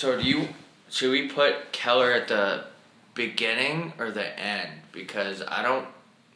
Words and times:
So 0.00 0.18
do 0.18 0.26
you 0.26 0.48
should 0.88 1.10
we 1.10 1.28
put 1.28 1.72
Keller 1.72 2.10
at 2.12 2.28
the 2.28 2.64
beginning 3.12 3.92
or 3.98 4.10
the 4.10 4.40
end? 4.40 4.70
Because 4.92 5.42
I 5.46 5.62
don't. 5.62 5.86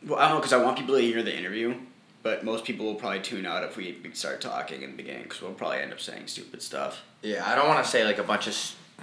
Well, 0.06 0.18
I 0.18 0.24
don't 0.24 0.32
know 0.32 0.40
because 0.40 0.52
I 0.52 0.62
want 0.62 0.76
people 0.76 0.96
to 0.96 1.00
hear 1.00 1.22
the 1.22 1.34
interview, 1.34 1.74
but 2.22 2.44
most 2.44 2.66
people 2.66 2.84
will 2.84 2.96
probably 2.96 3.20
tune 3.20 3.46
out 3.46 3.64
if 3.64 3.78
we 3.78 3.96
start 4.12 4.42
talking 4.42 4.82
in 4.82 4.90
the 4.90 4.96
beginning 4.98 5.22
because 5.22 5.40
we'll 5.40 5.52
probably 5.52 5.78
end 5.78 5.94
up 5.94 6.00
saying 6.00 6.26
stupid 6.26 6.60
stuff. 6.60 7.04
Yeah, 7.22 7.42
I 7.42 7.54
don't 7.54 7.66
want 7.66 7.82
to 7.82 7.90
say 7.90 8.04
like 8.04 8.18
a 8.18 8.22
bunch 8.22 8.46
of 8.46 8.54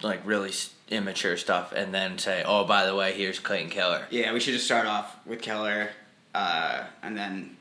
like 0.04 0.20
really 0.28 0.52
immature 0.90 1.38
stuff 1.38 1.74
and 1.76 1.92
then 1.92 2.20
say, 2.20 2.44
oh, 2.46 2.64
by 2.64 2.86
the 2.86 2.94
way, 2.94 3.14
here's 3.14 3.40
Clayton 3.40 3.72
Keller. 3.72 4.06
Yeah, 4.12 4.32
we 4.32 4.40
should 4.40 4.54
just 4.54 4.66
start 4.66 4.86
off 4.86 5.26
with 5.26 5.42
Keller, 5.42 5.90
uh, 6.36 6.84
and 7.02 7.18
then 7.18 7.58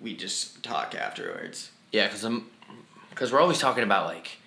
we 0.00 0.14
just 0.14 0.62
talk 0.62 0.94
afterwards. 0.94 1.72
Yeah, 1.90 2.06
because 2.06 2.22
I'm 2.22 2.48
because 3.10 3.32
we're 3.32 3.40
always 3.40 3.58
talking 3.58 3.82
about 3.82 4.06
like 4.06 4.38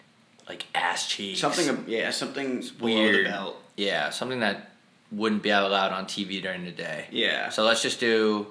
like 0.51 0.65
ass 0.75 1.07
cheeks. 1.07 1.39
Something, 1.39 1.85
yeah, 1.87 2.09
something 2.11 2.59
below 2.77 2.93
weird. 2.93 3.25
the 3.25 3.29
belt. 3.29 3.57
Yeah, 3.77 4.09
something 4.09 4.41
that 4.41 4.71
wouldn't 5.11 5.41
be 5.43 5.49
allowed 5.49 5.93
on 5.93 6.05
TV 6.05 6.41
during 6.41 6.65
the 6.65 6.71
day. 6.71 7.05
Yeah. 7.09 7.47
So 7.49 7.63
let's 7.63 7.81
just 7.81 8.01
do 8.01 8.47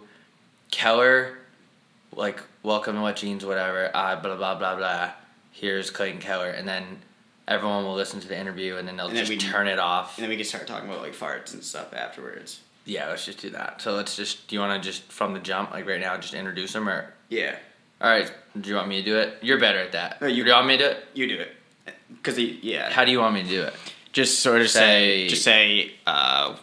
Keller, 0.71 1.37
like 2.17 2.41
welcome 2.63 2.97
to 2.97 3.03
Wet 3.03 3.17
Jeans, 3.17 3.45
whatever. 3.45 3.91
Uh, 3.95 4.17
blah 4.17 4.37
blah 4.37 4.55
blah 4.55 4.77
blah. 4.77 5.11
Here's 5.53 5.91
Clayton 5.91 6.21
Keller, 6.21 6.49
and 6.49 6.67
then 6.67 6.85
everyone 7.47 7.85
will 7.85 7.95
listen 7.95 8.19
to 8.21 8.29
the 8.29 8.39
interview, 8.39 8.77
and 8.77 8.89
then 8.89 8.97
they'll 8.97 9.09
And 9.09 9.17
then 9.17 9.27
just 9.27 9.45
we- 9.45 9.51
turn 9.51 9.67
it 9.69 9.79
off. 9.79 10.17
And 10.17 10.23
then 10.23 10.31
we 10.31 10.37
can 10.37 10.45
start 10.47 10.67
talking 10.67 10.89
about 10.89 11.03
like 11.03 11.15
farts 11.15 11.53
and 11.53 11.63
stuff 11.63 11.93
afterwards. 11.93 12.61
yeah, 12.87 13.09
let's 13.09 13.27
just 13.27 13.41
do 13.43 13.51
that. 13.51 13.83
So 13.83 13.93
let's 13.93 14.17
just. 14.17 14.49
Do 14.49 14.57
you 14.57 14.61
want 14.61 14.83
to 14.83 14.89
just 14.89 15.03
from 15.13 15.35
the 15.35 15.41
jump, 15.41 15.71
like 15.73 15.87
right 15.87 16.01
now, 16.01 16.17
just 16.17 16.33
introduce 16.33 16.73
them, 16.73 16.89
or 16.89 17.13
Yeah, 17.29 17.57
all 18.01 18.09
right? 18.11 18.33
Do 18.59 18.71
you 18.71 18.77
want 18.77 18.89
me 18.89 19.01
to 19.03 19.05
do 19.05 19.19
it? 19.19 19.35
You're 19.43 19.61
better 19.61 19.79
at 19.81 19.93
that. 19.93 20.21
No, 20.23 20.29
you- 20.29 20.45
do 20.45 20.49
you 20.51 20.55
want 20.57 20.67
me 20.67 20.79
to 20.79 20.85
do 20.85 20.91
it? 20.91 21.05
you 21.15 21.27
do 21.29 21.35
it. 21.41 21.53
Cause 22.23 22.37
he, 22.37 22.59
yeah, 22.63 22.91
How 22.91 23.05
do 23.05 23.11
you 23.11 23.19
want 23.21 23.35
me 23.35 23.43
to 23.45 23.49
do 23.49 23.63
it? 23.63 23.75
just 24.13 24.41
sort 24.41 24.61
of 24.61 24.69
Say- 24.69 24.79
say, 24.81 25.29
just 25.29 25.43
say, 25.45 25.93
uh, 26.07 26.57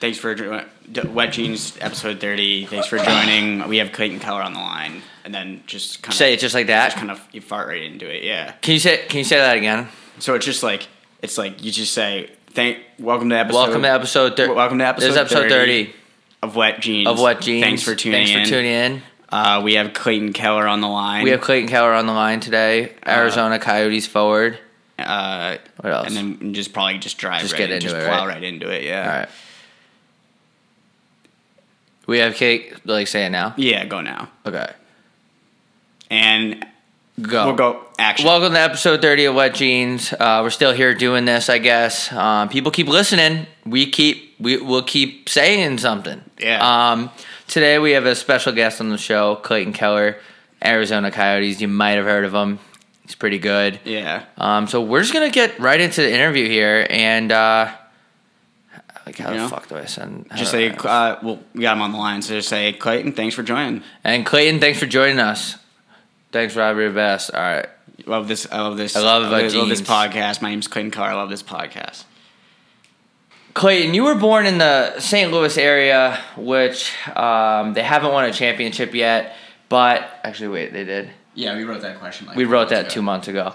thanks 0.00 0.18
for 0.18 0.34
jo- 0.34 0.64
Wet 1.10 1.32
Jeans 1.32 1.76
episode 1.80 2.20
thirty. 2.20 2.64
Thanks 2.66 2.86
for 2.86 2.98
joining. 2.98 3.66
We 3.68 3.78
have 3.78 3.90
Clayton 3.92 4.20
Keller 4.20 4.42
on 4.42 4.52
the 4.52 4.60
line, 4.60 5.02
and 5.24 5.34
then 5.34 5.62
just 5.66 6.02
kind 6.02 6.12
of 6.12 6.16
Say 6.18 6.32
it 6.34 6.40
just 6.40 6.54
like 6.54 6.68
that. 6.68 6.86
just 6.86 6.96
kind 6.98 7.10
of 7.10 7.20
you 7.32 7.40
fart 7.40 7.68
right 7.68 7.82
into 7.82 8.08
it. 8.08 8.22
Yeah. 8.22 8.52
Can 8.62 8.74
you 8.74 8.78
say? 8.80 9.04
Can 9.08 9.18
you 9.18 9.24
say 9.24 9.36
that 9.38 9.56
again? 9.56 9.88
So 10.20 10.34
it's 10.34 10.46
just 10.46 10.62
like 10.62 10.86
it's 11.22 11.36
like 11.38 11.64
you 11.64 11.72
just 11.72 11.92
say 11.92 12.30
thank 12.50 12.78
welcome 13.00 13.30
to 13.30 13.36
episode 13.36 13.56
Welcome 13.58 13.82
to 13.82 13.90
episode. 13.90 14.36
Thir- 14.36 14.54
welcome 14.54 14.78
to 14.78 14.86
episode 14.86 15.06
This 15.08 15.12
is 15.14 15.18
episode 15.20 15.48
30 15.48 15.50
thirty 15.50 15.92
of 16.42 16.54
Wet 16.54 16.80
Jeans. 16.80 17.08
of 17.08 17.18
Wet 17.20 17.40
jeans. 17.40 17.64
Thanks 17.64 17.82
for 17.82 17.94
tuning 17.96 18.26
Thanks 18.26 18.30
in. 18.30 18.44
for 18.44 18.50
tuning 18.50 18.70
in. 18.70 19.02
Uh, 19.34 19.60
we 19.64 19.74
have 19.74 19.92
Clayton 19.94 20.32
Keller 20.32 20.64
on 20.68 20.80
the 20.80 20.86
line. 20.86 21.24
We 21.24 21.30
have 21.30 21.40
Clayton 21.40 21.68
Keller 21.68 21.92
on 21.92 22.06
the 22.06 22.12
line 22.12 22.38
today. 22.38 22.92
Arizona 23.04 23.58
Coyotes 23.58 24.06
forward. 24.06 24.60
uh, 24.96 25.56
What 25.80 25.92
else? 25.92 26.06
and 26.06 26.16
then 26.40 26.54
just 26.54 26.72
probably 26.72 26.98
just 26.98 27.18
drive 27.18 27.40
Just 27.40 27.54
right 27.54 27.58
get 27.58 27.70
in, 27.70 27.76
into 27.78 27.88
just 27.88 27.96
it, 27.96 28.04
plow 28.06 28.26
right? 28.28 28.34
right 28.36 28.44
into 28.44 28.70
it. 28.70 28.84
Yeah. 28.84 29.00
All 29.02 29.18
right. 29.18 29.28
We 32.06 32.18
have 32.20 32.36
Kate. 32.36 32.86
Like 32.86 33.08
say 33.08 33.26
it 33.26 33.30
now. 33.30 33.54
Yeah, 33.56 33.84
go 33.86 34.00
now. 34.02 34.30
Okay. 34.46 34.70
And 36.10 36.64
Go. 37.20 37.46
we'll 37.46 37.56
go 37.56 37.84
action. 37.98 38.26
Welcome 38.26 38.52
to 38.52 38.60
episode 38.60 39.02
30 39.02 39.24
of 39.24 39.34
Wet 39.34 39.54
Jeans. 39.56 40.12
Uh, 40.12 40.40
we're 40.44 40.50
still 40.50 40.72
here 40.72 40.94
doing 40.94 41.24
this, 41.24 41.48
I 41.48 41.58
guess. 41.58 42.12
Um, 42.12 42.48
people 42.50 42.70
keep 42.70 42.86
listening. 42.86 43.48
We 43.66 43.90
keep 43.90 44.36
we 44.38 44.58
will 44.58 44.82
keep 44.84 45.28
saying 45.28 45.78
something. 45.78 46.22
Yeah. 46.38 46.92
Um, 46.92 47.10
today 47.48 47.78
we 47.78 47.92
have 47.92 48.06
a 48.06 48.14
special 48.14 48.52
guest 48.52 48.80
on 48.80 48.88
the 48.88 48.98
show, 48.98 49.36
Clayton 49.36 49.72
Keller, 49.72 50.18
Arizona 50.64 51.10
Coyotes. 51.10 51.60
You 51.60 51.68
might 51.68 51.92
have 51.92 52.04
heard 52.04 52.24
of 52.24 52.32
him. 52.34 52.58
He's 53.02 53.14
pretty 53.14 53.38
good. 53.38 53.80
yeah. 53.84 54.24
Um, 54.38 54.66
so 54.66 54.80
we're 54.82 55.00
just 55.00 55.12
gonna 55.12 55.30
get 55.30 55.58
right 55.58 55.80
into 55.80 56.00
the 56.02 56.12
interview 56.12 56.48
here, 56.48 56.86
and 56.88 57.30
uh, 57.30 57.74
like 59.04 59.18
how 59.18 59.28
You 59.30 59.36
the 59.36 59.42
know? 59.42 59.48
fuck 59.48 59.68
do 59.68 59.76
I 59.76 59.84
send? 59.84 60.26
how 60.30 60.36
Just 60.36 60.50
say, 60.50 60.70
uh, 60.70 61.16
well, 61.22 61.38
we 61.54 61.60
got 61.62 61.76
him 61.76 61.82
on 61.82 61.92
the 61.92 61.98
line, 61.98 62.22
so 62.22 62.34
just 62.34 62.48
say, 62.48 62.72
Clayton, 62.72 63.12
thanks 63.12 63.34
for 63.34 63.42
joining. 63.42 63.82
and 64.04 64.24
Clayton, 64.24 64.58
thanks 64.60 64.78
for 64.78 64.86
joining 64.86 65.18
us. 65.20 65.56
Thanks, 66.32 66.56
Robbie. 66.56 66.88
Best. 66.88 67.30
All 67.32 67.40
right. 67.40 67.66
Love 68.06 68.26
this. 68.26 68.48
I 68.50 68.60
love 68.62 68.76
this. 68.76 68.96
I 68.96 69.00
love 69.00 69.22
I 69.22 69.28
about 69.40 69.52
love 69.54 69.68
this 69.68 69.80
podcast. 69.82 70.42
My 70.42 70.50
name's 70.50 70.66
Clayton 70.66 70.90
Keller. 70.90 71.08
I 71.08 71.14
love 71.14 71.30
this 71.30 71.42
podcast. 71.44 72.04
Clayton, 73.54 73.94
you 73.94 74.02
were 74.02 74.16
born 74.16 74.46
in 74.46 74.58
the 74.58 74.98
St. 74.98 75.32
Louis 75.32 75.56
area, 75.56 76.20
which 76.36 76.92
um, 77.16 77.72
they 77.74 77.82
haven't 77.82 78.12
won 78.12 78.24
a 78.24 78.32
championship 78.32 78.94
yet. 78.94 79.36
But 79.68 80.08
actually, 80.24 80.48
wait, 80.48 80.72
they 80.72 80.84
did. 80.84 81.10
Yeah, 81.34 81.56
we 81.56 81.64
wrote 81.64 81.82
that 81.82 81.98
question. 81.98 82.26
Like 82.26 82.36
We 82.36 82.44
wrote 82.44 82.68
that 82.68 82.90
two 82.90 83.02
months 83.02 83.28
ago. 83.28 83.54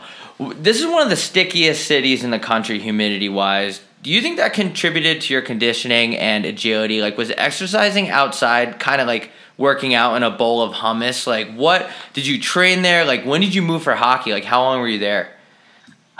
This 0.55 0.79
is 0.79 0.87
one 0.87 1.01
of 1.01 1.09
the 1.09 1.15
stickiest 1.15 1.85
cities 1.85 2.23
in 2.23 2.31
the 2.31 2.39
country, 2.39 2.79
humidity 2.79 3.29
wise. 3.29 3.81
Do 4.01 4.09
you 4.09 4.21
think 4.21 4.37
that 4.37 4.53
contributed 4.53 5.21
to 5.21 5.33
your 5.33 5.41
conditioning 5.41 6.15
and 6.15 6.45
agility? 6.45 7.01
Like, 7.01 7.17
was 7.17 7.31
exercising 7.31 8.09
outside 8.09 8.79
kind 8.79 9.01
of 9.01 9.07
like 9.07 9.31
working 9.57 9.93
out 9.93 10.15
in 10.15 10.23
a 10.23 10.31
bowl 10.31 10.61
of 10.61 10.73
hummus? 10.73 11.27
Like, 11.27 11.53
what 11.53 11.89
did 12.13 12.25
you 12.25 12.39
train 12.39 12.81
there? 12.81 13.03
Like, 13.03 13.25
when 13.25 13.41
did 13.41 13.53
you 13.53 13.61
move 13.61 13.83
for 13.83 13.93
hockey? 13.95 14.31
Like, 14.31 14.45
how 14.45 14.61
long 14.61 14.79
were 14.79 14.87
you 14.87 14.99
there? 14.99 15.35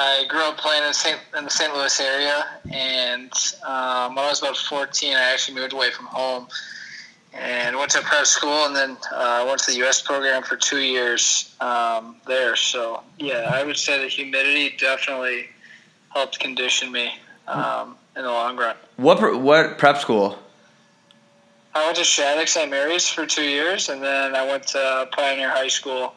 I 0.02 0.24
grew 0.30 0.42
up 0.44 0.58
playing 0.58 0.86
in, 0.86 0.94
Saint, 0.94 1.20
in 1.38 1.44
the 1.44 1.50
St. 1.50 1.76
Louis 1.76 2.00
area, 2.00 2.46
and 2.72 3.34
um, 3.68 4.16
when 4.16 4.24
I 4.24 4.30
was 4.30 4.42
about 4.42 4.56
14, 4.56 5.14
I 5.14 5.34
actually 5.34 5.60
moved 5.60 5.74
away 5.74 5.92
from 5.92 6.06
home 6.06 6.48
and 7.34 7.76
went 7.76 7.92
to 7.92 8.02
prep 8.02 8.26
school, 8.26 8.66
and 8.66 8.74
then 8.74 8.96
uh, 9.14 9.44
went 9.46 9.60
to 9.60 9.72
the 9.72 9.78
U.S. 9.80 10.02
program 10.02 10.42
for 10.42 10.56
two 10.56 10.80
years 10.80 11.54
um, 11.60 12.16
there. 12.26 12.56
So, 12.56 13.04
yeah, 13.18 13.52
I 13.54 13.66
would 13.66 13.76
say 13.76 14.02
the 14.02 14.08
humidity 14.08 14.74
definitely 14.78 15.48
helped 16.14 16.40
condition 16.40 16.94
me 16.94 17.12
um, 17.50 17.98
in 18.16 18.24
the 18.24 18.32
long 18.32 18.56
run. 18.56 18.78
What 18.96 19.20
pr- 19.20 19.36
what 19.36 19.78
prep 19.78 19.98
school? 19.98 20.40
I 21.76 21.86
went 21.86 21.98
to 21.98 22.06
Shattuck 22.06 22.48
St. 22.48 22.72
Mary's 22.72 23.10
for 23.10 23.26
two 23.26 23.44
years, 23.44 23.90
and 23.90 24.02
then 24.02 24.34
I 24.34 24.48
went 24.48 24.66
to 24.68 25.10
Pioneer 25.12 25.50
High 25.50 25.68
School 25.68 26.14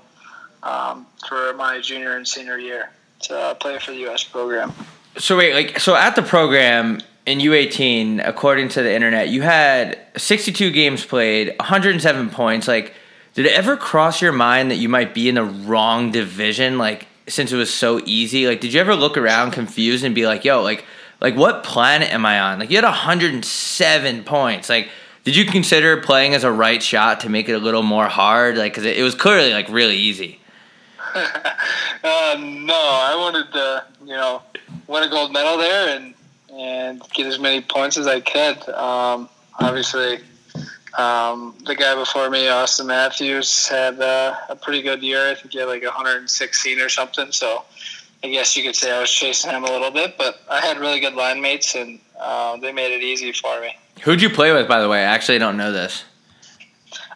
um, 0.62 1.04
for 1.28 1.52
my 1.54 1.80
junior 1.80 2.14
and 2.14 2.26
senior 2.26 2.58
year 2.58 2.90
to 3.22 3.38
uh, 3.38 3.54
play 3.54 3.78
for 3.78 3.92
the 3.92 3.98
U.S. 3.98 4.24
program. 4.24 4.72
So 5.18 5.36
wait, 5.36 5.54
like 5.54 5.78
so 5.78 5.94
at 5.94 6.16
the 6.16 6.22
program 6.22 7.00
in 7.26 7.38
U18, 7.38 8.26
according 8.26 8.68
to 8.70 8.82
the 8.82 8.92
internet, 8.92 9.28
you 9.28 9.42
had 9.42 9.98
62 10.16 10.70
games 10.70 11.04
played, 11.04 11.54
107 11.58 12.30
points. 12.30 12.66
Like, 12.66 12.94
did 13.34 13.46
it 13.46 13.52
ever 13.52 13.76
cross 13.76 14.20
your 14.20 14.32
mind 14.32 14.70
that 14.70 14.76
you 14.76 14.88
might 14.88 15.14
be 15.14 15.28
in 15.28 15.36
the 15.36 15.44
wrong 15.44 16.10
division? 16.10 16.78
Like, 16.78 17.06
since 17.28 17.52
it 17.52 17.56
was 17.56 17.72
so 17.72 18.00
easy, 18.04 18.46
like, 18.46 18.60
did 18.60 18.72
you 18.72 18.80
ever 18.80 18.96
look 18.96 19.16
around 19.16 19.52
confused 19.52 20.04
and 20.04 20.14
be 20.14 20.26
like, 20.26 20.44
"Yo, 20.44 20.62
like, 20.62 20.84
like 21.20 21.36
what 21.36 21.62
planet 21.62 22.12
am 22.12 22.26
I 22.26 22.40
on?" 22.40 22.58
Like, 22.58 22.70
you 22.70 22.76
had 22.76 22.84
107 22.84 24.24
points. 24.24 24.68
Like, 24.68 24.88
did 25.24 25.36
you 25.36 25.44
consider 25.44 25.98
playing 25.98 26.34
as 26.34 26.42
a 26.42 26.50
right 26.50 26.82
shot 26.82 27.20
to 27.20 27.28
make 27.28 27.48
it 27.48 27.52
a 27.52 27.58
little 27.58 27.84
more 27.84 28.08
hard? 28.08 28.58
Like, 28.58 28.72
because 28.72 28.84
it, 28.84 28.98
it 28.98 29.02
was 29.02 29.14
clearly 29.14 29.52
like 29.52 29.68
really 29.68 29.96
easy. 29.96 30.40
Uh, 32.04 32.36
no, 32.40 32.74
I 32.74 33.14
wanted 33.16 33.52
to, 33.52 33.84
you 34.04 34.16
know, 34.16 34.42
win 34.88 35.04
a 35.04 35.08
gold 35.08 35.32
medal 35.32 35.56
there 35.56 35.96
and 35.96 36.14
and 36.52 37.00
get 37.14 37.26
as 37.26 37.38
many 37.38 37.60
points 37.60 37.96
as 37.96 38.08
I 38.08 38.20
could. 38.20 38.68
Um, 38.70 39.28
obviously, 39.60 40.18
um, 40.98 41.54
the 41.64 41.74
guy 41.74 41.94
before 41.94 42.28
me, 42.28 42.46
Auston 42.46 42.86
Matthews, 42.86 43.68
had 43.68 44.00
uh, 44.00 44.34
a 44.48 44.56
pretty 44.56 44.82
good 44.82 45.02
year. 45.02 45.30
I 45.30 45.34
think 45.34 45.52
he 45.52 45.60
had 45.60 45.68
like 45.68 45.84
116 45.84 46.80
or 46.80 46.88
something. 46.88 47.30
So 47.30 47.64
I 48.22 48.28
guess 48.28 48.56
you 48.56 48.62
could 48.62 48.76
say 48.76 48.90
I 48.90 49.00
was 49.00 49.10
chasing 49.10 49.50
him 49.50 49.64
a 49.64 49.70
little 49.70 49.90
bit, 49.90 50.18
but 50.18 50.40
I 50.50 50.60
had 50.60 50.78
really 50.78 51.00
good 51.00 51.14
line 51.14 51.40
mates 51.40 51.74
and 51.74 51.98
uh, 52.20 52.56
they 52.58 52.72
made 52.72 52.92
it 52.92 53.02
easy 53.02 53.32
for 53.32 53.60
me. 53.60 53.74
Who'd 54.02 54.20
you 54.20 54.30
play 54.30 54.52
with, 54.52 54.68
by 54.68 54.80
the 54.80 54.88
way? 54.88 55.00
I 55.00 55.14
actually 55.14 55.38
don't 55.38 55.56
know 55.56 55.72
this. 55.72 56.04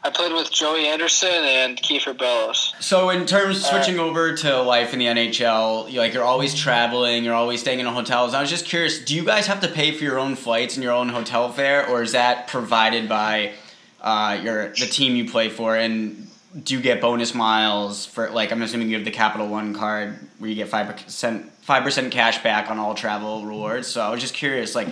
I 0.06 0.10
played 0.10 0.32
with 0.32 0.52
Joey 0.52 0.86
Anderson 0.86 1.28
and 1.28 1.76
Kiefer 1.76 2.16
Bellows. 2.16 2.74
So 2.78 3.10
in 3.10 3.26
terms 3.26 3.56
of 3.56 3.62
switching 3.64 3.98
over 3.98 4.36
to 4.36 4.62
life 4.62 4.92
in 4.92 5.00
the 5.00 5.06
NHL, 5.06 5.90
you 5.90 5.98
like 5.98 6.14
you're 6.14 6.22
always 6.22 6.54
traveling, 6.54 7.24
you're 7.24 7.34
always 7.34 7.58
staying 7.58 7.80
in 7.80 7.86
hotels. 7.86 8.32
I 8.32 8.40
was 8.40 8.48
just 8.48 8.66
curious, 8.66 9.04
do 9.04 9.16
you 9.16 9.24
guys 9.24 9.48
have 9.48 9.58
to 9.62 9.68
pay 9.68 9.90
for 9.90 10.04
your 10.04 10.20
own 10.20 10.36
flights 10.36 10.76
and 10.76 10.84
your 10.84 10.92
own 10.92 11.08
hotel 11.08 11.50
fare, 11.50 11.88
or 11.88 12.02
is 12.02 12.12
that 12.12 12.46
provided 12.46 13.08
by 13.08 13.54
uh, 14.00 14.38
your 14.40 14.68
the 14.68 14.86
team 14.86 15.16
you 15.16 15.28
play 15.28 15.48
for? 15.48 15.74
And 15.74 16.28
do 16.62 16.74
you 16.74 16.80
get 16.80 17.00
bonus 17.00 17.34
miles 17.34 18.06
for 18.06 18.30
like 18.30 18.52
I'm 18.52 18.62
assuming 18.62 18.90
you 18.90 18.94
have 18.98 19.04
the 19.04 19.10
Capital 19.10 19.48
One 19.48 19.74
card 19.74 20.20
where 20.38 20.48
you 20.48 20.54
get 20.54 20.68
five 20.68 20.86
percent 20.86 21.50
five 21.62 21.82
percent 21.82 22.12
cash 22.12 22.44
back 22.44 22.70
on 22.70 22.78
all 22.78 22.94
travel 22.94 23.44
rewards. 23.44 23.88
So 23.88 24.02
I 24.02 24.10
was 24.10 24.20
just 24.20 24.34
curious, 24.34 24.76
like, 24.76 24.86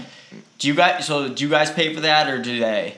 do 0.59 0.67
you 0.67 0.75
guys 0.75 1.07
so 1.07 1.29
do 1.29 1.45
you 1.45 1.51
guys 1.51 1.71
pay 1.71 1.95
for 1.95 2.01
that 2.01 2.29
or 2.29 2.43
do 2.43 2.59
they? 2.59 2.97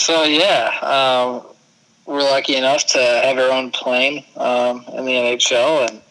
So 0.00 0.22
yeah, 0.22 0.70
um, 0.80 1.46
we're 2.06 2.22
lucky 2.22 2.56
enough 2.56 2.86
to 2.86 2.98
have 2.98 3.36
our 3.36 3.50
own 3.50 3.70
plane 3.70 4.24
um, 4.38 4.82
in 4.94 5.04
the 5.04 5.12
NHL, 5.12 5.90
and 5.90 6.02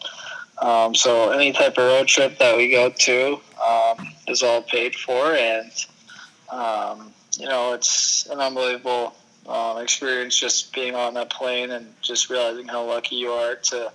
um, 0.62 0.94
so 0.94 1.30
any 1.30 1.50
type 1.50 1.76
of 1.76 1.84
road 1.84 2.06
trip 2.06 2.38
that 2.38 2.56
we 2.56 2.70
go 2.70 2.90
to 2.90 3.40
um, 3.60 4.06
is 4.28 4.44
all 4.44 4.62
paid 4.62 4.94
for, 4.94 5.34
and 5.34 5.72
um, 6.50 7.12
you 7.36 7.48
know 7.48 7.72
it's 7.72 8.26
an 8.26 8.38
unbelievable 8.38 9.12
um, 9.48 9.78
experience 9.78 10.38
just 10.38 10.72
being 10.72 10.94
on 10.94 11.14
that 11.14 11.30
plane 11.30 11.72
and 11.72 11.92
just 12.00 12.30
realizing 12.30 12.68
how 12.68 12.86
lucky 12.86 13.16
you 13.16 13.30
are 13.30 13.56
to 13.56 13.90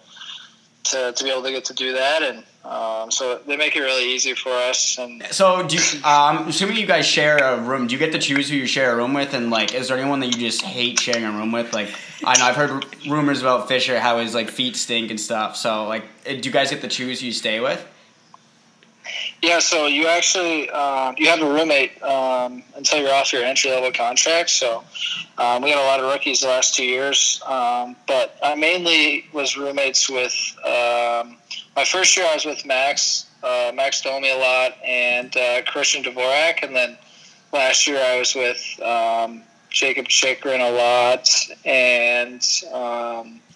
to, 0.86 1.14
to 1.14 1.24
be 1.24 1.30
able 1.30 1.44
to 1.44 1.52
get 1.52 1.66
to 1.66 1.74
do 1.74 1.94
that, 1.94 2.24
and 2.24 2.44
um, 2.64 3.12
so 3.12 3.40
they 3.46 3.58
make 3.58 3.76
it 3.76 3.82
really 3.82 4.12
easy 4.14 4.34
for 4.34 4.50
us. 4.50 4.98
And 4.98 5.24
So, 5.32 5.68
do 5.68 5.76
you, 5.76 6.04
um, 6.04 6.48
assuming 6.48 6.78
you 6.78 6.88
guys 6.88 7.06
share 7.06 7.38
a 7.38 7.62
room, 7.62 7.88
do 7.88 7.94
you 7.94 8.00
get 8.00 8.12
to 8.14 8.20
choose 8.20 8.50
who 8.50 8.56
you 8.56 8.66
share 8.66 8.92
a 8.92 8.96
room 8.96 9.14
with? 9.14 9.34
And 9.34 9.52
like, 9.52 9.76
is 9.76 9.90
there 9.90 9.98
anyone 9.98 10.20
that 10.22 10.28
you 10.28 10.40
just 10.40 10.62
hate 10.64 11.00
sharing 11.00 11.24
a 11.26 11.32
room 11.32 11.52
with? 11.52 11.74
Like, 11.74 11.94
I 12.24 12.38
know 12.40 12.46
I've 12.46 12.56
heard 12.56 12.72
r- 12.72 12.82
rumors 13.08 13.42
about 13.42 13.68
Fischer 13.68 14.00
how 14.00 14.20
his 14.20 14.34
like 14.34 14.50
feet 14.50 14.76
stink 14.76 15.12
and 15.12 15.20
stuff. 15.20 15.56
So, 15.56 15.88
like, 15.88 16.06
eh, 16.26 16.40
do 16.40 16.50
you 16.50 16.52
guys 16.52 16.72
get 16.72 16.82
to 16.82 16.88
choose 16.88 17.20
who 17.20 17.28
you 17.28 17.34
stay 17.34 17.60
with? 17.60 17.86
Yeah, 19.42 19.60
so 19.60 19.86
you 19.86 20.08
actually 20.08 20.70
um, 20.72 21.16
you 21.18 21.28
have 21.28 21.42
a 21.42 21.46
roommate 21.46 22.02
um, 22.02 22.64
until 22.76 23.00
you're 23.00 23.14
off 23.14 23.32
your 23.32 23.44
entry 23.44 23.70
level 23.70 23.92
contract. 23.92 24.50
So 24.50 24.84
um, 25.38 25.62
we 25.62 25.70
had 25.70 25.78
a 25.78 25.86
lot 25.86 26.00
of 26.00 26.12
rookies 26.12 26.42
the 26.42 26.48
last 26.48 26.76
two 26.76 26.86
years, 26.86 27.42
um, 27.46 27.96
but 28.08 28.38
I 28.44 28.56
mainly 28.56 29.26
was 29.34 29.58
roommates 29.58 30.10
with. 30.10 30.34
Um, 30.66 31.38
my 31.76 31.84
first 31.84 32.16
year 32.16 32.26
I 32.26 32.34
was 32.34 32.46
with 32.46 32.66
Max, 32.66 33.26
uh, 33.44 33.72
Max 33.76 34.02
Domi 34.02 34.32
a 34.32 34.38
lot, 34.38 34.78
and 34.84 35.36
uh, 35.36 35.62
Christian 35.64 36.04
Dvorak, 36.04 36.64
and 36.64 36.74
then 36.74 36.98
last 37.52 37.86
year 37.86 38.02
I 38.02 38.18
was 38.18 38.34
with 38.34 38.82
um, 38.82 39.44
Jakob 39.70 40.08
Chychrun 40.08 40.62
a 40.62 40.72
lot 40.72 41.30
and 41.66 42.42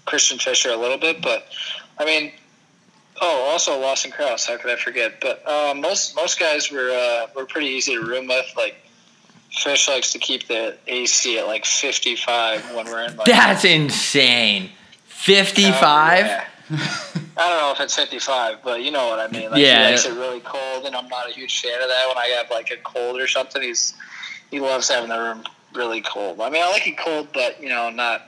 Christian 0.06 0.38
Fischer 0.38 0.72
a 0.72 0.78
little 0.78 0.98
bit. 0.98 1.22
But 1.22 1.46
I 1.98 2.06
mean, 2.06 2.34
oh, 3.22 3.50
also 3.52 3.80
Lawson 3.80 4.12
Crouse. 4.12 4.46
How 4.46 4.58
could 4.58 4.72
I 4.72 4.76
forget? 4.76 5.20
But 5.22 5.48
um, 5.48 5.82
most 5.82 6.16
most 6.16 6.40
guys 6.40 6.72
were 6.72 6.90
uh, 6.92 7.28
were 7.36 7.46
pretty 7.46 7.68
easy 7.68 7.96
to 7.96 8.02
room 8.02 8.28
with. 8.28 8.46
Like 8.58 8.76
Fish 9.52 9.88
likes 9.88 10.12
to 10.14 10.20
keep 10.20 10.48
the 10.48 10.78
AC 10.88 11.40
at 11.40 11.48
like 11.48 11.66
fifty 11.66 12.16
five 12.16 12.64
when 12.76 12.86
we're 12.86 13.04
in. 13.06 13.16
Like, 13.18 13.26
That's 13.28 13.66
insane. 13.66 14.70
55? 15.08 16.26
yeah. 16.26 16.46
I 16.72 17.50
don't 17.50 17.58
know 17.62 17.72
if 17.74 17.80
it's 17.80 17.96
55, 17.96 18.60
but 18.64 18.84
you 18.84 18.92
know 18.92 19.08
what 19.08 19.20
I 19.20 19.28
mean. 19.28 19.50
Like 19.50 19.60
Yeah. 19.60 19.86
he 19.86 19.92
likes 19.92 20.06
it 20.06 20.14
really 20.14 20.40
cold, 20.42 20.86
and 20.86 20.96
I'm 20.96 21.08
not 21.08 21.28
a 21.30 21.34
huge 21.34 21.62
fan 21.62 21.82
of 21.82 21.88
that. 21.90 22.06
When 22.08 22.18
I 22.18 22.28
have 22.38 22.50
like 22.52 22.70
a 22.72 22.78
cold 22.84 23.20
or 23.20 23.28
something, 23.28 23.62
he's 23.62 23.94
he 24.52 24.60
loves 24.60 24.88
having 24.90 25.10
the 25.10 25.18
room 25.20 25.44
really 25.74 26.02
cold. 26.02 26.40
I 26.42 26.50
mean, 26.50 26.64
I 26.64 26.70
like 26.72 26.88
it 26.88 26.98
cold, 26.98 27.28
but 27.34 27.62
you 27.62 27.70
know, 27.70 27.90
not 27.90 28.22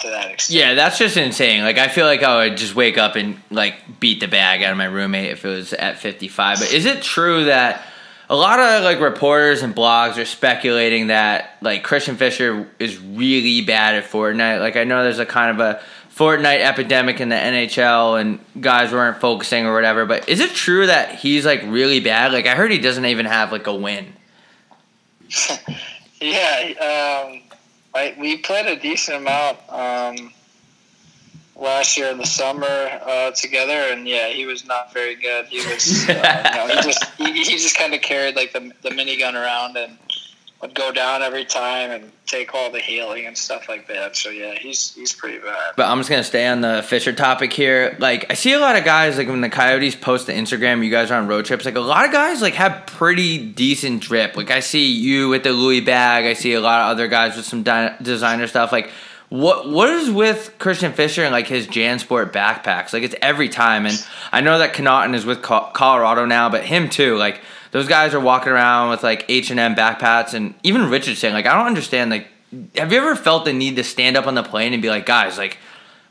to 0.00 0.10
that 0.10 0.30
extent. 0.30 0.58
Yeah, 0.58 0.74
that's 0.74 0.98
just 0.98 1.16
insane. 1.16 1.62
Like 1.62 1.78
I 1.78 1.88
feel 1.88 2.06
like 2.06 2.22
I 2.22 2.48
would 2.48 2.56
just 2.56 2.74
wake 2.74 2.98
up 2.98 3.16
and 3.16 3.40
like 3.50 4.00
beat 4.00 4.20
the 4.20 4.28
bag 4.28 4.62
out 4.62 4.72
of 4.72 4.78
my 4.78 4.86
roommate 4.86 5.30
if 5.30 5.44
it 5.44 5.48
was 5.48 5.72
at 5.72 5.98
55. 5.98 6.60
But 6.60 6.72
is 6.72 6.86
it 6.86 7.02
true 7.02 7.44
that 7.46 7.82
a 8.30 8.36
lot 8.36 8.60
of 8.60 8.84
like 8.84 9.00
reporters 9.00 9.62
and 9.62 9.74
blogs 9.74 10.16
are 10.16 10.24
speculating 10.24 11.08
that 11.08 11.56
like 11.60 11.82
Christian 11.82 12.16
Fischer 12.16 12.68
is 12.78 12.98
really 12.98 13.62
bad 13.62 13.94
at 13.94 14.04
Fortnite? 14.04 14.60
Like 14.60 14.76
I 14.76 14.84
know 14.84 15.02
there's 15.02 15.18
a 15.18 15.26
kind 15.26 15.58
of 15.58 15.60
a 15.60 15.82
Fortnite 16.14 16.60
epidemic 16.60 17.20
in 17.20 17.28
the 17.28 17.36
NHL 17.36 18.20
and 18.20 18.40
guys 18.60 18.92
weren't 18.92 19.20
focusing 19.20 19.66
or 19.66 19.74
whatever, 19.74 20.04
but 20.04 20.28
is 20.28 20.40
it 20.40 20.50
true 20.50 20.86
that 20.86 21.14
he's 21.14 21.46
like 21.46 21.62
really 21.66 22.00
bad? 22.00 22.32
Like 22.32 22.46
I 22.46 22.54
heard 22.54 22.72
he 22.72 22.78
doesn't 22.78 23.06
even 23.06 23.26
have 23.26 23.52
like 23.52 23.66
a 23.66 23.74
win. 23.74 24.12
Yeah, 26.20 27.22
um, 27.30 27.40
We 28.18 28.36
played 28.38 28.66
a 28.66 28.76
decent 28.80 29.18
amount 29.18 29.58
um, 29.68 30.32
last 31.56 31.96
year 31.96 32.10
in 32.10 32.18
the 32.18 32.26
summer 32.26 32.66
uh, 32.66 33.30
together, 33.32 33.92
and 33.92 34.06
yeah, 34.06 34.28
he 34.28 34.46
was 34.46 34.64
not 34.64 34.92
very 34.92 35.14
good. 35.14 35.46
He 35.46 35.58
was, 35.58 36.08
uh, 36.08 36.12
you 36.52 36.56
know, 36.56 36.74
he 36.74 36.82
just 36.82 37.04
he, 37.16 37.32
he 37.32 37.56
just 37.58 37.76
kind 37.76 37.94
of 37.94 38.00
carried 38.00 38.36
like 38.36 38.52
the 38.52 38.72
the 38.82 38.90
minigun 38.90 39.34
around 39.34 39.76
and 39.76 39.98
would 40.60 40.74
go 40.74 40.90
down 40.90 41.22
every 41.22 41.44
time 41.44 41.90
and 41.90 42.10
take 42.26 42.52
all 42.52 42.70
the 42.70 42.80
healing 42.80 43.26
and 43.26 43.38
stuff 43.38 43.68
like 43.68 43.86
that. 43.86 44.16
So 44.16 44.30
yeah, 44.30 44.54
he's 44.54 44.92
he's 44.94 45.12
pretty 45.12 45.38
bad. 45.38 45.74
But 45.76 45.86
I'm 45.86 45.98
just 45.98 46.10
gonna 46.10 46.24
stay 46.24 46.46
on 46.48 46.60
the 46.60 46.82
Fischer 46.86 47.12
topic 47.12 47.52
here. 47.52 47.96
Like 48.00 48.26
I 48.30 48.34
see 48.34 48.52
a 48.52 48.58
lot 48.58 48.76
of 48.76 48.84
guys 48.84 49.16
like 49.18 49.28
when 49.28 49.40
the 49.40 49.50
Coyotes 49.50 49.94
post 49.94 50.26
to 50.26 50.34
Instagram, 50.34 50.84
you 50.84 50.90
guys 50.90 51.10
are 51.10 51.20
on 51.20 51.28
road 51.28 51.44
trips. 51.44 51.64
Like 51.64 51.76
a 51.76 51.80
lot 51.80 52.04
of 52.06 52.12
guys 52.12 52.42
like 52.42 52.54
have 52.54 52.86
pretty 52.86 53.38
decent 53.38 54.02
drip. 54.02 54.36
Like 54.36 54.50
I 54.50 54.60
see 54.60 54.90
you 54.90 55.28
with 55.28 55.44
the 55.44 55.52
Louis 55.52 55.80
bag. 55.80 56.24
I 56.24 56.32
see 56.32 56.54
a 56.54 56.60
lot 56.60 56.80
of 56.82 56.90
other 56.90 57.06
guys 57.06 57.36
with 57.36 57.46
some 57.46 57.62
di- 57.62 57.96
designer 58.02 58.48
stuff. 58.48 58.72
Like 58.72 58.90
what 59.28 59.68
what 59.68 59.90
is 59.90 60.10
with 60.10 60.54
Christian 60.58 60.92
Fischer 60.92 61.22
and 61.22 61.32
like 61.32 61.46
his 61.46 61.68
JanSport 61.68 62.32
backpacks? 62.32 62.92
Like 62.92 63.04
it's 63.04 63.14
every 63.22 63.48
time. 63.48 63.86
And 63.86 64.04
I 64.32 64.40
know 64.40 64.58
that 64.58 64.74
Connauton 64.74 65.14
is 65.14 65.24
with 65.24 65.40
Co- 65.42 65.70
Colorado 65.72 66.24
now, 66.24 66.48
but 66.48 66.64
him 66.64 66.88
too. 66.88 67.16
Like 67.16 67.42
those 67.70 67.88
guys 67.88 68.14
are 68.14 68.20
walking 68.20 68.52
around 68.52 68.90
with 68.90 69.02
like 69.02 69.24
H 69.28 69.50
and 69.50 69.60
M 69.60 69.74
backpacks, 69.74 70.34
and 70.34 70.54
even 70.62 70.88
Richardson. 70.90 71.32
Like 71.32 71.46
I 71.46 71.54
don't 71.54 71.66
understand. 71.66 72.10
Like 72.10 72.28
have 72.76 72.92
you 72.92 72.98
ever 72.98 73.14
felt 73.14 73.44
the 73.44 73.52
need 73.52 73.76
to 73.76 73.84
stand 73.84 74.16
up 74.16 74.26
on 74.26 74.34
the 74.34 74.42
plane 74.42 74.72
and 74.72 74.80
be 74.80 74.88
like, 74.88 75.06
guys, 75.06 75.36
like 75.36 75.58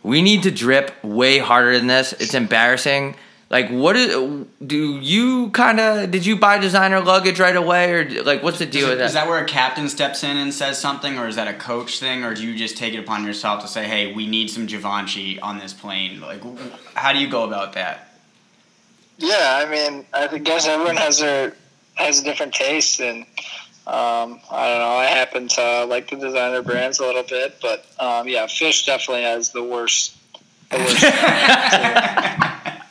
we 0.03 0.21
need 0.21 0.43
to 0.43 0.51
drip 0.51 0.91
way 1.03 1.39
harder 1.39 1.77
than 1.77 1.87
this. 1.87 2.13
It's 2.13 2.33
embarrassing. 2.33 3.15
Like, 3.49 3.69
what 3.69 3.95
is? 3.95 4.45
Do 4.65 4.99
you 4.99 5.49
kind 5.51 5.79
of 5.79 6.11
did 6.11 6.25
you 6.25 6.35
buy 6.35 6.57
designer 6.57 6.99
luggage 6.99 7.39
right 7.39 7.55
away, 7.55 7.93
or 7.93 8.23
like 8.23 8.43
what's 8.43 8.59
the 8.59 8.65
deal 8.65 8.83
Is, 8.83 8.89
with 8.89 8.99
it, 8.99 9.05
is 9.05 9.13
that? 9.13 9.23
that 9.23 9.29
where 9.29 9.41
a 9.41 9.45
captain 9.45 9.87
steps 9.87 10.23
in 10.23 10.35
and 10.35 10.53
says 10.53 10.77
something, 10.77 11.17
or 11.17 11.29
is 11.29 11.37
that 11.37 11.47
a 11.47 11.53
coach 11.53 11.99
thing, 11.99 12.25
or 12.25 12.33
do 12.33 12.45
you 12.45 12.57
just 12.57 12.75
take 12.75 12.93
it 12.93 12.99
upon 12.99 13.23
yourself 13.23 13.61
to 13.61 13.67
say, 13.69 13.87
"Hey, 13.87 14.13
we 14.13 14.27
need 14.27 14.49
some 14.49 14.65
Givenchy 14.65 15.39
on 15.39 15.59
this 15.59 15.71
plane"? 15.73 16.19
Like, 16.19 16.41
how 16.95 17.13
do 17.13 17.19
you 17.19 17.29
go 17.29 17.45
about 17.45 17.71
that? 17.73 18.06
Yeah, 19.17 19.63
I 19.65 19.69
mean, 19.69 20.05
I 20.13 20.37
guess 20.37 20.67
everyone 20.67 20.97
has 20.97 21.19
their 21.19 21.53
has 21.95 22.19
a 22.19 22.23
different 22.23 22.53
taste, 22.53 22.99
and 22.99 23.25
um, 23.87 24.39
I 24.51 24.67
don't 24.67 24.79
know. 24.79 24.97
I 24.97 25.05
happen 25.05 25.47
to 25.47 25.85
like 25.85 26.09
the 26.09 26.17
designer 26.17 26.61
brands 26.61 26.99
a 26.99 27.03
little 27.03 27.23
bit, 27.23 27.57
but 27.61 27.85
um, 27.99 28.27
yeah, 28.27 28.45
Fish 28.47 28.85
definitely 28.85 29.23
has 29.23 29.51
the 29.51 29.63
worst. 29.63 30.15
The 30.69 30.77
worst 30.77 31.03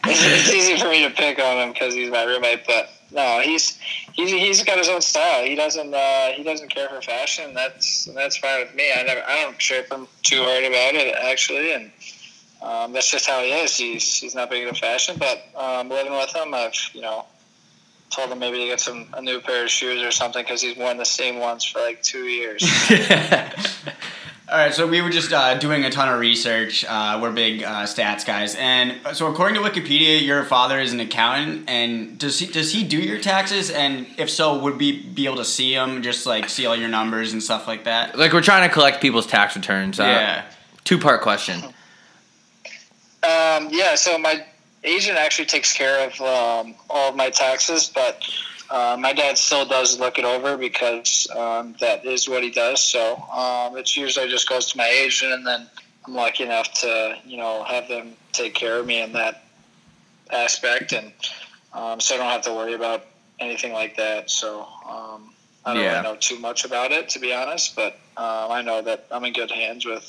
it's, 0.06 0.48
it's 0.48 0.52
easy 0.52 0.76
for 0.78 0.88
me 0.88 1.06
to 1.06 1.14
pick 1.14 1.38
on 1.38 1.58
him 1.58 1.72
because 1.72 1.94
he's 1.94 2.10
my 2.10 2.24
roommate, 2.24 2.66
but 2.66 2.90
no, 3.12 3.40
he's 3.40 3.78
he's 4.12 4.30
he's 4.30 4.64
got 4.64 4.78
his 4.78 4.88
own 4.88 5.00
style. 5.02 5.44
He 5.44 5.54
doesn't 5.54 5.94
uh, 5.94 6.32
he 6.32 6.42
doesn't 6.42 6.70
care 6.70 6.88
for 6.88 7.00
fashion. 7.02 7.54
That's 7.54 8.06
that's 8.06 8.36
fine 8.38 8.60
with 8.60 8.74
me. 8.74 8.90
I 8.92 9.02
never 9.04 9.22
I 9.28 9.42
don't 9.42 9.58
trip 9.58 9.92
him 9.92 10.08
too 10.22 10.42
hard 10.42 10.64
about 10.64 10.94
it 10.94 11.14
actually, 11.14 11.72
and 11.72 11.92
um, 12.66 12.92
that's 12.92 13.10
just 13.10 13.26
how 13.26 13.40
he 13.40 13.50
is. 13.50 13.76
He's 13.76 14.18
he's 14.18 14.34
not 14.34 14.50
big 14.50 14.66
into 14.66 14.78
fashion, 14.78 15.16
but 15.18 15.44
um, 15.56 15.88
living 15.88 16.12
with 16.12 16.34
him, 16.34 16.52
I've 16.52 16.74
you 16.92 17.00
know 17.00 17.24
told 18.10 18.30
him 18.30 18.38
maybe 18.38 18.58
to 18.58 18.66
get 18.66 18.80
some 18.80 19.06
a 19.14 19.22
new 19.22 19.40
pair 19.40 19.64
of 19.64 19.70
shoes 19.70 20.02
or 20.02 20.10
something 20.10 20.42
because 20.42 20.62
he's 20.62 20.76
worn 20.76 20.96
the 20.96 21.04
same 21.04 21.38
ones 21.38 21.64
for 21.64 21.80
like 21.80 22.02
two 22.02 22.24
years. 22.24 22.64
All 24.48 24.56
right, 24.56 24.72
so 24.72 24.86
we 24.86 25.02
were 25.02 25.10
just 25.10 25.32
uh, 25.32 25.58
doing 25.58 25.84
a 25.84 25.90
ton 25.90 26.08
of 26.08 26.20
research. 26.20 26.84
Uh, 26.88 27.18
we're 27.20 27.32
big 27.32 27.64
uh, 27.64 27.82
stats 27.82 28.24
guys, 28.24 28.54
and 28.56 28.96
so 29.12 29.26
according 29.26 29.60
to 29.60 29.68
Wikipedia, 29.68 30.24
your 30.24 30.44
father 30.44 30.78
is 30.78 30.92
an 30.92 31.00
accountant. 31.00 31.68
And 31.68 32.16
does 32.16 32.38
he 32.38 32.46
does 32.46 32.72
he 32.72 32.84
do 32.84 32.98
your 32.98 33.20
taxes? 33.20 33.70
And 33.70 34.06
if 34.18 34.30
so, 34.30 34.58
would 34.58 34.78
we 34.78 35.02
be 35.02 35.26
able 35.26 35.36
to 35.36 35.44
see 35.44 35.72
him, 35.72 36.02
just 36.02 36.26
like 36.26 36.48
see 36.48 36.66
all 36.66 36.76
your 36.76 36.88
numbers 36.88 37.32
and 37.32 37.42
stuff 37.42 37.66
like 37.66 37.84
that? 37.84 38.16
like 38.16 38.32
we're 38.32 38.40
trying 38.40 38.68
to 38.68 38.72
collect 38.72 39.00
people's 39.00 39.26
tax 39.26 39.56
returns. 39.56 39.98
Uh, 39.98 40.04
yeah. 40.04 40.44
Two 40.84 40.98
part 40.98 41.22
question. 41.22 41.60
Um, 43.26 43.68
yeah, 43.72 43.94
so 43.96 44.18
my 44.18 44.44
agent 44.84 45.18
actually 45.18 45.46
takes 45.46 45.72
care 45.72 46.06
of 46.06 46.20
um, 46.20 46.74
all 46.88 47.10
of 47.10 47.16
my 47.16 47.30
taxes, 47.30 47.90
but 47.92 48.22
uh, 48.70 48.96
my 48.98 49.12
dad 49.12 49.36
still 49.38 49.64
does 49.64 49.98
look 49.98 50.18
it 50.18 50.24
over 50.24 50.56
because 50.56 51.26
um, 51.36 51.74
that 51.80 52.04
is 52.04 52.28
what 52.28 52.42
he 52.42 52.50
does. 52.50 52.80
So 52.82 53.16
um, 53.32 53.76
it's 53.76 53.96
usually 53.96 54.28
just 54.28 54.48
goes 54.48 54.70
to 54.72 54.78
my 54.78 54.86
agent, 54.88 55.32
and 55.32 55.46
then 55.46 55.66
I'm 56.06 56.14
lucky 56.14 56.44
enough 56.44 56.72
to 56.82 57.16
you 57.24 57.36
know 57.36 57.64
have 57.64 57.88
them 57.88 58.12
take 58.32 58.54
care 58.54 58.78
of 58.78 58.86
me 58.86 59.02
in 59.02 59.12
that 59.12 59.42
aspect, 60.30 60.92
and 60.92 61.12
um, 61.72 62.00
so 62.00 62.14
I 62.14 62.18
don't 62.18 62.30
have 62.30 62.42
to 62.42 62.52
worry 62.54 62.74
about 62.74 63.04
anything 63.40 63.72
like 63.72 63.96
that. 63.96 64.30
So 64.30 64.66
um, 64.88 65.32
I 65.64 65.74
don't 65.74 65.82
Yeah. 65.82 65.90
really 65.90 66.02
know 66.02 66.16
too 66.16 66.38
much 66.38 66.64
about 66.64 66.92
it, 66.92 67.08
to 67.10 67.18
be 67.18 67.32
honest, 67.32 67.74
but 67.74 67.94
um, 68.16 68.50
I 68.50 68.62
know 68.62 68.82
that 68.82 69.06
I'm 69.10 69.24
in 69.24 69.32
good 69.32 69.50
hands 69.50 69.84
with 69.84 70.04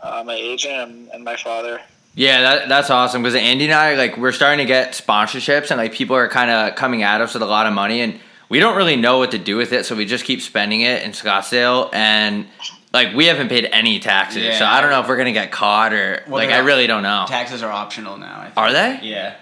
uh, 0.00 0.22
my 0.24 0.34
agent 0.34 0.74
and, 0.74 1.08
and 1.10 1.24
my 1.24 1.36
father. 1.36 1.80
Yeah, 2.14 2.42
that, 2.42 2.68
that's 2.68 2.90
awesome 2.90 3.22
because 3.22 3.36
Andy 3.36 3.66
and 3.66 3.74
I 3.74 3.94
like 3.94 4.16
we're 4.16 4.32
starting 4.32 4.58
to 4.58 4.64
get 4.64 4.92
sponsorships 4.92 5.70
and 5.70 5.78
like 5.78 5.92
people 5.92 6.16
are 6.16 6.28
kind 6.28 6.50
of 6.50 6.74
coming 6.74 7.02
at 7.02 7.20
us 7.20 7.34
with 7.34 7.42
a 7.42 7.46
lot 7.46 7.66
of 7.66 7.72
money 7.72 8.00
and 8.00 8.18
we 8.48 8.58
don't 8.58 8.76
really 8.76 8.96
know 8.96 9.18
what 9.18 9.30
to 9.30 9.38
do 9.38 9.56
with 9.56 9.72
it, 9.72 9.86
so 9.86 9.94
we 9.94 10.04
just 10.04 10.24
keep 10.24 10.40
spending 10.40 10.80
it 10.80 11.02
in 11.04 11.12
Scottsdale 11.12 11.88
and 11.92 12.46
like 12.92 13.14
we 13.14 13.26
haven't 13.26 13.48
paid 13.48 13.66
any 13.66 14.00
taxes, 14.00 14.58
so 14.58 14.64
I 14.64 14.80
don't 14.80 14.90
know 14.90 15.00
if 15.00 15.08
we're 15.08 15.16
gonna 15.16 15.32
get 15.32 15.52
caught 15.52 15.92
or 15.92 16.24
Well, 16.26 16.44
like 16.44 16.50
I 16.50 16.58
really 16.58 16.88
don't 16.88 17.04
know. 17.04 17.26
Taxes 17.28 17.62
are 17.62 17.70
optional 17.70 18.18
now. 18.18 18.40
I 18.40 18.44
think. 18.46 18.56
Are 18.56 18.72
they? 18.72 18.98
Yeah. 19.02 19.36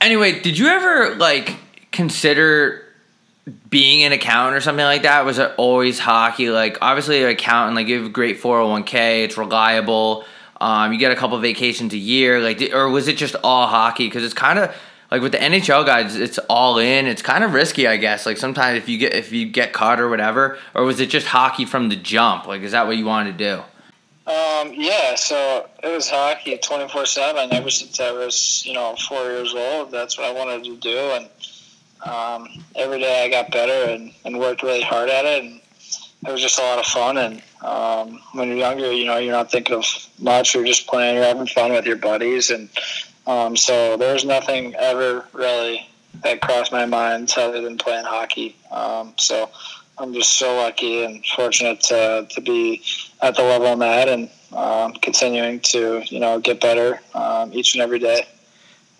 Anyway, 0.00 0.40
did 0.40 0.56
you 0.58 0.68
ever 0.68 1.14
like 1.16 1.56
consider 1.90 2.82
being 3.68 4.04
an 4.04 4.12
accountant 4.12 4.56
or 4.56 4.60
something 4.60 4.84
like 4.84 5.02
that? 5.02 5.26
Was 5.26 5.38
it 5.38 5.52
always 5.58 5.98
hockey? 5.98 6.48
Like 6.48 6.78
obviously 6.80 7.22
an 7.22 7.28
accountant, 7.28 7.76
like 7.76 7.88
you 7.88 7.98
have 7.98 8.06
a 8.06 8.08
great 8.08 8.40
four 8.40 8.58
hundred 8.58 8.70
one 8.70 8.84
k, 8.84 9.24
it's 9.24 9.36
reliable. 9.36 10.24
Um, 10.62 10.92
you 10.92 10.98
get 10.98 11.10
a 11.10 11.16
couple 11.16 11.36
vacations 11.38 11.92
a 11.92 11.98
year, 11.98 12.38
like, 12.38 12.62
or 12.72 12.88
was 12.88 13.08
it 13.08 13.16
just 13.16 13.34
all 13.42 13.66
hockey? 13.66 14.06
Because 14.06 14.22
it's 14.22 14.32
kind 14.32 14.60
of 14.60 14.72
like 15.10 15.20
with 15.20 15.32
the 15.32 15.38
NHL 15.38 15.84
guys, 15.84 16.14
it's 16.14 16.38
all 16.48 16.78
in. 16.78 17.06
It's 17.06 17.20
kind 17.20 17.42
of 17.42 17.52
risky, 17.52 17.88
I 17.88 17.96
guess. 17.96 18.26
Like 18.26 18.36
sometimes 18.36 18.78
if 18.78 18.88
you 18.88 18.96
get 18.96 19.12
if 19.12 19.32
you 19.32 19.46
get 19.46 19.72
caught 19.72 19.98
or 19.98 20.08
whatever, 20.08 20.58
or 20.72 20.84
was 20.84 21.00
it 21.00 21.10
just 21.10 21.26
hockey 21.26 21.64
from 21.64 21.88
the 21.88 21.96
jump? 21.96 22.46
Like, 22.46 22.62
is 22.62 22.70
that 22.70 22.86
what 22.86 22.96
you 22.96 23.04
wanted 23.04 23.36
to 23.38 23.44
do? 23.44 23.62
Um, 24.30 24.72
yeah, 24.74 25.16
so 25.16 25.68
it 25.82 25.88
was 25.88 26.08
hockey 26.08 26.56
24 26.56 27.06
7 27.06 27.52
ever 27.52 27.68
since 27.68 27.98
I 27.98 28.12
was, 28.12 28.62
you 28.64 28.72
know, 28.72 28.94
four 29.08 29.24
years 29.24 29.52
old. 29.56 29.90
That's 29.90 30.16
what 30.16 30.28
I 30.28 30.32
wanted 30.32 30.62
to 30.62 30.76
do. 30.76 30.96
And 30.96 31.28
um, 32.08 32.64
every 32.76 33.00
day 33.00 33.24
I 33.24 33.28
got 33.28 33.50
better 33.50 33.90
and, 33.90 34.14
and 34.24 34.38
worked 34.38 34.62
really 34.62 34.82
hard 34.82 35.10
at 35.10 35.24
it. 35.24 35.42
And 35.42 35.60
it 36.24 36.30
was 36.30 36.40
just 36.40 36.60
a 36.60 36.62
lot 36.62 36.78
of 36.78 36.86
fun. 36.86 37.18
And 37.18 37.42
um, 37.62 38.20
when 38.32 38.48
you're 38.48 38.56
younger, 38.58 38.92
you 38.92 39.04
know, 39.04 39.18
you're 39.18 39.32
not 39.32 39.50
thinking 39.50 39.76
of 39.76 39.84
much. 40.18 40.54
You're 40.54 40.64
just 40.64 40.86
playing, 40.86 41.16
you're 41.16 41.24
having 41.24 41.46
fun 41.46 41.72
with 41.72 41.86
your 41.86 41.96
buddies. 41.96 42.50
And 42.50 42.68
um, 43.26 43.56
so 43.56 43.96
there's 43.96 44.24
nothing 44.24 44.74
ever 44.74 45.24
really 45.32 45.88
that 46.22 46.40
crossed 46.40 46.72
my 46.72 46.86
mind 46.86 47.32
other 47.36 47.60
than 47.60 47.78
playing 47.78 48.04
hockey. 48.04 48.56
Um, 48.70 49.14
so 49.16 49.50
I'm 49.98 50.12
just 50.12 50.38
so 50.38 50.56
lucky 50.56 51.04
and 51.04 51.24
fortunate 51.24 51.80
to, 51.82 52.26
to 52.30 52.40
be 52.40 52.82
at 53.20 53.36
the 53.36 53.42
level 53.42 53.68
I'm 53.68 53.82
at 53.82 54.08
and 54.08 54.30
um, 54.52 54.92
continuing 54.94 55.60
to 55.60 56.02
you 56.04 56.20
know 56.20 56.38
get 56.38 56.60
better 56.60 57.00
um, 57.14 57.52
each 57.52 57.74
and 57.74 57.82
every 57.82 57.98
day. 57.98 58.26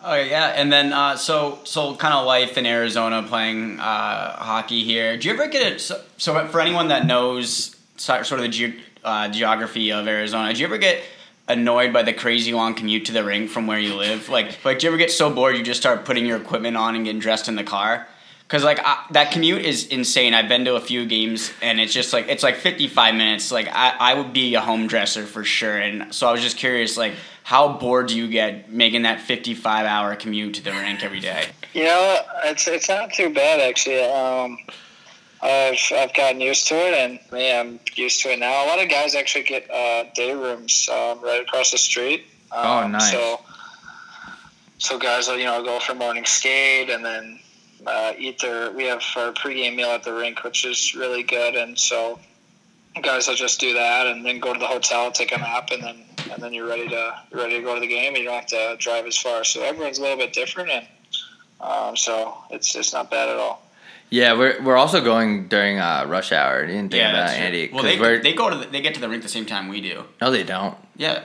Oh 0.04 0.14
yeah, 0.14 0.48
and 0.48 0.72
then 0.72 0.92
uh, 0.92 1.16
so 1.16 1.58
so 1.64 1.94
kind 1.94 2.14
of 2.14 2.26
life 2.26 2.58
in 2.58 2.66
Arizona 2.66 3.22
playing 3.22 3.78
uh, 3.78 4.36
hockey 4.36 4.82
here. 4.82 5.16
Do 5.16 5.28
you 5.28 5.34
ever 5.34 5.46
get 5.46 5.72
it? 5.72 5.80
So, 5.80 6.00
so, 6.16 6.46
for 6.48 6.60
anyone 6.60 6.88
that 6.88 7.06
knows 7.06 7.76
sort 7.96 8.32
of 8.32 8.40
the 8.40 8.48
ge- 8.48 8.80
uh, 9.04 9.28
geography 9.28 9.92
of 9.92 10.06
Arizona, 10.06 10.52
do 10.52 10.60
you 10.60 10.66
ever 10.66 10.78
get 10.78 11.02
annoyed 11.48 11.92
by 11.92 12.02
the 12.02 12.12
crazy 12.12 12.52
long 12.52 12.74
commute 12.74 13.06
to 13.06 13.12
the 13.12 13.24
rink 13.24 13.50
from 13.50 13.66
where 13.66 13.78
you 13.78 13.94
live? 13.94 14.28
Like, 14.28 14.64
like 14.64 14.78
do 14.78 14.86
you 14.86 14.90
ever 14.90 14.98
get 14.98 15.10
so 15.10 15.30
bored 15.32 15.56
you 15.56 15.62
just 15.62 15.80
start 15.80 16.04
putting 16.04 16.26
your 16.26 16.38
equipment 16.38 16.76
on 16.76 16.94
and 16.94 17.04
getting 17.04 17.20
dressed 17.20 17.48
in 17.48 17.56
the 17.56 17.64
car? 17.64 18.06
Because 18.52 18.64
like 18.64 18.80
I, 18.84 19.06
that 19.12 19.32
commute 19.32 19.64
is 19.64 19.86
insane. 19.86 20.34
I've 20.34 20.48
been 20.48 20.66
to 20.66 20.74
a 20.74 20.80
few 20.80 21.06
games 21.06 21.52
and 21.62 21.80
it's 21.80 21.92
just 21.92 22.12
like 22.12 22.28
it's 22.28 22.42
like 22.42 22.56
fifty 22.56 22.86
five 22.86 23.14
minutes. 23.14 23.50
Like 23.50 23.66
I, 23.68 23.96
I 23.98 24.14
would 24.14 24.34
be 24.34 24.54
a 24.56 24.60
home 24.60 24.86
dresser 24.88 25.24
for 25.24 25.42
sure. 25.42 25.78
And 25.78 26.14
so 26.14 26.28
I 26.28 26.32
was 26.32 26.42
just 26.42 26.58
curious, 26.58 26.98
like 26.98 27.14
how 27.44 27.78
bored 27.78 28.08
do 28.08 28.16
you 28.16 28.28
get 28.28 28.70
making 28.70 29.02
that 29.02 29.22
fifty 29.22 29.54
five 29.54 29.86
hour 29.86 30.14
commute 30.16 30.54
to 30.56 30.62
the 30.62 30.70
rink 30.72 31.02
every 31.02 31.20
day? 31.20 31.46
You 31.72 31.84
know, 31.84 32.20
it's 32.44 32.68
it's 32.68 32.90
not 32.90 33.14
too 33.14 33.32
bad 33.32 33.60
actually. 33.60 34.04
Um, 34.04 34.58
I've 35.42 35.78
I've 35.92 36.14
gotten 36.14 36.40
used 36.40 36.68
to 36.68 36.74
it, 36.74 36.94
and 36.94 37.18
me, 37.32 37.52
I'm 37.52 37.80
used 37.94 38.22
to 38.22 38.32
it 38.32 38.38
now. 38.38 38.64
A 38.64 38.66
lot 38.68 38.82
of 38.82 38.88
guys 38.88 39.14
actually 39.16 39.44
get 39.44 39.68
uh, 39.70 40.04
day 40.14 40.32
rooms 40.32 40.88
um, 40.90 41.20
right 41.20 41.42
across 41.42 41.72
the 41.72 41.78
street. 41.78 42.26
Um, 42.52 42.66
oh, 42.66 42.88
nice. 42.88 43.10
So, 43.10 43.40
so 44.78 44.98
guys 44.98 45.26
will 45.26 45.38
you 45.38 45.44
know 45.44 45.62
go 45.64 45.80
for 45.80 45.94
morning 45.94 46.24
skate, 46.26 46.90
and 46.90 47.04
then 47.04 47.40
uh, 47.86 48.12
eat 48.16 48.40
their. 48.40 48.70
We 48.70 48.84
have 48.84 49.02
our 49.16 49.32
pregame 49.32 49.74
meal 49.74 49.88
at 49.88 50.04
the 50.04 50.14
rink, 50.14 50.44
which 50.44 50.64
is 50.64 50.94
really 50.94 51.24
good, 51.24 51.56
and 51.56 51.76
so 51.76 52.20
guys 53.02 53.26
will 53.26 53.34
just 53.34 53.58
do 53.58 53.74
that, 53.74 54.06
and 54.06 54.24
then 54.24 54.38
go 54.38 54.52
to 54.52 54.60
the 54.60 54.66
hotel, 54.66 55.10
take 55.10 55.32
a 55.32 55.38
nap, 55.38 55.70
and 55.72 55.82
then 55.82 56.04
and 56.32 56.40
then 56.40 56.52
you're 56.52 56.68
ready 56.68 56.88
to 56.88 57.14
you're 57.32 57.40
ready 57.40 57.56
to 57.56 57.62
go 57.62 57.74
to 57.74 57.80
the 57.80 57.88
game. 57.88 58.14
You 58.14 58.24
don't 58.24 58.34
have 58.34 58.46
to 58.46 58.76
drive 58.78 59.06
as 59.06 59.16
far. 59.16 59.42
So 59.42 59.62
everyone's 59.62 59.98
a 59.98 60.02
little 60.02 60.18
bit 60.18 60.32
different, 60.32 60.70
and 60.70 60.86
um, 61.60 61.96
so 61.96 62.36
it's 62.50 62.76
it's 62.76 62.92
not 62.92 63.10
bad 63.10 63.28
at 63.28 63.38
all. 63.38 63.61
Yeah, 64.12 64.34
we're 64.34 64.62
we're 64.62 64.76
also 64.76 65.02
going 65.02 65.48
during 65.48 65.78
uh, 65.78 66.04
rush 66.06 66.32
hour. 66.32 66.60
You 66.60 66.66
didn't 66.66 66.90
think 66.90 67.00
yeah, 67.00 67.10
about 67.12 67.30
Andy? 67.30 67.70
Well, 67.72 67.82
they, 67.82 67.96
they 68.18 68.34
go 68.34 68.50
to 68.50 68.56
the, 68.56 68.66
they 68.66 68.82
get 68.82 68.92
to 68.94 69.00
the 69.00 69.08
rink 69.08 69.22
the 69.22 69.28
same 69.30 69.46
time 69.46 69.68
we 69.68 69.80
do. 69.80 70.04
No, 70.20 70.30
they 70.30 70.42
don't. 70.42 70.76
Yeah, 70.98 71.24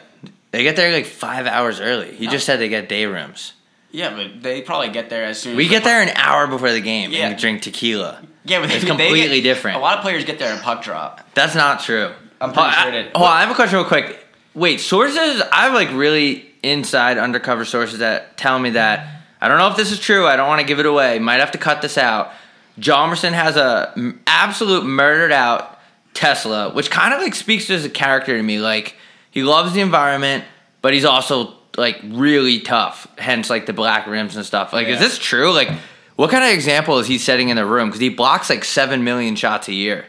they 0.51 0.63
get 0.63 0.77
there 0.77 0.93
like 0.93 1.05
five 1.05 1.47
hours 1.47 1.81
early. 1.81 2.15
He 2.15 2.27
no. 2.27 2.31
just 2.31 2.45
said 2.45 2.61
they 2.61 2.69
get 2.69 2.87
day 2.87 3.05
rooms. 3.05 3.51
Yeah, 3.91 4.15
but 4.15 4.41
they 4.41 4.61
probably 4.61 4.87
get 4.87 5.09
there 5.09 5.25
as 5.25 5.37
soon. 5.37 5.51
As 5.51 5.57
we 5.57 5.65
as 5.65 5.69
get 5.69 5.83
there 5.83 6.01
an 6.01 6.11
hour 6.15 6.47
before 6.47 6.71
the 6.71 6.79
game 6.79 7.11
yeah. 7.11 7.27
and 7.27 7.37
drink 7.37 7.61
tequila. 7.61 8.25
Yeah, 8.45 8.61
but 8.61 8.71
it's 8.71 8.85
completely 8.85 9.41
get, 9.41 9.55
different. 9.55 9.75
A 9.75 9.81
lot 9.81 9.97
of 9.97 10.01
players 10.01 10.23
get 10.23 10.39
there 10.39 10.55
in 10.55 10.61
puck 10.61 10.81
drop. 10.81 11.19
That's 11.33 11.55
not 11.55 11.81
true. 11.81 12.13
I'm 12.39 12.53
pretty 12.53 12.69
oh, 12.69 12.81
sure 12.83 12.93
it. 12.93 13.11
Oh, 13.15 13.23
I 13.25 13.41
have 13.41 13.51
a 13.51 13.55
question 13.55 13.79
real 13.79 13.87
quick. 13.87 14.17
Wait, 14.53 14.79
sources? 14.79 15.41
I 15.51 15.65
have 15.65 15.73
like 15.73 15.91
really 15.91 16.49
inside 16.63 17.17
undercover 17.17 17.65
sources 17.65 17.99
that 17.99 18.37
tell 18.37 18.57
me 18.57 18.69
that 18.71 19.23
I 19.41 19.49
don't 19.49 19.57
know 19.57 19.67
if 19.67 19.75
this 19.75 19.91
is 19.91 19.99
true. 19.99 20.25
I 20.25 20.37
don't 20.37 20.47
want 20.47 20.61
to 20.61 20.67
give 20.67 20.79
it 20.79 20.85
away. 20.85 21.19
Might 21.19 21.41
have 21.41 21.51
to 21.51 21.57
cut 21.57 21.81
this 21.81 21.97
out. 21.97 22.31
Hjalmarsson 22.79 23.33
has 23.33 23.55
a 23.57 23.93
absolute 24.27 24.85
murdered 24.85 25.31
out 25.31 25.79
Tesla, 26.13 26.71
which 26.73 26.89
kind 26.89 27.13
of 27.13 27.21
like 27.21 27.35
speaks 27.35 27.67
to 27.67 27.73
his 27.73 27.91
character 27.91 28.35
to 28.35 28.43
me. 28.43 28.59
Like 28.59 28.95
he 29.31 29.43
loves 29.43 29.73
the 29.73 29.81
environment, 29.81 30.45
but 30.81 30.93
he's 30.93 31.05
also 31.05 31.53
like 31.77 31.99
really 32.03 32.59
tough. 32.59 33.07
Hence, 33.17 33.49
like 33.49 33.65
the 33.65 33.73
black 33.73 34.07
rims 34.07 34.35
and 34.35 34.45
stuff. 34.45 34.73
Like, 34.73 34.87
yeah. 34.87 34.95
is 34.95 34.99
this 34.99 35.17
true? 35.17 35.51
Like, 35.51 35.69
what 36.15 36.31
kind 36.31 36.43
of 36.43 36.51
example 36.51 36.99
is 36.99 37.07
he 37.07 37.17
setting 37.17 37.49
in 37.49 37.55
the 37.55 37.65
room? 37.65 37.89
Because 37.89 38.01
he 38.01 38.09
blocks 38.09 38.49
like 38.49 38.65
seven 38.65 39.03
million 39.03 39.35
shots 39.35 39.67
a 39.67 39.73
year. 39.73 40.05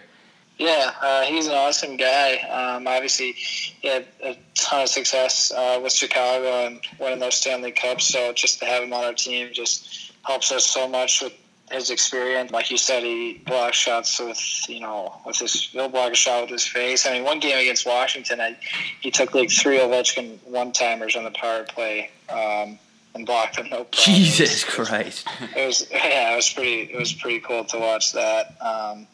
Yeah, 0.56 0.92
uh, 1.00 1.22
he's 1.22 1.46
an 1.46 1.54
awesome 1.54 1.96
guy. 1.96 2.38
Um, 2.50 2.86
obviously, 2.88 3.30
he 3.32 3.86
had 3.86 4.06
a 4.24 4.36
ton 4.54 4.82
of 4.82 4.88
success 4.88 5.52
uh, 5.52 5.78
with 5.80 5.92
Chicago 5.92 6.66
and 6.66 6.80
winning 6.98 7.20
those 7.20 7.36
Stanley 7.36 7.70
Cups. 7.70 8.06
So 8.06 8.32
just 8.32 8.58
to 8.58 8.64
have 8.64 8.82
him 8.82 8.92
on 8.92 9.04
our 9.04 9.12
team 9.12 9.50
just 9.52 10.12
helps 10.24 10.50
us 10.50 10.66
so 10.66 10.88
much 10.88 11.22
with 11.22 11.32
his 11.70 11.90
experience. 11.90 12.50
Like 12.50 12.70
you 12.70 12.76
said, 12.76 13.02
he 13.02 13.42
blocks 13.46 13.76
shots 13.76 14.18
with 14.18 14.40
you 14.68 14.80
know 14.80 15.20
with 15.26 15.38
his 15.38 15.54
he'll 15.70 15.88
block 15.88 16.12
a 16.12 16.16
shot 16.16 16.42
with 16.42 16.50
his 16.50 16.66
face. 16.66 17.06
I 17.06 17.12
mean, 17.12 17.24
one 17.24 17.40
game 17.40 17.58
against 17.58 17.86
Washington, 17.86 18.40
I, 18.40 18.56
he 19.00 19.10
took 19.10 19.34
like 19.34 19.50
three 19.50 19.78
Ovechkin 19.78 20.38
one 20.44 20.72
timers 20.72 21.16
on 21.16 21.24
the 21.24 21.30
power 21.30 21.64
play. 21.64 22.10
Um, 22.28 22.78
and 23.14 23.26
blocked 23.26 23.56
them. 23.56 23.68
No 23.70 23.84
problem. 23.84 23.92
Jesus 23.92 24.64
Christ! 24.64 25.26
It 25.56 25.66
was 25.66 25.88
yeah, 25.92 26.32
it 26.32 26.36
was 26.36 26.50
pretty. 26.50 26.82
It 26.82 26.98
was 26.98 27.12
pretty 27.12 27.40
cool 27.40 27.64
to 27.64 27.78
watch 27.78 28.12
that 28.12 28.56
um, 28.60 29.06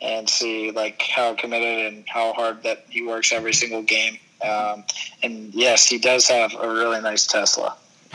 and 0.00 0.28
see 0.28 0.70
like 0.70 1.00
how 1.02 1.34
committed 1.34 1.92
and 1.92 2.04
how 2.08 2.32
hard 2.32 2.62
that 2.64 2.86
he 2.88 3.02
works 3.02 3.32
every 3.32 3.54
single 3.54 3.82
game. 3.82 4.18
Um, 4.42 4.84
and 5.22 5.54
yes, 5.54 5.86
he 5.86 5.98
does 5.98 6.28
have 6.28 6.54
a 6.54 6.68
really 6.68 7.00
nice 7.00 7.26
Tesla. 7.26 7.76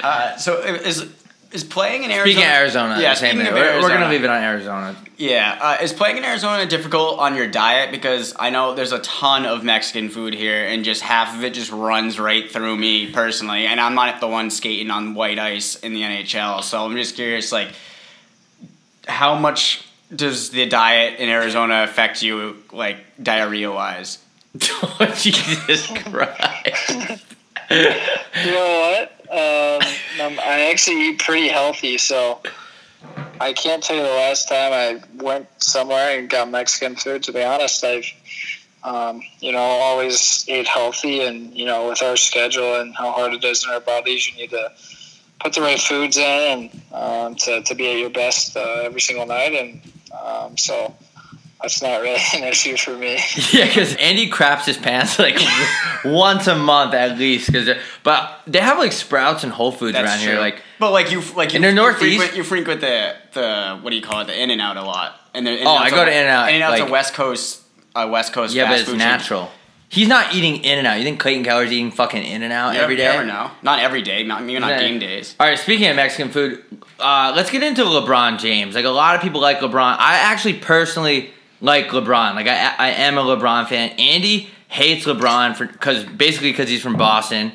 uh, 0.00 0.36
so 0.36 0.60
is 0.60 1.10
is 1.52 1.64
playing 1.64 2.04
in 2.04 2.10
Arizona. 2.10 2.32
Speaking 2.32 2.44
of 2.44 2.56
Arizona, 2.56 3.00
yeah, 3.00 3.14
same 3.14 3.36
thing. 3.36 3.52
We're, 3.52 3.80
we're 3.80 3.88
going 3.88 4.00
to 4.00 4.08
leave 4.08 4.22
it 4.22 4.30
on 4.30 4.42
Arizona. 4.42 4.96
Yeah, 5.16 5.58
uh, 5.60 5.82
is 5.82 5.92
playing 5.92 6.16
in 6.16 6.24
Arizona 6.24 6.64
difficult 6.66 7.18
on 7.18 7.34
your 7.34 7.48
diet? 7.48 7.90
Because 7.90 8.34
I 8.38 8.50
know 8.50 8.74
there's 8.74 8.92
a 8.92 9.00
ton 9.00 9.46
of 9.46 9.64
Mexican 9.64 10.08
food 10.08 10.32
here, 10.32 10.64
and 10.64 10.84
just 10.84 11.02
half 11.02 11.36
of 11.36 11.42
it 11.42 11.54
just 11.54 11.72
runs 11.72 12.20
right 12.20 12.50
through 12.50 12.76
me 12.76 13.12
personally. 13.12 13.66
And 13.66 13.80
I'm 13.80 13.94
not 13.94 14.20
the 14.20 14.28
one 14.28 14.50
skating 14.50 14.90
on 14.90 15.14
white 15.14 15.38
ice 15.38 15.76
in 15.76 15.92
the 15.92 16.02
NHL, 16.02 16.62
so 16.62 16.84
I'm 16.84 16.96
just 16.96 17.16
curious, 17.16 17.50
like, 17.50 17.68
how 19.08 19.34
much 19.34 19.86
does 20.14 20.50
the 20.50 20.66
diet 20.66 21.18
in 21.18 21.28
Arizona 21.28 21.82
affect 21.82 22.22
you, 22.22 22.62
like 22.72 22.98
diarrhea 23.20 23.70
wise? 23.70 24.18
oh, 24.62 25.14
Jesus 25.16 25.86
Christ! 25.86 27.24
you 27.70 28.52
know 28.52 29.06
what? 29.08 29.19
Um, 29.30 30.38
I 30.40 30.68
actually 30.72 31.08
eat 31.08 31.20
pretty 31.20 31.46
healthy, 31.46 31.98
so 31.98 32.40
I 33.40 33.52
can't 33.52 33.80
tell 33.80 33.96
you 33.96 34.02
the 34.02 34.08
last 34.08 34.48
time 34.48 34.72
I 34.72 35.00
went 35.22 35.46
somewhere 35.62 36.18
and 36.18 36.28
got 36.28 36.50
Mexican 36.50 36.96
food. 36.96 37.22
To 37.24 37.32
be 37.32 37.42
honest, 37.42 37.84
I've 37.84 38.06
um, 38.82 39.22
you 39.38 39.52
know 39.52 39.58
always 39.58 40.44
ate 40.48 40.66
healthy, 40.66 41.20
and 41.20 41.54
you 41.54 41.64
know 41.64 41.88
with 41.88 42.02
our 42.02 42.16
schedule 42.16 42.80
and 42.80 42.94
how 42.96 43.12
hard 43.12 43.32
it 43.32 43.44
is 43.44 43.64
in 43.64 43.70
our 43.70 43.80
bodies, 43.80 44.28
you 44.28 44.36
need 44.36 44.50
to 44.50 44.72
put 45.38 45.52
the 45.52 45.60
right 45.60 45.80
foods 45.80 46.16
in 46.16 46.24
and 46.24 46.82
um, 46.92 47.34
to 47.36 47.62
to 47.62 47.74
be 47.76 47.88
at 47.92 47.98
your 47.98 48.10
best 48.10 48.56
uh, 48.56 48.82
every 48.82 49.00
single 49.00 49.26
night, 49.26 49.52
and 49.52 49.80
um, 50.20 50.58
so 50.58 50.92
that's 51.62 51.82
not 51.82 52.00
really 52.00 52.20
an 52.34 52.44
issue 52.44 52.76
for 52.76 52.96
me. 52.96 53.18
yeah, 53.52 53.66
because 53.66 53.94
Andy 53.96 54.28
craps 54.28 54.66
his 54.66 54.76
pants 54.76 55.18
like 55.18 55.38
once 56.04 56.46
a 56.46 56.56
month 56.56 56.94
at 56.94 57.18
least. 57.18 57.52
Cause 57.52 57.68
but 58.02 58.40
they 58.46 58.60
have 58.60 58.78
like 58.78 58.92
Sprouts 58.92 59.44
and 59.44 59.52
Whole 59.52 59.72
Foods 59.72 59.92
That's 59.92 60.06
around 60.06 60.18
true. 60.20 60.32
here. 60.32 60.40
Like, 60.40 60.62
but 60.78 60.92
like 60.92 61.10
you 61.10 61.20
like 61.36 61.52
you, 61.52 61.56
in 61.56 61.62
the 61.62 61.72
Northeast, 61.72 62.02
you 62.02 62.18
frequent, 62.18 62.36
you 62.36 62.44
frequent 62.44 62.80
the 62.80 63.14
the 63.32 63.78
what 63.80 63.90
do 63.90 63.96
you 63.96 64.02
call 64.02 64.20
it? 64.20 64.26
The 64.26 64.40
In 64.40 64.50
and 64.50 64.60
Out 64.60 64.76
a 64.76 64.82
lot. 64.82 65.16
And 65.34 65.46
the 65.46 65.62
oh, 65.62 65.70
I 65.70 65.90
go 65.90 66.04
to 66.04 66.10
In 66.10 66.16
and 66.16 66.28
Out. 66.28 66.48
In 66.48 66.56
and 66.56 66.64
Out's 66.64 66.80
like, 66.80 66.88
a 66.88 66.92
West 66.92 67.14
Coast, 67.14 67.62
uh, 67.94 68.08
West 68.10 68.32
Coast. 68.32 68.54
Yeah, 68.54 68.68
but 68.68 68.80
it's 68.80 68.92
natural. 68.92 69.46
Chain. 69.46 69.54
He's 69.90 70.06
not 70.06 70.36
eating 70.36 70.62
In 70.62 70.78
and 70.78 70.86
Out. 70.86 70.98
You 70.98 71.04
think 71.04 71.18
Clayton 71.18 71.42
Keller's 71.42 71.72
eating 71.72 71.90
fucking 71.90 72.22
In 72.22 72.44
and 72.44 72.52
Out 72.52 72.76
every 72.76 72.94
day? 72.94 73.04
Never 73.04 73.26
know. 73.26 73.50
Not 73.60 73.80
every 73.80 74.02
day. 74.02 74.22
Not 74.22 74.44
maybe 74.44 74.60
not 74.60 74.78
game 74.78 75.00
days. 75.00 75.34
All 75.40 75.48
right. 75.48 75.58
Speaking 75.58 75.88
of 75.88 75.96
Mexican 75.96 76.30
food, 76.30 76.62
uh, 77.00 77.32
let's 77.34 77.50
get 77.50 77.64
into 77.64 77.82
LeBron 77.82 78.38
James. 78.38 78.76
Like 78.76 78.84
a 78.84 78.90
lot 78.90 79.16
of 79.16 79.20
people 79.20 79.40
like 79.40 79.58
LeBron. 79.58 79.96
I 79.98 80.18
actually 80.18 80.54
personally 80.54 81.32
like 81.60 81.88
LeBron. 81.88 82.34
Like 82.34 82.46
I, 82.46 82.74
I 82.78 82.88
am 82.90 83.18
a 83.18 83.22
LeBron 83.22 83.68
fan. 83.68 83.90
Andy 83.90 84.50
hates 84.68 85.04
LeBron 85.04 85.56
for 85.56 85.66
because 85.66 86.04
basically 86.04 86.50
because 86.52 86.68
he's 86.68 86.82
from 86.82 86.96
Boston, 86.96 87.52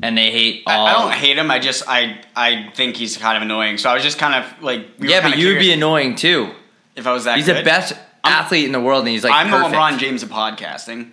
and 0.00 0.16
they 0.16 0.30
hate 0.30 0.62
all. 0.66 0.86
I, 0.86 0.90
I, 0.90 0.92
don't 0.94 1.12
hate 1.12 1.36
him. 1.36 1.50
I 1.50 1.58
just 1.58 1.82
I 1.86 2.20
I 2.34 2.70
think 2.74 2.96
he's 2.96 3.16
kind 3.16 3.36
of 3.36 3.42
annoying. 3.42 3.78
So 3.78 3.90
I 3.90 3.94
was 3.94 4.02
just 4.02 4.18
kind 4.18 4.42
of 4.42 4.62
like 4.62 4.86
we 4.98 5.10
yeah, 5.10 5.20
but 5.20 5.38
you 5.38 5.48
would 5.48 5.58
be 5.58 5.72
annoying 5.72 6.14
too 6.14 6.52
if 6.96 7.06
I 7.06 7.12
was 7.12 7.24
that. 7.24 7.36
He's 7.36 7.46
good. 7.46 7.56
the 7.56 7.64
best 7.64 7.94
I'm, 8.24 8.32
athlete 8.32 8.64
in 8.64 8.72
the 8.72 8.80
world, 8.80 9.00
and 9.00 9.08
he's 9.08 9.24
like 9.24 9.32
I'm 9.32 9.48
perfect. 9.48 9.70
the 9.70 9.76
LeBron 9.76 9.98
James 9.98 10.22
of 10.22 10.30
podcasting. 10.30 11.10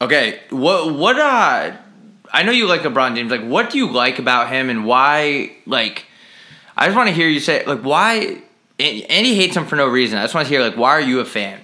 Okay, 0.00 0.40
what 0.50 0.94
what 0.94 1.18
uh? 1.18 1.76
I 2.32 2.42
know 2.42 2.52
you 2.52 2.66
like 2.66 2.80
LeBron 2.80 3.14
James. 3.14 3.30
Like, 3.30 3.44
what 3.44 3.70
do 3.70 3.78
you 3.78 3.90
like 3.90 4.18
about 4.18 4.48
him, 4.48 4.70
and 4.70 4.84
why? 4.84 5.56
Like, 5.66 6.06
I 6.76 6.86
just 6.86 6.96
want 6.96 7.08
to 7.08 7.14
hear 7.14 7.28
you 7.28 7.40
say 7.40 7.64
like 7.66 7.80
why. 7.80 8.40
Andy 8.76 9.36
hates 9.36 9.56
him 9.56 9.66
for 9.66 9.76
no 9.76 9.86
reason. 9.86 10.18
I 10.18 10.22
just 10.22 10.34
want 10.34 10.48
to 10.48 10.52
hear 10.52 10.60
like 10.60 10.76
why 10.76 10.90
are 10.90 11.00
you 11.00 11.20
a 11.20 11.24
fan? 11.24 11.60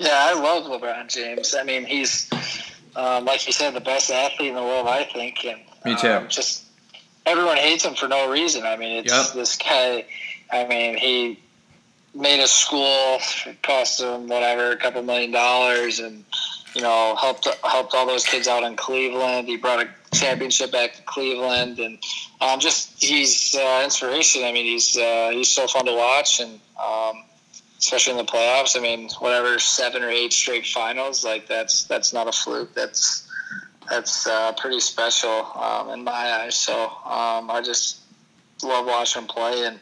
Yeah, 0.00 0.08
I 0.14 0.32
love 0.32 0.64
LeBron 0.64 1.08
James. 1.08 1.54
I 1.54 1.62
mean, 1.62 1.84
he's 1.84 2.28
um, 2.96 3.24
like 3.26 3.46
you 3.46 3.52
said, 3.52 3.74
the 3.74 3.80
best 3.80 4.10
athlete 4.10 4.48
in 4.48 4.54
the 4.54 4.62
world, 4.62 4.88
I 4.88 5.04
think. 5.04 5.44
And 5.44 5.60
Me 5.84 5.94
too. 5.94 6.08
um, 6.08 6.28
just 6.28 6.64
everyone 7.26 7.56
hates 7.58 7.84
him 7.84 7.94
for 7.94 8.08
no 8.08 8.30
reason. 8.30 8.64
I 8.64 8.76
mean, 8.76 9.04
it's 9.04 9.12
Yep. 9.12 9.34
this 9.34 9.56
guy. 9.56 10.06
I 10.50 10.66
mean, 10.66 10.96
he 10.96 11.38
made 12.14 12.40
a 12.42 12.48
school, 12.48 13.18
cost 13.62 14.00
him 14.00 14.26
whatever, 14.26 14.72
a 14.72 14.76
couple 14.76 15.02
million 15.02 15.30
dollars, 15.32 16.00
and 16.00 16.24
you 16.74 16.80
know 16.82 17.14
helped 17.20 17.46
helped 17.62 17.94
all 17.94 18.06
those 18.06 18.24
kids 18.24 18.48
out 18.48 18.62
in 18.64 18.76
Cleveland. 18.76 19.48
He 19.48 19.56
brought 19.58 19.84
a 19.84 19.88
championship 20.16 20.72
back 20.72 20.94
to 20.94 21.02
Cleveland, 21.02 21.78
and 21.78 21.98
um, 22.40 22.58
just 22.58 23.00
he's 23.02 23.54
uh, 23.54 23.82
inspiration. 23.84 24.44
I 24.44 24.50
mean, 24.52 24.64
he's 24.64 24.96
uh, 24.96 25.28
he's 25.32 25.50
so 25.50 25.66
fun 25.68 25.84
to 25.84 25.92
watch, 25.94 26.40
and 26.40 26.58
um, 26.82 27.22
especially 27.80 28.12
in 28.12 28.16
the 28.18 28.24
playoffs. 28.30 28.76
I 28.76 28.80
mean, 28.80 29.08
whatever 29.18 29.58
seven 29.58 30.02
or 30.04 30.08
eight 30.10 30.32
straight 30.32 30.66
finals, 30.66 31.24
like 31.24 31.48
that's 31.48 31.84
that's 31.84 32.12
not 32.12 32.28
a 32.28 32.32
fluke. 32.32 32.72
That's 32.74 33.26
that's 33.88 34.26
uh, 34.26 34.52
pretty 34.52 34.78
special 34.80 35.46
um, 35.56 35.90
in 35.90 36.04
my 36.04 36.12
eyes. 36.12 36.54
So 36.54 36.74
um, 36.84 37.50
I 37.50 37.60
just 37.64 37.98
love 38.62 38.86
watching 38.86 39.22
him 39.22 39.28
play 39.28 39.64
and 39.64 39.78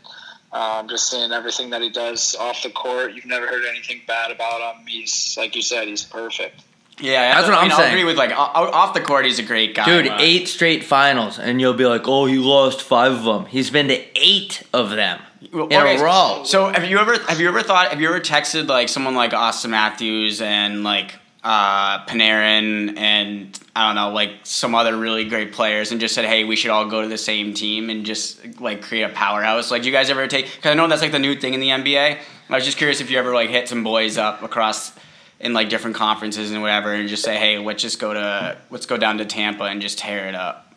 um, 0.53 0.89
just 0.89 1.11
seeing 1.11 1.31
everything 1.33 1.71
that 1.71 1.83
he 1.83 1.91
does 1.91 2.35
off 2.41 2.63
the 2.63 2.71
court. 2.71 3.13
You've 3.15 3.27
never 3.27 3.47
heard 3.47 3.65
anything 3.69 4.01
bad 4.07 4.31
about 4.31 4.61
him. 4.77 4.87
He's 4.87 5.37
like 5.39 5.55
you 5.57 5.63
said, 5.63 5.89
he's 5.89 6.05
perfect. 6.05 6.63
Yeah, 7.01 7.33
That's 7.35 7.47
I 7.47 7.51
what 7.51 7.59
I'm 7.59 7.63
mean, 7.65 7.71
I'll 7.73 7.79
saying. 7.79 7.93
agree 7.93 8.05
with 8.05 8.17
like 8.17 8.31
o- 8.33 8.35
o- 8.35 8.71
off 8.73 8.93
the 8.93 9.01
court, 9.01 9.25
he's 9.25 9.39
a 9.39 9.45
great 9.45 9.75
guy. 9.77 9.85
Dude, 9.85 10.11
eight 10.19 10.49
straight 10.49 10.83
finals, 10.83 11.39
and 11.39 11.61
you'll 11.61 11.75
be 11.75 11.87
like, 11.87 12.09
"Oh, 12.09 12.25
he 12.27 12.39
lost 12.39 12.83
five 12.83 13.13
of 13.13 13.23
them." 13.23 13.47
He's 13.47 13.71
been 13.71 13.87
to 13.87 14.01
eight 14.19 14.65
of 14.73 14.91
them 14.91 15.21
Well, 15.53 15.69
in 15.69 15.73
okay, 15.73 15.97
a 15.99 16.03
row. 16.03 16.43
So 16.45 16.67
have 16.69 16.85
you 16.85 16.99
ever 16.99 17.19
have 17.19 17.41
you 17.41 17.49
ever 17.49 17.63
thought 17.63 17.91
have 17.91 18.01
you 18.01 18.09
ever 18.09 18.21
texted 18.21 18.67
like 18.69 18.89
someone 18.89 19.15
like 19.15 19.31
Auston 19.31 19.71
Matthews 19.71 20.41
and 20.41 20.83
like 20.83 21.15
uh, 21.45 22.05
Panarin 22.07 22.99
and 22.99 23.59
I 23.75 23.87
don't 23.87 23.95
know 23.95 24.11
like 24.11 24.31
some 24.43 24.75
other 24.75 24.97
really 24.97 25.25
great 25.29 25.53
players 25.53 25.93
and 25.93 26.01
just 26.01 26.15
said 26.15 26.25
hey 26.25 26.43
we 26.45 26.57
should 26.57 26.71
all 26.71 26.87
go 26.87 27.03
to 27.03 27.09
the 27.09 27.19
same 27.19 27.55
team 27.55 27.89
and 27.91 28.05
just 28.05 28.61
like 28.61 28.83
create 28.83 29.05
a 29.05 29.09
powerhouse 29.11 29.71
like 29.71 29.83
do 29.83 29.89
you 29.89 29.95
guys 29.95 30.11
ever 30.11 30.27
take 30.27 30.47
because 30.57 30.73
I 30.73 30.75
know 30.75 30.89
that's 30.89 31.01
like 31.01 31.13
the 31.13 31.19
new 31.21 31.37
thing 31.37 31.55
in 31.55 31.61
the 31.61 31.69
NBA 31.69 32.19
I 32.51 32.55
was 32.55 32.65
just 32.65 32.77
curious 32.77 33.01
if 33.01 33.11
you 33.11 33.19
ever 33.19 33.33
like 33.33 33.51
hit 33.51 33.69
some 33.69 33.85
boys 33.85 34.19
up 34.19 34.43
across 34.43 34.93
in 35.39 35.53
like 35.53 35.69
different 35.69 35.95
conferences 35.95 36.51
and 36.51 36.61
whatever 36.61 36.93
and 36.93 37.09
just 37.09 37.23
say 37.23 37.37
hey 37.37 37.59
let's 37.59 37.83
just 37.83 38.01
go 38.01 38.13
to 38.13 38.59
let's 38.71 38.87
go 38.87 38.97
down 38.97 39.19
to 39.19 39.25
Tampa 39.25 39.65
and 39.65 39.81
just 39.81 39.99
tear 39.99 40.27
it 40.27 40.35
up 40.35 40.75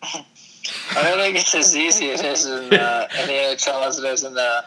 I 0.96 1.02
don't 1.02 1.18
think 1.18 1.36
it's 1.36 1.54
as 1.54 1.76
easy 1.76 2.10
as 2.10 2.20
it 2.20 2.26
is 2.26 2.46
in, 2.46 2.74
uh, 2.74 3.08
in 3.20 3.26
the 3.26 3.32
NHL 3.32 3.86
as 3.86 3.98
it 3.98 4.04
is 4.04 4.24
in 4.24 4.34
the 4.34 4.64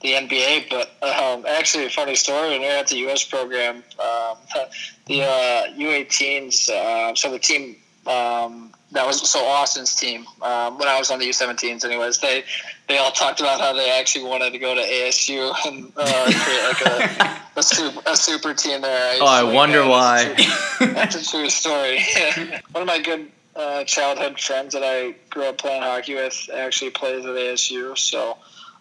the 0.00 0.12
NBA. 0.12 0.70
But 0.70 0.90
um, 1.02 1.44
actually, 1.48 1.86
a 1.86 1.90
funny 1.90 2.14
story. 2.14 2.50
When 2.50 2.60
we 2.60 2.66
were 2.66 2.72
at 2.72 2.88
the 2.88 2.98
U.S. 2.98 3.24
program, 3.24 3.76
um, 3.98 4.36
the 5.06 5.22
uh, 5.22 5.66
U18s, 5.76 6.70
uh, 6.70 7.14
so 7.14 7.30
the 7.30 7.38
team 7.38 7.76
um, 8.06 8.72
that 8.92 9.06
was 9.06 9.28
so 9.28 9.44
Austin's 9.44 9.94
team 9.94 10.24
um, 10.40 10.78
when 10.78 10.88
I 10.88 10.98
was 10.98 11.10
on 11.10 11.18
the 11.18 11.28
U17s. 11.28 11.84
Anyways, 11.84 12.18
they 12.18 12.44
they 12.88 12.96
all 12.98 13.10
talked 13.10 13.40
about 13.40 13.60
how 13.60 13.72
they 13.72 13.90
actually 13.90 14.24
wanted 14.24 14.52
to 14.52 14.58
go 14.58 14.74
to 14.74 14.80
ASU 14.80 15.52
and 15.66 15.92
uh, 15.96 16.30
create 16.32 16.62
like 16.64 17.30
a, 17.56 17.58
a 17.58 17.62
super 17.62 18.00
a 18.06 18.16
super 18.16 18.54
team 18.54 18.80
there. 18.80 19.16
Oh, 19.20 19.26
I 19.26 19.42
wonder 19.42 19.86
why. 19.86 20.24
That's 20.24 20.40
a 20.40 20.44
true- 20.78 20.92
That's 20.94 21.16
a 21.16 21.30
true 21.30 21.50
story. 21.50 22.00
One 22.72 22.82
of 22.82 22.86
my 22.86 22.98
good 23.00 23.30
uh, 23.58 23.84
childhood 23.84 24.38
friends 24.40 24.72
that 24.72 24.84
I 24.84 25.14
grew 25.30 25.44
up 25.44 25.58
playing 25.58 25.82
hockey 25.82 26.14
with 26.14 26.48
actually 26.54 26.90
plays 26.90 27.24
at 27.24 27.32
ASU. 27.32 27.98
So 27.98 28.38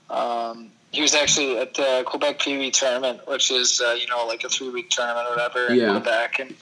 um, 0.09 0.69
he 0.91 1.01
was 1.01 1.15
actually 1.15 1.57
at 1.57 1.73
the 1.73 2.03
Quebec 2.05 2.39
Pee 2.39 2.71
tournament, 2.71 3.27
which 3.27 3.51
is 3.51 3.81
uh, 3.81 3.93
you 3.99 4.07
know 4.07 4.25
like 4.25 4.43
a 4.43 4.49
three 4.49 4.69
week 4.69 4.89
tournament 4.89 5.27
or 5.27 5.31
whatever 5.31 5.67
in 5.67 5.79
Yeah. 5.79 5.91
Quebec, 5.91 6.39
and 6.39 6.55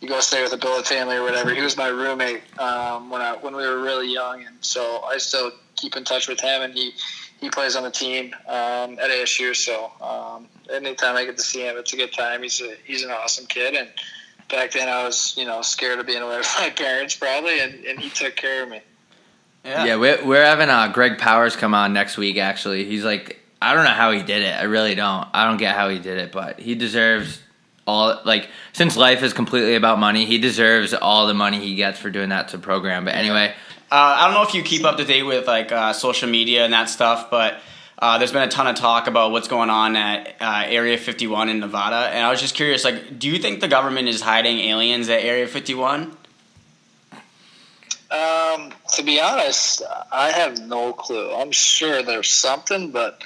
you 0.00 0.08
go 0.08 0.20
stay 0.20 0.42
with 0.42 0.52
a 0.52 0.56
billet 0.56 0.86
family 0.86 1.16
or 1.16 1.22
whatever. 1.22 1.54
He 1.54 1.62
was 1.62 1.76
my 1.76 1.88
roommate 1.88 2.42
um, 2.58 3.08
when 3.08 3.22
I 3.22 3.34
when 3.36 3.54
we 3.56 3.66
were 3.66 3.80
really 3.80 4.12
young, 4.12 4.44
and 4.44 4.56
so 4.60 5.02
I 5.02 5.18
still 5.18 5.52
keep 5.76 5.96
in 5.96 6.04
touch 6.04 6.28
with 6.28 6.40
him, 6.40 6.62
and 6.62 6.74
he. 6.74 6.92
He 7.40 7.48
plays 7.48 7.74
on 7.74 7.84
the 7.84 7.90
team 7.90 8.34
um, 8.48 8.98
at 8.98 9.08
ASU, 9.10 9.56
so 9.56 9.90
um, 10.02 10.46
anytime 10.70 11.16
I 11.16 11.24
get 11.24 11.38
to 11.38 11.42
see 11.42 11.62
him, 11.62 11.78
it's 11.78 11.90
a 11.94 11.96
good 11.96 12.12
time. 12.12 12.42
He's 12.42 12.60
a, 12.60 12.74
he's 12.84 13.02
an 13.02 13.10
awesome 13.10 13.46
kid, 13.46 13.72
and 13.72 13.88
back 14.50 14.72
then 14.72 14.88
I 14.88 15.04
was, 15.04 15.34
you 15.36 15.44
know, 15.44 15.62
scared 15.62 15.98
of 15.98 16.06
being 16.06 16.22
away 16.22 16.42
from 16.42 16.64
my 16.64 16.70
parents 16.70 17.14
probably, 17.14 17.60
and, 17.60 17.84
and 17.84 17.98
he 17.98 18.10
took 18.10 18.36
care 18.36 18.62
of 18.62 18.68
me. 18.68 18.80
Yeah, 19.64 19.96
we're, 19.96 20.24
we're 20.24 20.44
having 20.44 20.70
uh, 20.70 20.88
Greg 20.88 21.18
Powers 21.18 21.54
come 21.54 21.74
on 21.74 21.92
next 21.92 22.16
week. 22.16 22.38
Actually, 22.38 22.86
he's 22.86 23.04
like, 23.04 23.38
I 23.60 23.74
don't 23.74 23.84
know 23.84 23.90
how 23.90 24.10
he 24.10 24.22
did 24.22 24.40
it. 24.42 24.54
I 24.54 24.62
really 24.62 24.94
don't. 24.94 25.28
I 25.34 25.46
don't 25.46 25.58
get 25.58 25.74
how 25.76 25.90
he 25.90 25.98
did 25.98 26.16
it, 26.16 26.32
but 26.32 26.58
he 26.58 26.74
deserves 26.74 27.40
all. 27.86 28.18
Like, 28.24 28.48
since 28.72 28.96
life 28.96 29.22
is 29.22 29.34
completely 29.34 29.74
about 29.74 29.98
money, 29.98 30.24
he 30.24 30.38
deserves 30.38 30.94
all 30.94 31.26
the 31.26 31.34
money 31.34 31.60
he 31.60 31.74
gets 31.74 31.98
for 31.98 32.08
doing 32.08 32.30
that 32.30 32.48
to 32.48 32.58
program. 32.58 33.04
But 33.04 33.16
anyway, 33.16 33.52
Uh, 33.92 34.16
I 34.20 34.24
don't 34.24 34.34
know 34.34 34.44
if 34.44 34.54
you 34.54 34.62
keep 34.62 34.84
up 34.84 34.96
to 34.96 35.04
date 35.04 35.24
with 35.24 35.46
like 35.46 35.70
uh, 35.72 35.92
social 35.92 36.30
media 36.30 36.64
and 36.64 36.72
that 36.72 36.88
stuff, 36.88 37.30
but 37.30 37.60
uh, 38.00 38.18
there's 38.18 38.32
been 38.32 38.42
a 38.42 38.50
ton 38.50 38.66
of 38.66 38.76
talk 38.76 39.06
about 39.06 39.30
what's 39.30 39.48
going 39.48 39.68
on 39.68 39.94
at 39.94 40.36
uh, 40.40 40.62
Area 40.66 40.96
51 40.96 41.48
in 41.50 41.60
Nevada, 41.60 42.08
and 42.08 42.24
I 42.24 42.30
was 42.30 42.40
just 42.40 42.54
curious, 42.54 42.82
like, 42.84 43.18
do 43.18 43.28
you 43.28 43.38
think 43.38 43.60
the 43.60 43.68
government 43.68 44.08
is 44.08 44.22
hiding 44.22 44.58
aliens 44.58 45.08
at 45.10 45.22
Area 45.22 45.46
51? 45.46 46.16
Um, 48.10 48.72
to 48.94 49.02
be 49.04 49.20
honest, 49.20 49.82
I 50.10 50.32
have 50.32 50.66
no 50.66 50.92
clue. 50.92 51.30
I'm 51.32 51.52
sure 51.52 52.02
there's 52.02 52.30
something, 52.30 52.90
but 52.90 53.22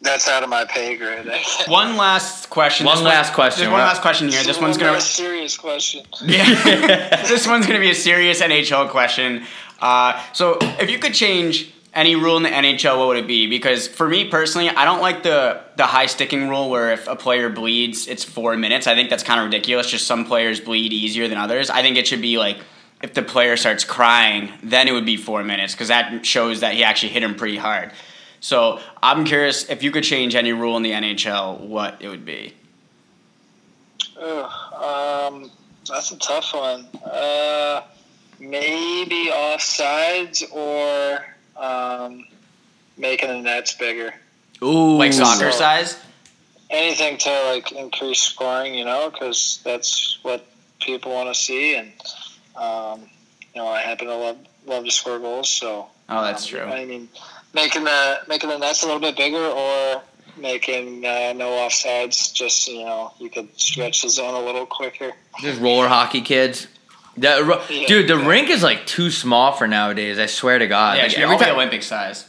that's 0.00 0.28
out 0.28 0.42
of 0.42 0.48
my 0.48 0.64
pay 0.64 0.96
grade. 0.96 1.26
One 1.66 1.96
last 1.96 2.48
question. 2.48 2.86
One 2.86 2.96
This 2.96 3.04
last 3.04 3.34
question. 3.34 3.62
There's 3.62 3.72
one 3.72 3.80
last 3.80 4.02
question 4.02 4.28
here. 4.28 4.42
This 4.44 4.60
one's 4.60 4.78
gonna 4.78 4.92
be 4.92 4.98
a 4.98 5.00
serious 5.00 5.56
question. 5.58 6.04
Yeah. 6.24 7.24
this 7.26 7.46
one's 7.46 7.66
going 7.66 7.78
to 7.78 7.84
be 7.84 7.90
a 7.90 7.94
serious 7.94 8.40
NHL 8.40 8.88
question. 8.90 9.44
Uh, 9.80 10.22
so, 10.32 10.58
if 10.60 10.90
you 10.90 10.98
could 10.98 11.12
change 11.12 11.72
any 11.96 12.14
rule 12.14 12.36
in 12.36 12.42
the 12.42 12.50
NHL, 12.50 12.98
what 12.98 13.08
would 13.08 13.16
it 13.16 13.26
be? 13.26 13.46
Because 13.46 13.88
for 13.88 14.06
me 14.06 14.28
personally, 14.28 14.68
I 14.68 14.84
don't 14.84 15.00
like 15.00 15.22
the 15.22 15.62
the 15.76 15.86
high 15.86 16.06
sticking 16.06 16.48
rule 16.48 16.68
where 16.68 16.92
if 16.92 17.08
a 17.08 17.16
player 17.16 17.48
bleeds, 17.48 18.06
it's 18.06 18.22
four 18.22 18.56
minutes. 18.56 18.86
I 18.86 18.94
think 18.94 19.08
that's 19.10 19.22
kind 19.22 19.40
of 19.40 19.46
ridiculous. 19.46 19.90
Just 19.90 20.06
some 20.06 20.26
players 20.26 20.60
bleed 20.60 20.92
easier 20.92 21.26
than 21.26 21.38
others. 21.38 21.70
I 21.70 21.82
think 21.82 21.96
it 21.96 22.06
should 22.06 22.20
be 22.20 22.38
like 22.38 22.58
if 23.02 23.14
the 23.14 23.22
player 23.22 23.56
starts 23.56 23.82
crying, 23.82 24.52
then 24.62 24.88
it 24.88 24.92
would 24.92 25.06
be 25.06 25.16
four 25.16 25.42
minutes 25.42 25.72
because 25.72 25.88
that 25.88 26.24
shows 26.24 26.60
that 26.60 26.74
he 26.74 26.84
actually 26.84 27.12
hit 27.12 27.22
him 27.22 27.34
pretty 27.34 27.56
hard. 27.56 27.92
So 28.40 28.80
I'm 29.02 29.24
curious 29.24 29.68
if 29.70 29.82
you 29.82 29.90
could 29.90 30.04
change 30.04 30.34
any 30.34 30.52
rule 30.52 30.76
in 30.76 30.82
the 30.82 30.92
NHL, 30.92 31.60
what 31.60 31.96
it 32.00 32.08
would 32.08 32.26
be. 32.26 32.54
Um, 34.20 35.50
that's 35.88 36.12
a 36.12 36.18
tough 36.18 36.54
one. 36.54 36.86
Uh, 37.04 37.82
maybe 38.38 39.30
offsides 39.32 40.44
or 40.52 41.35
um, 41.58 42.26
making 42.96 43.28
the 43.28 43.40
nets 43.40 43.74
bigger. 43.74 44.14
ooh, 44.62 44.96
Like 44.96 45.12
soccer 45.12 45.50
So- 45.52 45.58
size? 45.58 45.98
Anything 46.68 47.16
to 47.18 47.30
like 47.52 47.70
increase 47.70 48.18
scoring, 48.20 48.74
you 48.74 48.84
know, 48.84 49.08
because 49.10 49.60
that's 49.62 50.18
what 50.22 50.44
people 50.80 51.12
want 51.12 51.28
to 51.28 51.34
see, 51.40 51.76
and 51.76 51.92
um, 52.56 53.02
you 53.54 53.62
know, 53.62 53.68
I 53.68 53.80
happen 53.82 54.08
to 54.08 54.16
love 54.16 54.36
love 54.66 54.84
to 54.84 54.90
score 54.90 55.20
goals, 55.20 55.48
so 55.48 55.86
Oh, 56.08 56.22
that's 56.24 56.42
um, 56.44 56.48
true. 56.48 56.62
I 56.62 56.84
mean, 56.84 57.08
making 57.54 57.84
the 57.84 58.18
making 58.26 58.50
the 58.50 58.58
nets 58.58 58.82
a 58.82 58.86
little 58.86 59.00
bit 59.00 59.16
bigger 59.16 59.46
or 59.46 60.02
making 60.36 61.06
uh, 61.06 61.34
no 61.36 61.50
offsides, 61.50 62.32
just 62.32 62.66
you 62.66 62.84
know, 62.84 63.12
you 63.20 63.30
could 63.30 63.48
stretch 63.60 64.02
the 64.02 64.08
zone 64.10 64.34
a 64.34 64.44
little 64.44 64.66
quicker. 64.66 65.12
Just 65.40 65.60
roller 65.60 65.86
hockey 65.86 66.20
kids. 66.20 66.66
The, 67.18 67.62
Yeah. 67.70 67.86
dude, 67.86 68.08
the 68.08 68.18
rink 68.18 68.50
is 68.50 68.62
like 68.62 68.86
too 68.86 69.10
small 69.10 69.52
for 69.52 69.66
nowadays. 69.66 70.18
I 70.18 70.26
swear 70.26 70.58
to 70.58 70.66
God. 70.66 70.96
Yeah, 70.98 71.04
Like, 71.04 71.12
every 71.18 71.34
every 71.34 71.46
time, 71.46 71.54
Olympic 71.54 71.82
size. 71.82 72.26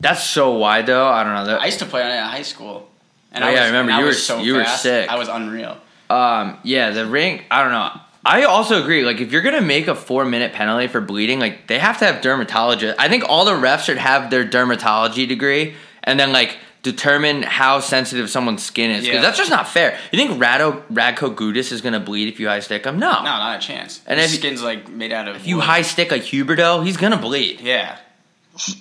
that's 0.00 0.22
so 0.24 0.52
wide 0.52 0.86
though. 0.86 1.08
I 1.08 1.24
don't 1.24 1.34
know. 1.34 1.44
The- 1.46 1.60
I 1.60 1.66
used 1.66 1.78
to 1.78 1.86
play 1.86 2.02
on 2.02 2.10
it 2.10 2.14
at 2.14 2.30
high 2.30 2.42
school. 2.42 2.88
And 3.32 3.42
Oh, 3.44 3.48
yeah, 3.48 3.62
I 3.62 3.66
remember. 3.66 3.92
You 3.92 4.04
was 4.04 4.16
were- 4.16 4.20
so 4.20 4.40
you 4.40 4.54
were 4.56 4.64
sick. 4.66 5.08
I 5.10 5.16
was 5.16 5.28
unreal. 5.28 5.78
Um, 6.10 6.58
yeah, 6.62 6.90
the 6.90 7.06
rink. 7.06 7.46
I 7.50 7.62
don't 7.62 7.72
know. 7.72 7.90
I 8.24 8.42
also 8.44 8.80
agree. 8.82 9.02
Like, 9.04 9.20
if 9.20 9.32
you're 9.32 9.40
gonna 9.42 9.62
make 9.62 9.88
a 9.88 9.94
four 9.94 10.24
minute 10.26 10.52
penalty 10.52 10.86
for 10.88 11.00
bleeding, 11.00 11.40
like 11.40 11.66
they 11.66 11.78
have 11.78 11.98
to 12.00 12.04
have 12.04 12.16
dermatologists. 12.22 12.94
I 12.98 13.08
think 13.08 13.24
all 13.26 13.44
the 13.46 13.52
refs 13.52 13.84
should 13.86 13.96
have 13.98 14.28
their 14.30 14.44
dermatology 14.44 15.26
degree, 15.26 15.74
and 16.04 16.20
then 16.20 16.30
like 16.32 16.58
determine 16.82 17.42
how 17.42 17.78
sensitive 17.80 18.28
someone's 18.28 18.62
skin 18.62 18.90
is. 18.90 19.02
Because 19.02 19.16
Yeah. 19.16 19.22
that's 19.22 19.38
just 19.38 19.50
not 19.50 19.68
fair. 19.68 19.98
You 20.10 20.18
think 20.18 20.40
Rado 20.42 20.82
Radko 20.92 21.34
Gudas 21.34 21.70
is 21.72 21.80
gonna 21.80 22.00
bleed 22.00 22.28
if 22.28 22.40
you 22.40 22.48
high 22.48 22.60
stick 22.60 22.84
him? 22.84 22.98
No. 22.98 23.12
No, 23.12 23.22
not 23.22 23.56
a 23.62 23.66
chance. 23.66 24.00
And 24.06 24.18
And 24.18 24.20
if- 24.24 24.30
His 24.30 24.38
skin's 24.40 24.62
like 24.62 24.88
made 24.88 25.12
out 25.12 25.28
of. 25.28 25.36
If 25.36 25.46
you 25.46 25.60
high 25.60 25.82
stick 25.82 26.10
a 26.12 26.18
Huberdeau, 26.18 26.84
he's 26.84 26.96
gonna 26.96 27.16
bleed. 27.16 27.60
yeah, 27.60 27.96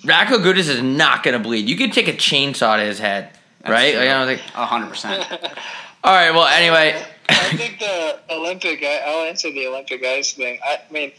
Radko 0.03 0.43
Gudas 0.43 0.67
is 0.69 0.81
not 0.81 1.23
gonna 1.23 1.39
bleed. 1.39 1.69
You 1.69 1.75
could 1.77 1.93
take 1.93 2.07
a 2.07 2.13
chainsaw 2.13 2.77
to 2.77 2.83
his 2.83 2.99
head, 2.99 3.29
that's 3.61 3.71
right? 3.71 3.91
true. 3.91 3.99
Like, 4.01 4.09
I 4.09 4.13
don't 4.13 4.27
think. 4.27 4.41
a 4.55 4.65
hundred 4.65 4.89
percent. 4.89 5.23
All 6.03 6.13
right. 6.15 6.31
Well, 6.31 6.47
anyway. 6.47 6.99
I 7.29 7.33
think 7.55 7.79
the 7.79 8.19
Olympic. 8.31 8.83
I'll 8.83 9.25
answer 9.25 9.51
the 9.51 9.67
Olympic 9.67 10.03
ice 10.03 10.33
thing. 10.33 10.59
I 10.65 10.79
mean, 10.91 11.11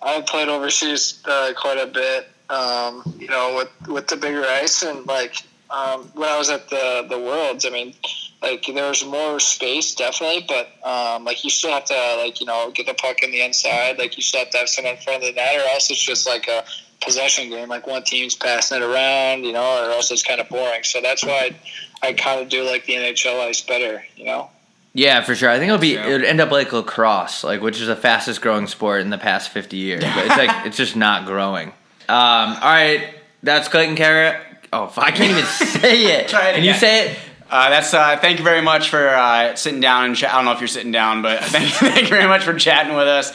I've 0.00 0.26
played 0.26 0.48
overseas 0.48 1.20
uh, 1.24 1.52
quite 1.56 1.78
a 1.78 1.86
bit. 1.86 2.28
Um, 2.50 3.02
you 3.18 3.28
know, 3.28 3.54
with 3.56 3.88
with 3.88 4.06
the 4.08 4.16
bigger 4.16 4.44
ice 4.44 4.82
and 4.82 5.06
like 5.06 5.36
um, 5.72 6.02
when 6.14 6.28
I 6.28 6.38
was 6.38 6.50
at 6.50 6.68
the 6.68 7.06
the 7.08 7.18
Worlds. 7.18 7.64
I 7.64 7.70
mean, 7.70 7.94
like 8.42 8.64
there's 8.72 9.04
more 9.04 9.40
space 9.40 9.94
definitely, 9.94 10.46
but 10.46 10.68
um, 10.86 11.24
like 11.24 11.42
you 11.44 11.50
still 11.50 11.72
have 11.72 11.84
to 11.86 12.16
like 12.22 12.40
you 12.40 12.46
know 12.46 12.70
get 12.74 12.86
the 12.86 12.94
puck 12.94 13.22
in 13.22 13.30
the 13.30 13.42
inside. 13.42 13.98
Like 13.98 14.16
you 14.16 14.22
still 14.22 14.40
have 14.40 14.50
to 14.50 14.58
have 14.58 14.68
someone 14.68 14.94
in 14.94 15.00
front 15.00 15.22
of 15.22 15.28
the 15.28 15.32
net, 15.32 15.56
or 15.56 15.68
else 15.70 15.90
it's 15.90 16.02
just 16.02 16.26
like 16.26 16.48
a 16.48 16.64
possession 17.02 17.48
game. 17.50 17.68
Like 17.68 17.86
one 17.86 18.02
team's 18.04 18.34
passing 18.34 18.80
it 18.80 18.84
around, 18.84 19.44
you 19.44 19.52
know, 19.52 19.86
or 19.86 19.90
else 19.92 20.10
it's 20.10 20.22
kind 20.22 20.40
of 20.40 20.48
boring. 20.48 20.84
So 20.84 21.00
that's 21.00 21.24
why 21.24 21.56
I, 22.02 22.08
I 22.08 22.12
kind 22.12 22.40
of 22.40 22.48
do 22.48 22.62
like 22.64 22.84
the 22.86 22.94
NHL 22.94 23.40
ice 23.40 23.60
better, 23.60 24.04
you 24.16 24.26
know. 24.26 24.50
Yeah, 24.94 25.22
for 25.22 25.34
sure. 25.34 25.48
I 25.48 25.58
think 25.58 25.68
it'll 25.68 25.78
be 25.80 25.94
Yeah. 25.94 26.06
it'll 26.06 26.26
end 26.26 26.40
up 26.40 26.50
like 26.50 26.70
lacrosse, 26.72 27.44
like 27.44 27.62
which 27.62 27.80
is 27.80 27.86
the 27.86 27.96
fastest 27.96 28.42
growing 28.42 28.66
sport 28.66 29.00
in 29.00 29.08
the 29.10 29.18
past 29.18 29.48
fifty 29.50 29.78
years. 29.78 30.04
But 30.04 30.26
it's 30.26 30.36
like 30.36 30.50
it's 30.66 30.76
just 30.76 30.96
not 30.96 31.24
growing. 31.26 31.68
Um, 32.08 32.50
all 32.54 32.60
right, 32.60 33.14
that's 33.42 33.68
Clayton 33.68 33.96
Carrot. 33.96 34.36
Oh, 34.72 34.92
I 34.96 35.10
can't 35.10 35.30
even 35.30 35.44
say 35.44 36.20
it. 36.20 36.28
Try 36.28 36.50
it 36.50 36.54
Can 36.54 36.64
you 36.64 36.74
say 36.74 37.08
it? 37.10 37.18
Uh, 37.50 37.68
that's 37.68 37.92
uh, 37.92 38.16
thank 38.16 38.38
you 38.38 38.44
very 38.44 38.62
much 38.62 38.88
for 38.88 39.08
uh, 39.08 39.54
sitting 39.54 39.80
down 39.80 40.06
and 40.06 40.16
ch- 40.16 40.24
I 40.24 40.32
don't 40.32 40.46
know 40.46 40.52
if 40.52 40.60
you're 40.60 40.68
sitting 40.68 40.92
down, 40.92 41.20
but 41.20 41.40
thank, 41.44 41.68
thank 41.74 42.00
you 42.02 42.06
very 42.08 42.26
much 42.26 42.44
for 42.44 42.54
chatting 42.54 42.94
with 42.96 43.06
us. 43.06 43.32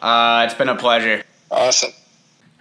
Uh, 0.00 0.42
it's 0.46 0.54
been 0.54 0.68
a 0.68 0.74
pleasure. 0.76 1.22
Awesome. 1.50 1.92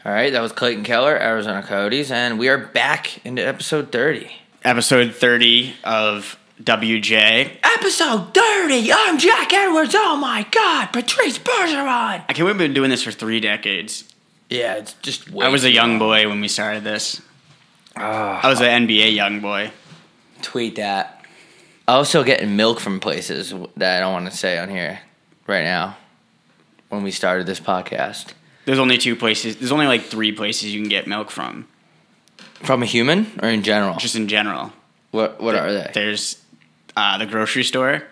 All 0.05 0.11
right, 0.11 0.31
that 0.31 0.41
was 0.41 0.51
Clayton 0.51 0.83
Keller, 0.83 1.15
Arizona 1.19 1.63
Coyotes, 1.63 2.11
and 2.11 2.37
we 2.37 2.47
are 2.47 2.57
back 2.57 3.25
into 3.25 3.45
episode 3.45 3.91
thirty. 3.91 4.31
Episode 4.63 5.15
30 5.15 5.73
of 5.85 6.37
WJ. 6.61 7.57
Episode 7.63 8.33
thirty. 8.33 8.91
I'm 8.93 9.17
Jack 9.17 9.51
Edwards. 9.53 9.95
Oh 9.97 10.15
my 10.17 10.45
God, 10.51 10.87
Patrice 10.87 11.39
Bergeron. 11.39 11.87
I 11.87 12.17
can't 12.27 12.37
believe 12.39 12.47
we've 12.55 12.57
been 12.59 12.73
doing 12.73 12.89
this 12.91 13.01
for 13.03 13.11
three 13.11 13.39
decades. 13.39 14.03
Yeah, 14.49 14.75
it's 14.75 14.93
just. 15.01 15.31
Way 15.31 15.45
I 15.45 15.49
was 15.49 15.63
a 15.63 15.67
too 15.69 15.73
young 15.73 15.91
long. 15.91 15.99
boy 15.99 16.27
when 16.29 16.39
we 16.41 16.47
started 16.47 16.83
this. 16.83 17.21
Ah. 17.99 18.39
I 18.43 18.47
was 18.49 18.61
an 18.61 18.87
NBA 18.87 19.13
young 19.13 19.39
boy. 19.41 19.71
Tweet 20.41 20.75
that. 20.77 21.25
Also 21.87 22.23
getting 22.23 22.55
milk 22.55 22.79
from 22.79 22.99
places 22.99 23.53
that 23.75 23.97
I 23.97 23.99
don't 23.99 24.13
want 24.13 24.29
to 24.31 24.35
say 24.35 24.57
on 24.57 24.69
here 24.69 24.99
right 25.47 25.63
now. 25.63 25.97
When 26.89 27.03
we 27.03 27.11
started 27.11 27.45
this 27.45 27.59
podcast, 27.59 28.33
There's 28.65 28.79
only 28.79 28.97
two 28.97 29.15
places. 29.15 29.57
There's 29.57 29.71
only 29.71 29.85
like 29.87 30.03
three 30.03 30.31
places 30.31 30.73
you 30.73 30.81
can 30.81 30.89
get 30.89 31.07
milk 31.07 31.29
from, 31.29 31.67
from 32.63 32.81
a 32.81 32.85
human 32.85 33.27
or 33.43 33.49
in 33.49 33.63
general. 33.63 33.97
just 33.97 34.15
in 34.15 34.27
general. 34.27 34.71
what 35.11 35.41
what 35.41 35.55
are 35.55 35.71
they? 35.73 35.91
There's 35.93 36.41
uh, 36.95 37.17
the 37.17 37.25
grocery 37.25 37.63
store, 37.63 38.03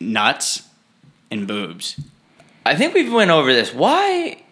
nuts, 0.00 0.62
and 1.30 1.46
boobs. 1.46 1.98
I 2.64 2.74
think 2.74 2.94
we've 2.94 3.12
went 3.12 3.30
over 3.30 3.52
this. 3.52 3.72
Why? 3.72 4.42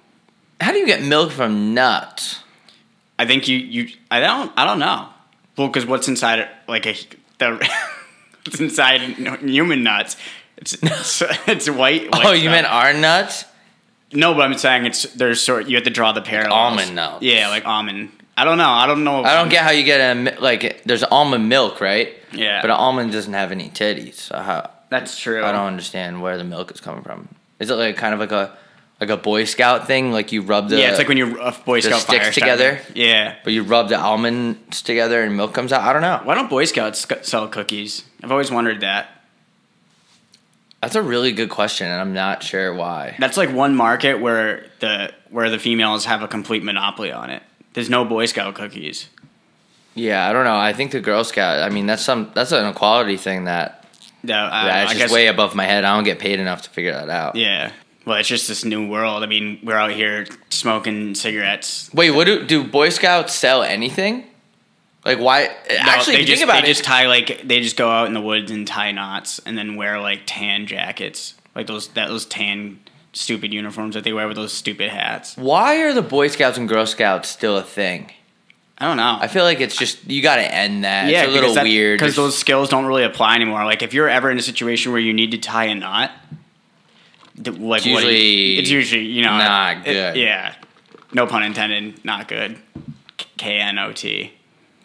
How 0.60 0.72
do 0.72 0.78
you 0.78 0.86
get 0.86 1.02
milk 1.02 1.30
from 1.32 1.74
nuts? 1.74 2.40
I 3.18 3.26
think 3.26 3.48
you 3.48 3.58
you 3.58 3.88
I 4.10 4.20
don't 4.20 4.52
I 4.56 4.64
don't 4.64 4.78
know. 4.78 5.08
Well, 5.56 5.68
because 5.68 5.86
what's 5.86 6.08
inside 6.08 6.40
it, 6.40 6.48
like 6.66 6.86
a 6.86 6.94
the 7.38 7.70
what's 8.44 8.60
inside 8.60 9.00
human 9.40 9.82
nuts? 9.82 10.16
It's 10.56 10.74
it's, 10.82 11.22
it's 11.46 11.70
white. 11.70 12.08
Oh, 12.12 12.18
white 12.18 12.26
oh, 12.26 12.32
you 12.32 12.42
stuff. 12.42 12.52
meant 12.52 12.66
our 12.66 12.92
nuts? 12.92 13.44
no? 14.12 14.34
But 14.34 14.42
I'm 14.42 14.58
saying 14.58 14.86
it's 14.86 15.02
there's 15.14 15.40
sort 15.40 15.68
you 15.68 15.76
have 15.76 15.84
to 15.84 15.90
draw 15.90 16.12
the 16.12 16.22
parallels. 16.22 16.52
almond 16.52 16.94
nuts. 16.94 17.22
Yeah, 17.22 17.48
like 17.48 17.64
almond. 17.66 18.10
I 18.36 18.44
don't 18.44 18.58
know. 18.58 18.68
I 18.68 18.86
don't 18.86 19.04
know. 19.04 19.22
I 19.22 19.34
don't 19.34 19.48
get 19.48 19.62
how 19.62 19.70
you 19.70 19.84
get 19.84 20.00
a 20.00 20.40
like. 20.40 20.82
There's 20.84 21.04
almond 21.04 21.48
milk, 21.48 21.80
right? 21.80 22.14
Yeah. 22.32 22.60
But 22.62 22.70
an 22.70 22.76
almond 22.76 23.12
doesn't 23.12 23.32
have 23.32 23.52
any 23.52 23.70
titties. 23.70 24.14
So 24.14 24.38
how? 24.38 24.70
That's 24.90 25.18
true. 25.18 25.44
I 25.44 25.52
don't 25.52 25.66
understand 25.66 26.20
where 26.20 26.36
the 26.36 26.44
milk 26.44 26.72
is 26.72 26.80
coming 26.80 27.02
from. 27.02 27.28
Is 27.60 27.70
it 27.70 27.74
like 27.74 27.96
kind 27.96 28.12
of 28.12 28.20
like 28.20 28.32
a 28.32 28.56
like 29.08 29.18
a 29.18 29.22
Boy 29.22 29.44
Scout 29.44 29.86
thing? 29.86 30.12
Like 30.12 30.32
you 30.32 30.42
rub 30.42 30.68
the 30.68 30.78
yeah, 30.78 30.90
it's 30.90 30.98
like 30.98 31.08
when 31.08 31.16
you're 31.16 31.38
a 31.38 31.52
Boy 31.52 31.80
the 31.80 31.88
Scout 31.88 32.00
sticks 32.00 32.24
fire 32.24 32.32
together? 32.32 32.76
starter. 32.78 32.98
Yeah. 32.98 33.36
but 33.44 33.52
you 33.52 33.62
rub 33.62 33.88
the 33.88 33.98
almonds 33.98 34.82
together 34.82 35.22
and 35.22 35.36
milk 35.36 35.52
comes 35.54 35.72
out. 35.72 35.82
I 35.82 35.92
don't 35.92 36.02
know. 36.02 36.20
Why 36.24 36.34
don't 36.34 36.50
Boy 36.50 36.64
Scouts 36.64 37.00
sc- 37.00 37.22
sell 37.24 37.48
cookies? 37.48 38.04
I've 38.22 38.32
always 38.32 38.50
wondered 38.50 38.80
that. 38.80 39.08
That's 40.80 40.96
a 40.96 41.02
really 41.02 41.32
good 41.32 41.48
question, 41.48 41.86
and 41.86 41.98
I'm 41.98 42.12
not 42.12 42.42
sure 42.42 42.74
why. 42.74 43.16
That's 43.18 43.38
like 43.38 43.50
one 43.50 43.74
market 43.74 44.20
where 44.20 44.66
the 44.80 45.12
where 45.30 45.48
the 45.48 45.58
females 45.58 46.04
have 46.04 46.22
a 46.22 46.28
complete 46.28 46.62
monopoly 46.62 47.10
on 47.10 47.30
it. 47.30 47.42
There's 47.72 47.88
no 47.88 48.04
Boy 48.04 48.26
Scout 48.26 48.54
cookies. 48.54 49.08
Yeah, 49.94 50.28
I 50.28 50.32
don't 50.32 50.44
know. 50.44 50.56
I 50.56 50.72
think 50.74 50.90
the 50.90 51.00
Girl 51.00 51.24
Scout. 51.24 51.62
I 51.62 51.70
mean, 51.72 51.86
that's 51.86 52.04
some 52.04 52.32
that's 52.34 52.52
an 52.52 52.66
equality 52.66 53.16
thing 53.16 53.44
that 53.44 53.86
No, 54.22 54.34
uh, 54.34 54.64
that's 54.64 54.90
I 54.90 54.94
just 54.94 55.04
guess 55.06 55.12
way 55.12 55.28
above 55.28 55.54
my 55.54 55.64
head. 55.64 55.84
I 55.84 55.94
don't 55.94 56.04
get 56.04 56.18
paid 56.18 56.38
enough 56.38 56.62
to 56.62 56.70
figure 56.70 56.92
that 56.92 57.08
out. 57.08 57.36
Yeah. 57.36 57.72
Well, 58.04 58.18
it's 58.18 58.28
just 58.28 58.48
this 58.48 58.64
new 58.64 58.86
world. 58.88 59.22
I 59.22 59.26
mean, 59.26 59.60
we're 59.62 59.76
out 59.76 59.90
here 59.92 60.26
smoking 60.50 61.14
cigarettes. 61.14 61.90
Wait, 61.94 62.10
what 62.10 62.26
do 62.26 62.44
do 62.44 62.64
Boy 62.64 62.90
Scouts 62.90 63.34
sell 63.34 63.62
anything? 63.62 64.24
Like 65.04 65.18
why? 65.18 65.54
actually, 65.70 66.16
they 66.16 66.24
just 66.24 66.40
think 66.40 66.50
about 66.50 66.62
they 66.62 66.70
it, 66.70 66.72
just 66.72 66.84
tie 66.84 67.06
like 67.06 67.42
they 67.46 67.60
just 67.60 67.76
go 67.76 67.90
out 67.90 68.06
in 68.06 68.14
the 68.14 68.20
woods 68.20 68.50
and 68.50 68.66
tie 68.66 68.90
knots 68.92 69.38
and 69.40 69.56
then 69.56 69.76
wear 69.76 70.00
like 70.00 70.22
tan 70.26 70.66
jackets, 70.66 71.34
like 71.54 71.66
those 71.66 71.88
that 71.88 72.08
those 72.08 72.24
tan 72.24 72.80
stupid 73.12 73.52
uniforms 73.52 73.94
that 73.94 74.02
they 74.04 74.12
wear 74.12 74.26
with 74.26 74.36
those 74.36 74.52
stupid 74.52 74.90
hats. 74.90 75.36
why 75.36 75.76
are 75.82 75.92
the 75.92 76.02
Boy 76.02 76.26
Scouts 76.28 76.58
and 76.58 76.68
Girl 76.68 76.84
Scouts 76.86 77.28
still 77.28 77.56
a 77.56 77.62
thing? 77.62 78.10
I 78.76 78.86
don't 78.86 78.96
know. 78.96 79.16
I 79.20 79.28
feel 79.28 79.44
like 79.44 79.60
it's 79.60 79.76
just 79.76 80.10
you 80.10 80.20
got 80.20 80.36
to 80.36 80.54
end 80.54 80.84
that. 80.84 81.08
yeah, 81.08 81.22
it's 81.22 81.30
a 81.30 81.32
little 81.32 81.54
weird. 81.62 81.98
because 81.98 82.16
those 82.16 82.36
skills 82.36 82.68
don't 82.68 82.86
really 82.86 83.04
apply 83.04 83.36
anymore. 83.36 83.64
Like 83.64 83.82
if 83.82 83.94
you're 83.94 84.08
ever 84.08 84.30
in 84.30 84.38
a 84.38 84.42
situation 84.42 84.90
where 84.90 85.00
you 85.00 85.12
need 85.12 85.30
to 85.30 85.38
tie 85.38 85.66
a 85.66 85.74
knot, 85.74 86.10
like 87.36 87.46
It's 87.46 87.58
what 87.58 87.84
you- 87.84 87.92
usually 87.94 88.58
it's 88.58 88.70
usually 88.70 89.04
you 89.04 89.22
know 89.22 89.36
not 89.36 89.78
it- 89.86 89.92
good. 89.92 90.16
yeah, 90.16 90.54
no 91.12 91.26
pun 91.26 91.42
intended. 91.42 92.04
Not 92.04 92.28
good. 92.28 92.56
K 93.36 93.58
N 93.58 93.78
O 93.78 93.92
T. 93.92 94.32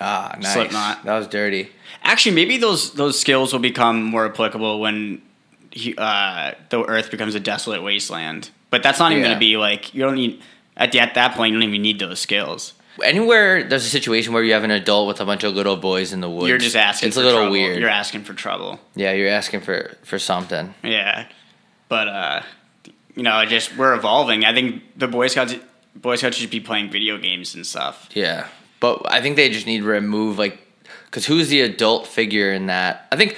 ah 0.02 0.36
nice. 0.40 0.54
Slipknot. 0.54 1.04
That 1.06 1.18
was 1.18 1.28
dirty. 1.28 1.70
Actually, 2.04 2.36
maybe 2.36 2.58
those 2.58 2.94
those 2.94 3.20
skills 3.20 3.54
will 3.54 3.60
become 3.60 4.02
more 4.04 4.26
applicable 4.26 4.80
when 4.80 5.22
he, 5.72 5.94
uh, 5.98 6.52
the 6.70 6.82
Earth 6.84 7.12
becomes 7.12 7.36
a 7.36 7.40
desolate 7.40 7.84
wasteland. 7.84 8.50
But 8.72 8.82
that's 8.84 9.00
not 9.00 9.12
even 9.12 9.24
Yeah. 9.24 9.30
going 9.30 9.36
to 9.38 9.40
be 9.40 9.58
like 9.58 9.94
you 9.94 10.02
don't 10.04 10.16
need 10.16 10.42
at, 10.78 10.92
the, 10.92 11.00
at 11.00 11.14
that 11.16 11.36
point. 11.36 11.54
You 11.54 11.60
don't 11.60 11.70
even 11.70 11.82
need 11.82 12.00
those 12.00 12.20
skills. 12.20 12.74
Anywhere 13.04 13.64
there's 13.64 13.86
a 13.86 13.90
situation 13.90 14.34
where 14.34 14.44
you 14.44 14.54
have 14.54 14.64
an 14.64 14.72
adult 14.72 15.08
with 15.08 15.22
a 15.22 15.26
bunch 15.26 15.44
of 15.44 15.54
little 15.54 15.78
boys 15.78 16.12
in 16.12 16.20
the 16.22 16.30
woods, 16.30 16.50
You're 16.50 16.58
just 16.58 16.76
asking. 16.76 17.08
It's 17.10 17.18
a 17.18 17.22
little 17.22 17.42
trouble. 17.42 17.52
weird. 17.52 17.80
You're 17.80 17.90
asking 17.90 18.24
for 18.24 18.34
trouble. 18.34 18.80
yeah, 18.96 19.12
you're 19.14 19.30
asking 19.30 19.62
for 19.62 19.96
for 20.04 20.18
something. 20.20 20.74
Yeah, 20.84 21.26
but 21.90 22.08
uh, 22.08 22.42
you 23.16 23.24
know, 23.24 23.34
I 23.34 23.46
just 23.46 23.76
we're 23.76 23.94
evolving. 23.94 24.46
I 24.46 24.54
think 24.54 24.84
the 24.96 25.08
Boy 25.08 25.28
Scouts 25.28 25.56
Boy 25.96 26.16
Scouts 26.16 26.38
should 26.38 26.50
be 26.50 26.62
playing 26.62 26.90
video 26.90 27.18
games 27.18 27.54
and 27.56 27.68
stuff. 27.68 28.10
Yeah, 28.14 28.48
but 28.80 29.12
I 29.12 29.22
think 29.22 29.36
they 29.36 29.50
just 29.50 29.68
need 29.68 29.80
to 29.80 29.86
remove 29.86 30.38
like 30.38 30.58
because 31.06 31.26
who's 31.26 31.50
the 31.50 31.62
adult 31.62 32.08
figure 32.08 32.54
in 32.54 32.68
that? 32.68 33.08
I 33.12 33.18
think 33.18 33.38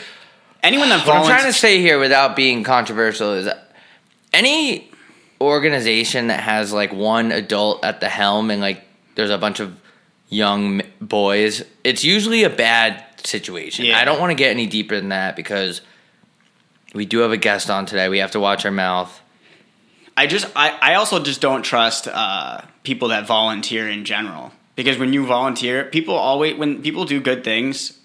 Anyone 0.64 0.90
that 0.90 1.06
what 1.08 1.16
I'm 1.16 1.26
trying 1.26 1.46
to 1.46 1.54
say 1.54 1.80
here 1.80 2.00
without 2.00 2.36
being 2.36 2.64
controversial 2.64 3.34
is 3.34 3.50
any 4.34 4.90
organization 5.40 6.28
that 6.28 6.42
has 6.42 6.72
like 6.72 6.94
one 6.94 7.32
adult 7.32 7.84
at 7.84 8.00
the 8.00 8.10
helm 8.10 8.52
and 8.52 8.62
like 8.62 8.84
there's 9.16 9.32
a 9.32 9.38
bunch 9.38 9.60
of 9.60 9.76
young 10.30 10.82
boys, 11.02 11.64
it's 11.84 12.04
usually 12.04 12.44
a 12.44 12.50
bad 12.50 13.04
situation. 13.26 13.86
Yeah. 13.86 14.00
I 14.00 14.06
don't 14.06 14.20
want 14.20 14.32
to 14.32 14.36
get 14.36 14.52
any 14.52 14.68
deeper 14.68 14.96
than 14.96 15.10
that 15.10 15.36
because 15.36 15.82
we 16.94 17.06
do 17.06 17.20
have 17.20 17.32
a 17.32 17.38
guest 17.38 17.70
on 17.70 17.86
today. 17.86 18.10
We 18.10 18.20
have 18.20 18.32
to 18.32 18.40
watch 18.40 18.66
our 18.66 18.72
mouth. 18.72 19.20
I 20.18 20.28
just 20.28 20.46
I, 20.56 20.78
I 20.82 20.94
also 20.96 21.24
just 21.24 21.42
don't 21.42 21.64
trust 21.64 22.08
uh, 22.08 22.62
people 22.84 23.10
that 23.10 23.26
volunteer 23.26 23.88
in 23.90 24.06
general 24.06 24.52
because 24.76 24.98
when 24.98 25.14
you 25.14 25.26
volunteer, 25.26 25.86
people 25.86 26.16
always 26.16 26.58
when 26.58 26.82
people 26.82 27.06
do 27.06 27.22
good 27.22 27.44
things, 27.44 27.98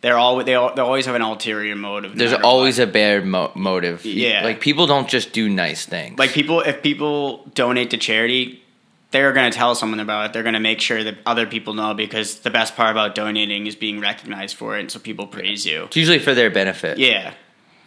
they're 0.00 0.18
all 0.18 0.36
they 0.38 0.44
they 0.44 0.54
always 0.54 1.06
have 1.06 1.14
an 1.14 1.22
ulterior 1.22 1.76
motive. 1.76 2.16
There's 2.16 2.32
always 2.32 2.78
what. 2.78 2.88
a 2.88 2.92
bad 2.92 3.24
mo- 3.24 3.52
motive. 3.54 4.04
Yeah. 4.04 4.44
like 4.44 4.60
people 4.60 4.86
don't 4.86 5.08
just 5.08 5.32
do 5.32 5.48
nice 5.48 5.86
things. 5.86 6.18
like 6.18 6.32
people 6.32 6.60
if 6.60 6.82
people 6.82 7.44
donate 7.54 7.90
to 7.90 7.96
charity. 7.96 8.62
They're 9.10 9.32
going 9.32 9.50
to 9.50 9.56
tell 9.56 9.74
someone 9.74 10.00
about 10.00 10.26
it. 10.26 10.32
They're 10.34 10.42
going 10.42 10.52
to 10.52 10.60
make 10.60 10.82
sure 10.82 11.02
that 11.02 11.16
other 11.24 11.46
people 11.46 11.72
know 11.72 11.94
because 11.94 12.40
the 12.40 12.50
best 12.50 12.76
part 12.76 12.90
about 12.90 13.14
donating 13.14 13.66
is 13.66 13.74
being 13.74 14.00
recognized 14.00 14.54
for 14.54 14.76
it, 14.76 14.80
and 14.80 14.90
so 14.90 14.98
people 14.98 15.26
praise 15.26 15.64
you. 15.64 15.84
it's 15.84 15.96
usually 15.96 16.18
for 16.18 16.34
their 16.34 16.50
benefit. 16.50 16.98
Yeah, 16.98 17.32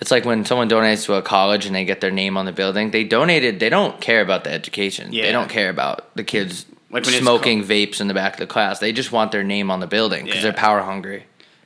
It's 0.01 0.09
like 0.11 0.25
when 0.25 0.45
someone 0.45 0.67
donates 0.67 1.05
to 1.05 1.13
a 1.13 1.21
college 1.21 1.65
and 1.67 1.75
they 1.75 1.85
get 1.85 2.01
their 2.01 2.09
name 2.11 2.35
on 2.35 2.45
the 2.45 2.51
building. 2.51 2.89
They 2.91 3.03
donated. 3.03 3.59
They 3.59 3.69
don't 3.69 4.01
care 4.01 4.21
about 4.21 4.43
the 4.43 4.51
education. 4.51 5.13
Yeah. 5.13 5.23
They 5.27 5.31
don't 5.31 5.49
care 5.49 5.69
about 5.69 6.13
the 6.15 6.23
kids 6.23 6.65
Like 6.89 7.05
smoking 7.05 7.63
vapes 7.63 8.01
in 8.01 8.07
the 8.07 8.15
back 8.15 8.33
of 8.33 8.39
the 8.39 8.47
class. 8.47 8.79
They 8.79 8.91
just 8.93 9.11
want 9.11 9.31
their 9.31 9.43
name 9.43 9.69
on 9.69 9.79
the 9.79 9.85
building 9.87 10.25
because 10.25 10.37
Yeah. 10.37 10.43
they're 10.45 10.53
power 10.53 10.81
hungry. 10.81 11.25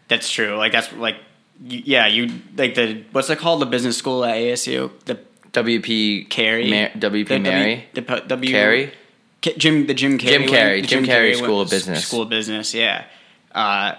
That's 0.10 0.30
true. 0.30 0.56
Like 0.58 0.74
that's 0.74 0.92
like, 0.94 1.16
yeah, 1.64 2.08
you 2.08 2.30
like 2.58 2.76
the 2.76 3.04
what's 3.14 3.30
it 3.30 3.40
called? 3.40 3.62
The 3.62 3.66
business 3.66 3.98
school 3.98 4.26
at 4.26 4.36
ASU. 4.36 4.92
The 5.06 5.18
WP 5.54 6.30
Carey. 6.30 6.70
Ma- 6.70 7.00
WP 7.00 7.28
the 7.30 7.40
Mary 7.40 7.76
W, 7.76 7.88
the 7.94 8.02
P- 8.02 8.28
W 8.28 8.52
Carey. 8.52 8.92
K- 9.40 9.56
Jim 9.58 9.88
the 9.88 9.94
Jim 9.94 10.18
Carey. 10.18 10.40
Jim 10.40 10.50
Carey, 10.50 10.82
the 10.82 10.88
Jim 10.88 11.06
Carey 11.06 11.34
School 11.36 11.62
of 11.62 11.70
Business. 11.70 12.06
School 12.06 12.24
of 12.24 12.30
Business. 12.30 12.74
Yeah. 12.74 13.06
Uh, 13.54 13.94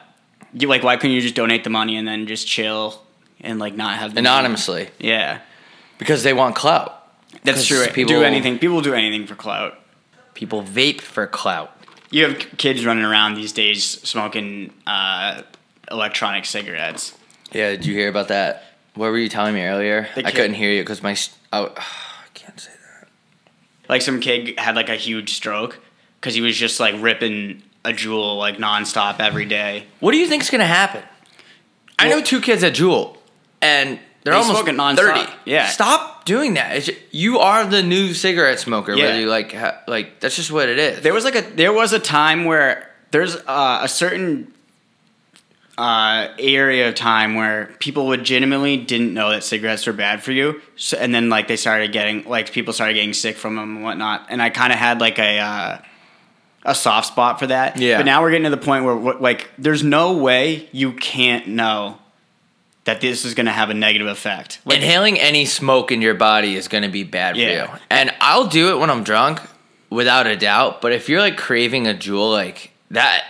you 0.53 0.68
like 0.68 0.83
why 0.83 0.96
couldn't 0.96 1.12
you 1.16 1.22
just 1.22 1.35
donate 1.35 1.64
the 1.64 1.70
money 1.70 1.96
and 1.96 2.07
then 2.07 2.27
just 2.27 2.46
chill 2.46 3.03
and 3.40 3.59
like 3.59 3.75
not 3.75 3.99
have 3.99 4.16
Anonymously 4.16 4.88
Yeah, 4.99 5.40
because 5.99 6.22
they 6.22 6.33
want 6.33 6.55
clout. 6.55 6.92
That's 7.44 7.66
true. 7.66 7.87
people- 7.88 8.14
do 8.14 8.22
anything. 8.22 8.59
People 8.59 8.81
do 8.81 8.94
anything 8.94 9.27
for 9.27 9.35
clout. 9.35 9.79
People 10.35 10.62
vape 10.62 11.01
for 11.01 11.27
clout. 11.27 11.72
You 12.11 12.29
have 12.29 12.38
kids 12.57 12.85
running 12.87 13.05
around 13.05 13.35
these 13.35 13.53
days 13.53 13.85
smoking 13.85 14.72
uh, 14.87 15.42
electronic 15.90 16.44
cigarettes. 16.44 17.16
Yeah, 17.53 17.70
did 17.70 17.87
you 17.87 17.94
hear 17.94 18.09
about 18.09 18.29
that? 18.29 18.64
What 18.94 19.11
were 19.11 19.18
you 19.18 19.29
telling 19.29 19.55
me 19.55 19.62
earlier? 19.62 20.09
I 20.16 20.31
couldn't 20.31 20.55
hear 20.55 20.70
you 20.70 20.83
because 20.83 21.03
my. 21.03 21.16
Oh, 21.53 21.72
I 21.77 21.83
can't 22.35 22.59
say 22.59 22.70
that. 22.72 23.09
Like 23.88 24.03
some 24.03 24.20
kid 24.20 24.59
had 24.59 24.77
like 24.77 24.88
a 24.88 24.94
huge 24.96 25.35
stroke 25.35 25.79
because 26.20 26.35
he 26.35 26.40
was 26.40 26.57
just 26.57 26.81
like 26.81 26.94
ripping 26.99 27.62
a 27.85 27.90
Juul 27.90 28.38
like 28.38 28.57
nonstop 28.59 29.20
every 29.20 29.44
day. 29.44 29.87
What 30.01 30.12
do 30.12 30.18
you 30.18 30.27
think's 30.27 30.51
gonna 30.51 30.66
happen? 30.66 31.03
I 31.99 32.09
know 32.09 32.20
two 32.20 32.40
kids 32.40 32.62
at 32.62 32.75
Jewel, 32.75 33.15
and 33.66 33.98
they're 34.22 34.33
They 34.35 34.38
almost 34.40 34.59
smoke 34.59 34.68
it 34.68 34.76
nonstop. 34.76 34.96
thirty. 34.96 35.33
Yeah. 35.44 35.66
stop 35.68 36.24
doing 36.24 36.55
that. 36.55 36.76
It's 36.76 36.87
ju- 36.87 36.96
you 37.12 37.38
are 37.38 37.64
the 37.64 37.83
new 37.83 38.12
cigarette 38.14 38.59
smoker. 38.61 38.92
Yeah. 38.94 39.05
Whether 39.07 39.20
you 39.20 39.26
like, 39.29 39.52
ha- 39.52 39.79
like 39.87 40.20
that's 40.20 40.37
just 40.37 40.50
what 40.50 40.68
it 40.68 40.79
is. 40.79 41.00
There 41.02 41.14
was 41.14 41.24
like 41.24 41.37
a 41.37 41.42
there 41.42 41.72
was 41.72 41.92
a 41.92 41.98
time 42.00 42.44
where 42.44 42.90
there's 43.12 43.37
uh, 43.37 43.81
a 43.83 43.88
certain 43.88 44.52
uh, 45.79 46.29
area 46.38 46.88
of 46.88 46.94
time 46.94 47.35
where 47.35 47.66
people 47.81 48.07
legitimately 48.07 48.79
didn't 48.79 49.12
know 49.12 49.31
that 49.31 49.44
cigarettes 49.44 49.87
were 49.87 49.92
bad 49.92 50.22
for 50.22 50.33
you, 50.33 50.61
so, 50.76 50.96
and 50.96 51.14
then 51.14 51.29
like 51.29 51.48
they 51.48 51.57
started 51.57 51.92
getting 51.92 52.24
like 52.24 52.50
people 52.50 52.72
started 52.72 52.94
getting 52.94 53.12
sick 53.12 53.37
from 53.37 53.57
them 53.57 53.76
and 53.76 53.85
whatnot. 53.85 54.26
And 54.31 54.40
I 54.42 54.48
kind 54.50 54.72
of 54.72 54.79
had 54.79 55.00
like 55.00 55.18
a 55.18 55.38
uh, 55.38 55.79
a 56.64 56.74
soft 56.74 57.09
spot 57.09 57.38
for 57.38 57.46
that. 57.48 57.79
Yeah. 57.79 57.98
But 57.98 58.07
now 58.07 58.22
we're 58.22 58.31
getting 58.31 58.44
to 58.50 58.50
the 58.50 58.57
point 58.57 58.85
where 58.85 58.94
like 59.29 59.50
there's 59.59 59.85
no 59.85 60.16
way 60.16 60.68
you 60.72 60.92
can't 60.92 61.46
know 61.48 61.98
that 62.87 63.01
this 63.01 63.25
is 63.25 63.35
going 63.35 63.46
to 63.46 63.53
have 63.53 63.68
a 63.70 63.75
negative 63.75 64.07
effect. 64.09 64.61
Like, 64.64 64.79
Inhaling 64.79 65.18
any 65.20 65.44
smoke 65.44 65.92
in 65.92 66.01
your 66.01 66.14
body 66.14 66.57
is 66.57 66.66
going 66.68 66.83
to 66.85 66.88
be 66.88 67.03
bad 67.05 67.37
Yeah. 67.37 67.66
for 67.66 67.72
you. 67.77 67.81
And 67.90 68.12
I'll 68.20 68.46
do 68.46 68.70
it 68.70 68.79
when 68.79 68.90
I'm 68.90 69.05
drunk, 69.05 69.40
without 69.90 70.27
a 70.27 70.37
doubt. 70.37 70.81
But 70.81 70.92
if 70.92 71.09
you're 71.09 71.20
like 71.20 71.37
craving 71.37 71.87
a 71.87 71.94
Juul, 71.94 72.33
like 72.33 72.72
that, 72.90 73.25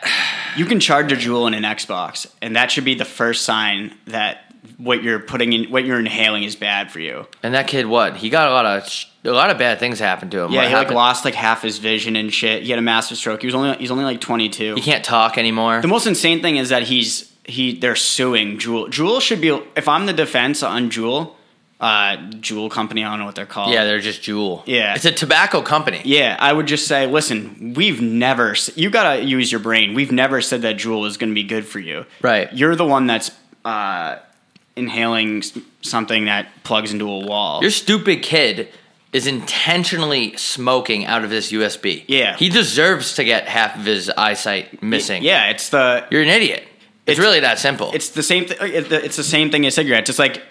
You 0.56 0.64
can 0.66 0.80
charge 0.80 1.12
a 1.12 1.16
Juul 1.16 1.46
in 1.48 1.52
an 1.54 1.64
Xbox, 1.64 2.26
and 2.40 2.56
that 2.56 2.70
should 2.70 2.84
be 2.84 2.94
the 2.94 3.04
first 3.04 3.44
sign 3.44 3.94
that 4.06 4.42
what 4.78 5.02
you're 5.02 5.18
putting 5.20 5.52
in, 5.52 5.70
what 5.70 5.84
you're 5.84 5.98
inhaling, 6.00 6.42
is 6.44 6.56
bad 6.56 6.90
for 6.90 6.98
you. 7.00 7.26
and 7.42 7.54
that 7.54 7.66
kid, 7.66 7.86
what 7.86 8.16
he 8.16 8.28
got 8.30 8.48
a 8.48 8.52
lot 8.52 8.66
of 8.66 8.88
sh- 8.88 9.06
a 9.24 9.30
lot 9.30 9.50
of 9.50 9.58
bad 9.58 9.78
things 9.80 9.98
happened 9.98 10.30
to 10.32 10.40
him. 10.40 10.52
Yeah, 10.52 10.60
What 10.62 10.68
he 10.68 10.74
like 10.76 10.90
lost 10.90 11.24
like 11.24 11.34
half 11.34 11.62
his 11.62 11.78
vision 11.78 12.14
and 12.16 12.32
shit. 12.32 12.62
He 12.62 12.70
had 12.70 12.78
a 12.78 12.82
massive 12.82 13.16
stroke. 13.16 13.40
He 13.40 13.46
was 13.46 13.54
only 13.54 13.76
he's 13.78 13.90
only 13.90 14.04
like 14.04 14.20
22. 14.20 14.74
He 14.76 14.80
can't 14.82 15.04
talk 15.04 15.36
anymore. 15.38 15.80
The 15.80 15.88
most 15.88 16.06
insane 16.06 16.42
thing 16.42 16.56
is 16.56 16.68
that 16.68 16.84
he's 16.84 17.32
he 17.48 17.78
they're 17.78 17.96
suing 17.96 18.58
Juul. 18.58 18.88
Juul 18.88 19.20
should 19.20 19.40
be 19.40 19.48
if 19.76 19.88
I'm 19.88 20.06
the 20.06 20.12
defense 20.12 20.62
on 20.62 20.90
Juul, 20.90 21.32
uh, 21.80 22.16
Juul 22.40 22.70
Company. 22.70 23.04
I 23.04 23.10
don't 23.10 23.18
know 23.20 23.26
what 23.26 23.34
they're 23.34 23.46
called. 23.46 23.72
Yeah, 23.72 23.84
they're 23.84 24.00
just 24.00 24.22
Juul. 24.22 24.62
Yeah. 24.66 24.94
it's 24.94 25.04
a 25.04 25.12
tobacco 25.12 25.62
company. 25.62 26.02
Yeah, 26.04 26.36
I 26.38 26.52
would 26.52 26.66
just 26.66 26.86
say, 26.86 27.06
listen, 27.06 27.74
we've 27.74 28.00
never, 28.00 28.54
you 28.74 28.90
gotta 28.90 29.22
use 29.22 29.50
your 29.52 29.60
brain. 29.60 29.94
We've 29.94 30.12
never 30.12 30.40
said 30.40 30.62
that 30.62 30.76
Juul 30.76 31.06
is 31.06 31.16
gonna 31.16 31.34
be 31.34 31.44
good 31.44 31.66
for 31.66 31.78
you. 31.78 32.06
Right. 32.22 32.52
You're 32.52 32.76
the 32.76 32.86
one 32.86 33.06
that's 33.06 33.30
uh, 33.64 34.16
inhaling 34.74 35.42
something 35.82 36.26
that 36.26 36.48
plugs 36.64 36.92
into 36.92 37.08
a 37.10 37.26
wall. 37.26 37.62
Your 37.62 37.70
stupid 37.70 38.22
kid 38.22 38.68
is 39.12 39.26
intentionally 39.26 40.36
smoking 40.36 41.06
out 41.06 41.24
of 41.24 41.30
this 41.30 41.50
USB. 41.52 42.04
Yeah. 42.06 42.36
he 42.36 42.48
deserves 42.48 43.14
to 43.14 43.24
get 43.24 43.48
half 43.48 43.76
of 43.78 43.84
his 43.84 44.10
eyesight 44.10 44.82
missing. 44.82 45.22
Yeah, 45.22 45.48
it's 45.50 45.70
the, 45.70 46.06
you're 46.10 46.22
an 46.22 46.28
idiot. 46.28 46.64
It's, 47.06 47.12
It's- 47.18 47.18
really 47.18 47.40
that 47.40 47.58
simple. 47.58 47.90
it's 47.94 48.10
the 48.10 48.22
same, 48.22 48.46
th- 48.46 48.60
it's 48.60 49.16
the 49.16 49.22
same 49.24 49.50
thing 49.50 49.64
as 49.66 49.74
cigarettes. 49.74 50.10
It's 50.10 50.18
like, 50.18 50.42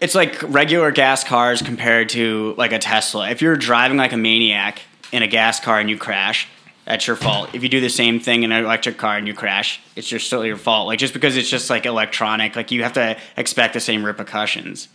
it's 0.00 0.14
like 0.14 0.42
regular 0.42 0.90
gas 0.90 1.24
cars 1.24 1.62
compared 1.62 2.08
to 2.10 2.54
like 2.58 2.72
a 2.72 2.78
Tesla. 2.78 3.30
If 3.30 3.40
you're 3.40 3.56
driving 3.56 3.96
like 3.96 4.12
a 4.12 4.16
maniac 4.16 4.82
in 5.12 5.22
a 5.22 5.26
gas 5.26 5.60
car 5.60 5.78
and 5.80 5.88
you 5.88 5.96
crash, 5.96 6.48
that's 6.84 7.06
your 7.06 7.16
fault. 7.16 7.50
If 7.54 7.62
you 7.62 7.68
do 7.68 7.80
the 7.80 7.88
same 7.88 8.20
thing 8.20 8.42
in 8.42 8.52
an 8.52 8.64
electric 8.64 8.98
car 8.98 9.16
and 9.16 9.26
you 9.26 9.34
crash, 9.34 9.80
it's 9.96 10.06
just 10.08 10.26
still 10.26 10.44
your 10.44 10.56
fault. 10.56 10.86
Like 10.86 10.98
just 10.98 11.14
because 11.14 11.36
it's 11.36 11.48
just 11.48 11.70
like 11.70 11.86
electronic, 11.86 12.56
like 12.56 12.70
you 12.70 12.82
have 12.82 12.92
to 12.94 13.16
expect 13.36 13.74
the 13.74 13.80
same 13.80 14.04
repercussions. 14.04 14.88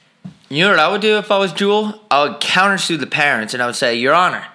You 0.50 0.66
know 0.66 0.70
what 0.72 0.80
I 0.80 0.88
would 0.90 1.02
do 1.02 1.18
if 1.18 1.32
I 1.32 1.38
was 1.40 1.52
Juul? 1.54 1.98
I 2.12 2.24
would 2.24 2.40
countersue 2.42 3.00
the 3.00 3.08
parents 3.08 3.54
and 3.54 3.64
I 3.64 3.66
would 3.66 3.76
say, 3.76 3.96
Your 3.96 4.14
Honor, 4.14 4.46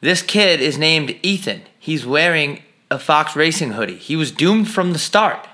this 0.00 0.20
kid 0.22 0.60
is 0.60 0.76
named 0.76 1.16
Ethan. 1.22 1.62
He's 1.78 2.04
wearing 2.04 2.62
a 2.90 2.98
Fox 2.98 3.34
Racing 3.36 3.70
hoodie. 3.72 3.96
He 3.96 4.16
was 4.16 4.30
doomed 4.32 4.68
from 4.70 4.92
the 4.92 4.98
start. 4.98 5.46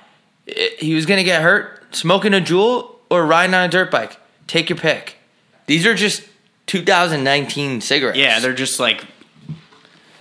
He 0.47 0.95
was 0.95 1.07
going 1.07 1.19
to 1.19 1.25
get 1.25 1.43
hurt 1.43 1.95
smoking 1.95 2.35
a 2.35 2.41
Juul 2.41 2.97
or 3.11 3.25
riding 3.27 3.55
on 3.55 3.65
a 3.65 3.69
dirt 3.69 3.91
bike. 3.91 4.19
Take 4.47 4.69
your 4.69 4.79
pick. 4.79 5.17
These 5.67 5.87
are 5.87 5.95
just 5.95 6.23
2019 6.67 7.81
cigarettes. 7.81 8.19
Yeah, 8.19 8.41
they're 8.41 8.53
just 8.55 8.79
like, 8.79 9.05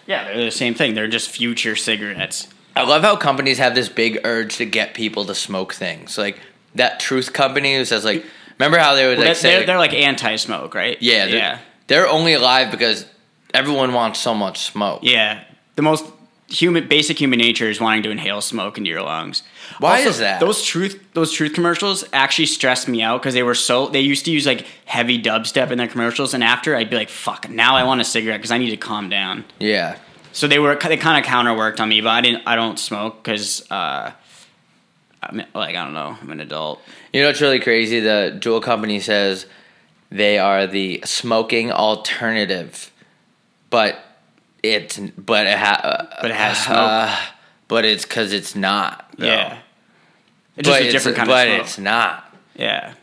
yeah, 0.05 0.25
they're 0.25 0.45
the 0.45 0.51
same 0.51 0.73
thing. 0.73 0.93
They're 0.93 1.07
just 1.07 1.29
future 1.29 1.75
cigarettes. 1.75 2.47
I 2.75 2.83
love 2.83 3.03
how 3.03 3.15
companies 3.15 3.57
have 3.59 3.75
this 3.75 3.89
big 3.89 4.19
urge 4.23 4.57
to 4.57 4.65
get 4.65 4.93
people 4.93 5.25
to 5.25 5.35
smoke 5.35 5.73
things. 5.73 6.17
Like 6.17 6.39
that 6.75 6.99
Truth 6.99 7.33
company 7.33 7.75
who 7.75 7.85
says, 7.85 8.03
like, 8.05 8.25
remember 8.57 8.77
how 8.77 8.95
they 8.95 9.05
would 9.05 9.17
like 9.17 9.27
They're, 9.27 9.35
say, 9.35 9.57
they're, 9.57 9.65
they're 9.67 9.77
like 9.77 9.93
anti-smoke, 9.93 10.73
right? 10.73 10.97
yeah, 11.01 11.25
they're, 11.25 11.35
yeah, 11.35 11.59
they're 11.87 12.07
only 12.07 12.33
alive 12.33 12.71
because 12.71 13.05
everyone 13.53 13.93
wants 13.93 14.19
so 14.19 14.33
much 14.33 14.61
smoke. 14.61 15.01
yeah. 15.03 15.43
The 15.75 15.81
most 15.81 16.05
human, 16.47 16.87
basic 16.87 17.19
human 17.19 17.39
nature 17.39 17.69
is 17.69 17.79
wanting 17.79 18.03
to 18.03 18.11
inhale 18.11 18.41
smoke 18.41 18.77
into 18.77 18.89
your 18.89 19.01
lungs. 19.01 19.43
Why 19.79 19.97
Also, 19.97 20.09
is 20.09 20.17
that? 20.19 20.39
Those 20.39 20.63
truth, 20.63 21.03
those 21.13 21.31
truth 21.31 21.53
commercials 21.53 22.03
actually 22.13 22.45
stressed 22.45 22.87
me 22.87 23.01
out 23.01 23.21
because 23.21 23.33
they 23.33 23.43
were 23.43 23.55
so. 23.55 23.87
They 23.87 24.01
used 24.01 24.25
to 24.25 24.31
use 24.31 24.45
like 24.45 24.65
heavy 24.85 25.21
dubstep 25.21 25.71
in 25.71 25.77
their 25.77 25.87
commercials, 25.87 26.33
and 26.33 26.43
after 26.43 26.75
I'd 26.75 26.89
be 26.89 26.95
like, 26.95 27.09
"Fuck!" 27.09 27.49
Now 27.49 27.75
I 27.75 27.83
want 27.83 28.01
a 28.01 28.05
cigarette 28.05 28.39
because 28.39 28.51
I 28.51 28.57
need 28.57 28.71
to 28.71 28.77
calm 28.77 29.09
down. 29.09 29.45
Yeah. 29.59 29.97
So 30.31 30.47
they 30.47 30.59
were 30.59 30.75
they 30.75 30.97
kind 30.97 31.23
of 31.23 31.29
counterworked 31.29 31.79
on 31.79 31.89
me, 31.89 32.01
but 32.01 32.09
I 32.09 32.21
didn't. 32.21 32.43
I 32.47 32.55
don't 32.55 32.79
smoke 32.79 33.23
because. 33.23 33.69
Uh, 33.71 34.11
I'm, 35.21 35.37
like 35.55 35.75
I 35.75 35.83
don't 35.83 35.93
know, 35.93 36.17
I'm 36.21 36.31
an 36.31 36.41
adult. 36.41 36.81
You 37.13 37.21
know 37.21 37.27
what's 37.27 37.39
really 37.39 37.59
crazy? 37.59 37.99
The 38.01 38.37
Juul 38.41 38.61
Company 38.61 38.99
says 38.99 39.45
they 40.09 40.37
are 40.37 40.67
the 40.67 41.01
smoking 41.05 41.71
alternative, 41.71 42.91
but 43.69 43.99
it's 44.63 44.97
but 44.99 45.45
it 45.47 45.57
ha, 45.57 46.07
But 46.21 46.31
it 46.31 46.35
has 46.37 46.57
smoke. 46.63 46.77
uh, 46.77 47.19
but 47.67 47.85
it's 47.85 48.03
because 48.03 48.33
it's 48.33 48.55
not. 48.55 49.11
though. 49.17 49.27
Yeah, 49.27 49.57
it's 50.57 50.67
but 50.69 50.79
just 50.83 50.89
a 50.89 50.91
different 50.91 51.17
kind 51.17 51.27
but 51.29 51.47
of 51.47 51.51
smoke. 51.51 51.57
But 51.59 51.65
it's 51.67 51.77
not. 51.77 52.35
Yeah, 52.55 52.93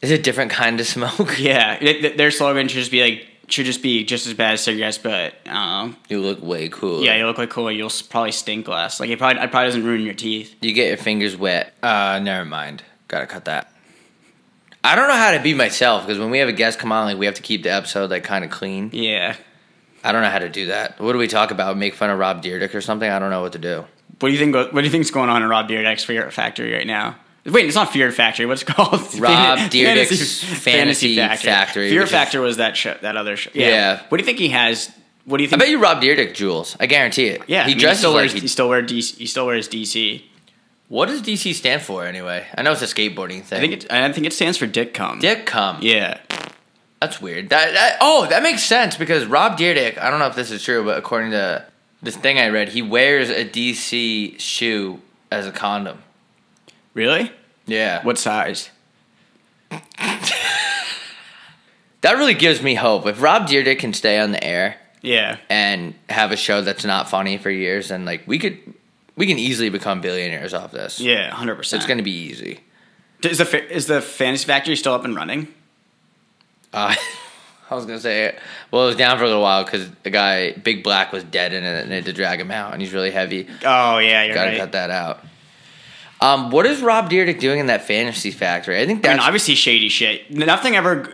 It's 0.00 0.12
a 0.12 0.18
different 0.18 0.50
kind 0.52 0.80
of 0.80 0.86
smoke. 0.86 1.34
yeah. 1.38 1.74
It- 1.80 2.00
th- 2.00 2.16
their 2.16 2.30
slogan 2.30 2.68
should 2.68 2.78
just 2.78 2.90
be 2.90 3.02
like 3.02 3.26
should 3.48 3.66
just 3.66 3.82
be 3.82 4.04
just 4.04 4.26
as 4.26 4.32
bad 4.32 4.54
as 4.54 4.62
cigarettes, 4.62 4.96
but 4.96 5.34
don't. 5.44 5.96
You 6.08 6.20
look 6.20 6.42
way 6.42 6.68
cool. 6.70 7.02
Yeah, 7.04 7.16
you 7.16 7.26
look 7.26 7.36
like 7.36 7.50
cool. 7.50 7.70
You'll 7.70 7.90
probably 8.08 8.32
stink 8.32 8.66
less. 8.68 9.00
Like 9.00 9.10
it 9.10 9.18
probably 9.18 9.42
it 9.42 9.50
probably 9.50 9.68
doesn't 9.68 9.84
ruin 9.84 10.00
your 10.02 10.14
teeth. 10.14 10.54
You 10.62 10.72
get 10.72 10.88
your 10.88 10.96
fingers 10.96 11.36
wet. 11.36 11.74
Uh, 11.82 12.20
never 12.22 12.44
mind. 12.46 12.82
Gotta 13.08 13.26
cut 13.26 13.44
that. 13.46 13.70
I 14.82 14.96
don't 14.96 15.08
know 15.08 15.16
how 15.16 15.32
to 15.32 15.40
be 15.40 15.52
myself 15.54 16.06
because 16.06 16.18
when 16.18 16.30
we 16.30 16.38
have 16.38 16.48
a 16.48 16.52
guest 16.52 16.78
come 16.78 16.92
on, 16.92 17.06
like 17.06 17.18
we 17.18 17.26
have 17.26 17.34
to 17.36 17.42
keep 17.42 17.62
the 17.64 17.70
episode 17.72 18.10
like 18.10 18.22
kind 18.24 18.44
of 18.44 18.50
clean. 18.50 18.90
Yeah. 18.92 19.34
I 20.04 20.12
don't 20.12 20.22
know 20.22 20.28
how 20.30 20.38
to 20.38 20.48
do 20.50 20.66
that. 20.66 21.00
What 21.00 21.12
do 21.12 21.18
we 21.18 21.26
talk 21.26 21.50
about? 21.50 21.76
Make 21.76 21.94
fun 21.94 22.10
of 22.10 22.18
Rob 22.18 22.42
Dyrdek 22.42 22.74
or 22.74 22.80
something? 22.80 23.08
I 23.10 23.18
don't 23.18 23.30
know 23.30 23.40
what 23.42 23.52
to 23.52 23.58
do. 23.58 23.84
What 24.20 24.28
do 24.28 24.32
you 24.32 24.38
think? 24.38 24.54
What 24.54 24.72
do 24.74 24.82
you 24.82 24.90
think's 24.90 25.10
going 25.10 25.30
on 25.30 25.42
in 25.42 25.48
Rob 25.48 25.68
Dyrdek's 25.68 26.04
Fear 26.04 26.30
Factory 26.30 26.72
right 26.72 26.86
now? 26.86 27.16
Wait, 27.46 27.66
it's 27.66 27.74
not 27.74 27.92
Fear 27.92 28.10
Factory. 28.12 28.46
What's 28.46 28.62
it 28.62 28.66
called? 28.66 28.92
Rob 29.18 29.58
Fan- 29.58 29.70
Dyrdek's 29.70 30.42
Fantasy 30.62 31.16
Factory, 31.16 31.90
Fear 31.90 32.00
which 32.02 32.06
is- 32.08 32.12
Factor 32.12 32.40
was 32.40 32.56
that 32.58 32.76
show, 32.76 32.96
that 33.02 33.16
other 33.16 33.36
show. 33.36 33.50
Yeah. 33.54 34.00
What 34.08 34.18
do 34.18 34.22
you 34.22 34.26
think 34.26 34.38
he 34.38 34.48
has? 34.50 34.90
What 35.24 35.38
do 35.38 35.42
you 35.42 35.48
think? 35.48 35.60
I 35.62 35.64
bet 35.64 35.70
you 35.70 35.78
Rob 35.78 36.02
Dyrdek 36.02 36.32
juuls. 36.34 36.76
I 36.78 36.86
guarantee 36.86 37.26
it. 37.28 37.42
yeah, 37.46 37.62
I 37.62 37.64
he 37.64 37.70
mean, 37.70 37.78
dresses 37.78 37.98
still 38.00 38.10
like 38.12 38.20
wears, 38.20 38.32
he, 38.32 38.40
he 38.40 38.46
still 38.46 38.68
wears 38.68 38.90
DC. 38.90 39.16
He 39.16 39.26
still 39.26 39.46
wears 39.46 39.68
DC. 39.68 40.22
What 40.88 41.06
does 41.06 41.22
DC 41.22 41.54
stand 41.54 41.80
for 41.82 42.04
anyway? 42.06 42.46
I 42.56 42.62
know 42.62 42.72
it's 42.72 42.82
a 42.82 42.86
skateboarding 42.86 43.42
thing. 43.42 43.58
I 43.58 43.60
think 43.60 43.72
it. 43.72 43.92
I 43.92 44.12
think 44.12 44.26
it 44.26 44.32
stands 44.34 44.58
for 44.58 44.66
Dick 44.66 44.92
Cum. 44.94 45.18
Dick 45.18 45.46
cum. 45.46 45.78
Yeah. 45.80 46.20
That's 47.04 47.20
weird. 47.20 47.50
That, 47.50 47.74
that 47.74 47.98
oh, 48.00 48.26
that 48.30 48.42
makes 48.42 48.62
sense 48.62 48.96
because 48.96 49.26
Rob 49.26 49.58
Dyrdek. 49.58 49.98
I 49.98 50.10
don't 50.10 50.18
know 50.20 50.26
if 50.26 50.34
this 50.34 50.50
is 50.50 50.62
true, 50.62 50.82
but 50.84 50.96
according 50.96 51.32
to 51.32 51.64
this 52.02 52.16
thing 52.16 52.38
I 52.38 52.48
read, 52.48 52.70
he 52.70 52.80
wears 52.80 53.28
a 53.28 53.44
DC 53.44 54.40
shoe 54.40 55.00
as 55.30 55.46
a 55.46 55.52
condom. 55.52 55.98
Really? 56.94 57.30
Yeah. 57.66 58.02
What 58.04 58.18
size? 58.18 58.70
That 62.00 62.18
really 62.18 62.34
gives 62.34 62.60
me 62.62 62.74
hope. 62.74 63.06
If 63.06 63.22
Rob 63.22 63.46
Dyrdek 63.48 63.78
can 63.78 63.94
stay 63.94 64.18
on 64.18 64.30
the 64.32 64.44
air 64.44 64.76
Yeah. 65.00 65.38
and 65.48 65.94
have 66.10 66.32
a 66.32 66.36
show 66.36 66.60
that's 66.60 66.84
not 66.84 67.08
funny 67.08 67.38
for 67.38 67.48
years, 67.50 67.90
and 67.90 68.04
like 68.04 68.24
we 68.26 68.38
could, 68.38 68.58
we 69.16 69.26
can 69.26 69.38
easily 69.38 69.70
become 69.70 70.02
billionaires 70.02 70.52
off 70.52 70.70
this. 70.70 71.00
Yeah. 71.00 71.30
Hundred 71.30 71.54
percent. 71.54 71.80
It's 71.80 71.86
going 71.88 71.96
to 71.96 72.04
be 72.04 72.12
easy. 72.12 72.60
Is 73.22 73.38
the 73.38 73.72
is 73.74 73.86
the 73.86 74.02
Fantasy 74.02 74.44
Factory 74.44 74.76
still 74.76 74.92
up 74.92 75.06
and 75.06 75.16
running? 75.16 75.48
Uh, 76.74 76.94
I 77.70 77.74
was 77.74 77.86
gonna 77.86 77.98
say 78.00 78.24
it. 78.26 78.38
Well, 78.70 78.84
it 78.84 78.86
was 78.88 78.96
down 78.96 79.16
for 79.16 79.24
a 79.24 79.26
little 79.26 79.42
while 79.42 79.64
because 79.64 79.88
the 80.02 80.10
guy 80.10 80.52
Big 80.52 80.82
Black 80.84 81.12
was 81.12 81.24
dead 81.24 81.52
in 81.54 81.64
it, 81.64 81.82
and 81.82 81.90
they 81.90 81.96
had 81.96 82.04
to 82.04 82.12
drag 82.12 82.40
him 82.40 82.50
out, 82.50 82.72
and 82.72 82.82
he's 82.82 82.92
really 82.92 83.10
heavy. 83.10 83.48
Oh 83.64 83.98
yeah, 83.98 84.24
you're 84.24 84.34
Got 84.34 84.44
to 84.44 84.50
right. 84.50 84.58
cut 84.58 84.72
that 84.72 84.90
out. 84.90 85.24
Um, 86.20 86.50
what 86.50 86.64
is 86.66 86.80
Rob 86.80 87.10
Dyrdek 87.10 87.38
doing 87.40 87.58
in 87.60 87.66
that 87.66 87.82
fantasy 87.86 88.30
factory? 88.30 88.80
I 88.80 88.86
think 88.86 89.00
I 89.04 89.08
that's 89.08 89.18
mean, 89.20 89.26
obviously 89.26 89.54
shady 89.56 89.88
shit. 89.88 90.30
Nothing 90.30 90.76
ever 90.76 91.12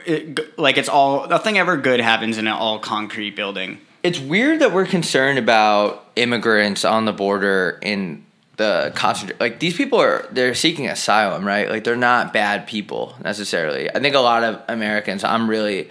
like 0.57 0.77
it's 0.77 0.89
all 0.89 1.27
nothing 1.29 1.59
ever 1.59 1.77
good 1.77 2.01
happens 2.01 2.37
in 2.39 2.47
an 2.47 2.53
all 2.53 2.79
concrete 2.79 3.35
building. 3.37 3.79
it's 4.03 4.19
weird 4.21 4.61
that 4.61 4.73
we're 4.73 4.87
concerned 4.87 5.39
about 5.39 6.07
immigrants 6.17 6.85
on 6.85 7.05
the 7.07 7.13
border 7.13 7.79
in 7.83 8.25
the 8.61 8.93
concentration. 8.95 9.39
Like 9.41 9.59
these 9.59 9.75
people 9.75 9.99
are 9.99 10.29
they're 10.31 10.55
seeking 10.55 10.87
asylum, 10.87 11.47
right? 11.47 11.69
Like 11.71 11.83
they're 11.83 11.97
not 11.97 12.35
bad 12.35 12.67
people 12.67 13.17
necessarily. 13.25 13.91
I 13.91 14.01
think 14.01 14.15
a 14.15 14.21
lot 14.21 14.45
of 14.45 14.63
Americans. 14.69 15.25
I'm 15.25 15.49
really. 15.49 15.91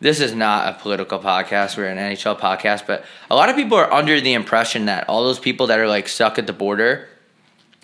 This 0.00 0.20
is 0.20 0.34
not 0.34 0.68
a 0.68 0.78
political 0.78 1.18
podcast. 1.18 1.76
We're 1.76 1.86
an 1.86 1.98
NHL 1.98 2.38
podcast, 2.38 2.86
but 2.86 3.04
a 3.30 3.34
lot 3.34 3.48
of 3.48 3.56
people 3.56 3.78
are 3.78 3.90
under 3.92 4.20
the 4.20 4.34
impression 4.34 4.84
that 4.86 5.08
all 5.08 5.24
those 5.24 5.38
people 5.38 5.68
that 5.68 5.78
are 5.80 5.88
like 5.88 6.08
stuck 6.08 6.38
at 6.38 6.46
the 6.46 6.52
border 6.52 7.08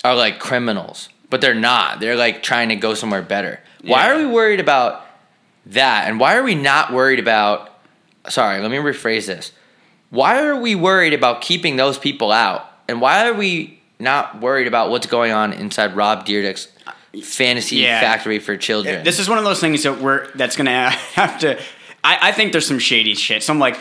are 0.05 0.15
like 0.15 0.39
criminals, 0.39 1.09
but 1.31 1.41
they're 1.41 1.55
not. 1.55 1.99
They're 1.99 2.17
like 2.17 2.43
trying 2.43 2.69
to 2.69 2.77
go 2.77 2.95
somewhere 2.95 3.23
better. 3.23 3.61
Why 3.83 4.11
are 4.11 4.19
we 4.19 4.27
worried 4.27 4.61
about 4.61 5.07
that? 5.67 6.09
And 6.09 6.21
why 6.21 6.37
are 6.37 6.43
we 6.43 6.55
not 6.55 6.93
worried 6.93 7.19
about? 7.19 7.81
Sorry, 8.29 8.61
let 8.61 8.71
me 8.71 8.77
rephrase 8.77 9.27
this. 9.27 9.53
Why 10.11 10.45
are 10.45 10.61
we 10.61 10.75
worried 10.75 11.15
about 11.15 11.41
keeping 11.41 11.77
those 11.77 11.99
people 11.99 12.31
out? 12.31 12.71
And 12.87 13.01
why 13.01 13.27
are 13.29 13.35
we 13.35 13.80
not 14.01 14.41
worried 14.41 14.67
about 14.67 14.91
what's 14.91 15.07
going 15.07 15.33
on 15.33 15.53
inside 15.53 15.95
Rob 15.97 16.27
Dyrdek's 16.27 16.69
fantasy 17.23 17.77
Yeah. 17.77 18.01
factory 18.01 18.39
for 18.39 18.57
children? 18.57 19.05
This 19.05 19.19
is 19.19 19.29
one 19.29 19.39
of 19.39 19.45
those 19.45 19.61
things 19.61 19.83
that 19.83 20.01
we're 20.01 20.31
that's 20.33 20.57
gonna 20.57 20.91
have 21.15 21.39
to. 21.41 21.59
I, 22.03 22.29
I 22.29 22.33
think 22.33 22.53
there's 22.53 22.67
some 22.67 22.79
shady 22.79 23.15
shit, 23.15 23.43
some 23.43 23.59
like 23.59 23.79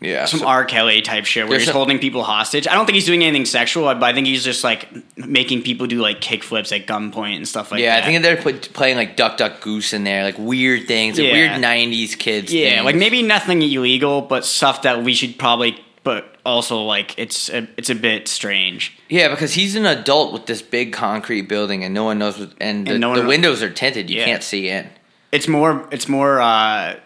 yeah, 0.00 0.24
some 0.24 0.40
so- 0.40 0.46
R. 0.48 0.64
Kelly 0.64 1.00
type 1.00 1.26
shit 1.26 1.46
where 1.48 1.58
he's 1.58 1.66
some- 1.68 1.76
holding 1.76 2.00
people 2.00 2.24
hostage. 2.24 2.66
I 2.66 2.74
don't 2.74 2.86
think 2.86 2.94
he's 2.96 3.06
doing 3.06 3.22
anything 3.22 3.44
sexual, 3.44 3.84
but 3.84 4.02
I 4.02 4.12
think 4.12 4.26
he's 4.26 4.42
just 4.42 4.64
like 4.64 4.88
making 5.16 5.62
people 5.62 5.86
do 5.86 6.00
like 6.00 6.20
kick 6.20 6.42
flips 6.42 6.72
at 6.72 6.88
gunpoint 6.88 7.36
and 7.36 7.46
stuff 7.46 7.70
like 7.70 7.80
yeah, 7.80 7.94
that. 8.00 8.02
I 8.02 8.06
think 8.08 8.22
they're 8.24 8.36
put, 8.36 8.72
playing 8.72 8.96
like 8.96 9.14
Duck 9.16 9.36
Duck 9.36 9.60
Goose 9.60 9.92
in 9.92 10.02
there, 10.02 10.24
like 10.24 10.34
weird 10.38 10.88
things, 10.88 11.18
like 11.20 11.28
Yeah. 11.28 11.32
weird 11.34 11.50
'90s 11.52 12.18
kids. 12.18 12.52
yeah, 12.52 12.70
things. 12.76 12.84
like 12.84 12.96
maybe 12.96 13.22
nothing 13.22 13.62
illegal, 13.62 14.22
but 14.22 14.44
stuff 14.44 14.82
that 14.82 15.04
we 15.04 15.14
should 15.14 15.38
probably. 15.38 15.78
But 16.04 16.36
also, 16.44 16.82
like 16.82 17.16
it's 17.18 17.48
a, 17.48 17.68
it's 17.76 17.88
a 17.90 17.94
bit 17.94 18.26
strange. 18.26 18.96
Yeah, 19.08 19.28
because 19.28 19.54
he's 19.54 19.76
an 19.76 19.86
adult 19.86 20.32
with 20.32 20.46
this 20.46 20.60
big 20.60 20.92
concrete 20.92 21.42
building, 21.42 21.84
and 21.84 21.94
no 21.94 22.02
one 22.04 22.18
knows. 22.18 22.38
What, 22.38 22.52
and 22.60 22.86
the, 22.86 22.92
And 22.92 23.00
no 23.00 23.14
the 23.14 23.26
windows 23.26 23.62
are 23.62 23.70
tinted; 23.70 24.10
you 24.10 24.18
Yeah. 24.18 24.24
can't 24.24 24.42
see 24.42 24.68
in. 24.68 24.88
It's 25.30 25.46
more 25.46 25.86
it's 25.92 26.08
more 26.08 26.40
uh, 26.40 26.96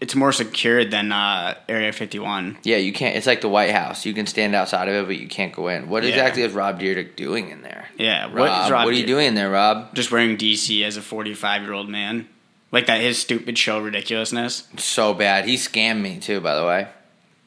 it's 0.00 0.16
more 0.16 0.32
secured 0.32 0.90
than 0.90 1.12
uh, 1.12 1.54
Area 1.68 1.92
51. 1.92 2.58
Yeah, 2.64 2.78
you 2.78 2.92
can't. 2.92 3.14
It's 3.14 3.26
like 3.28 3.40
the 3.40 3.48
White 3.48 3.70
House; 3.70 4.04
you 4.04 4.12
can 4.14 4.26
stand 4.26 4.56
outside 4.56 4.88
of 4.88 4.94
it, 4.96 5.06
but 5.06 5.18
you 5.18 5.28
can't 5.28 5.52
go 5.52 5.68
in. 5.68 5.88
What 5.88 6.02
Yeah. 6.02 6.08
exactly 6.10 6.42
is 6.42 6.52
Rob 6.52 6.80
Dyrdek 6.80 7.14
doing 7.14 7.50
in 7.50 7.62
there? 7.62 7.86
Yeah, 7.96 8.26
what 8.26 8.42
is 8.42 8.48
Rob, 8.50 8.70
Rob 8.72 8.84
what 8.86 8.94
are 8.94 8.96
you 8.98 9.06
doing 9.06 9.28
in 9.28 9.34
there, 9.36 9.50
Rob? 9.50 9.94
Just 9.94 10.10
wearing 10.10 10.36
DC 10.36 10.82
as 10.84 10.96
a 10.96 11.02
45 11.02 11.62
year 11.62 11.72
old 11.72 11.88
man, 11.88 12.26
like 12.72 12.86
that 12.86 13.00
his 13.00 13.16
stupid 13.18 13.56
show 13.56 13.78
ridiculousness. 13.78 14.66
So 14.76 15.14
bad. 15.14 15.44
He 15.44 15.54
scammed 15.54 16.00
me 16.00 16.18
too. 16.18 16.40
By 16.40 16.56
the 16.56 16.66
way, 16.66 16.88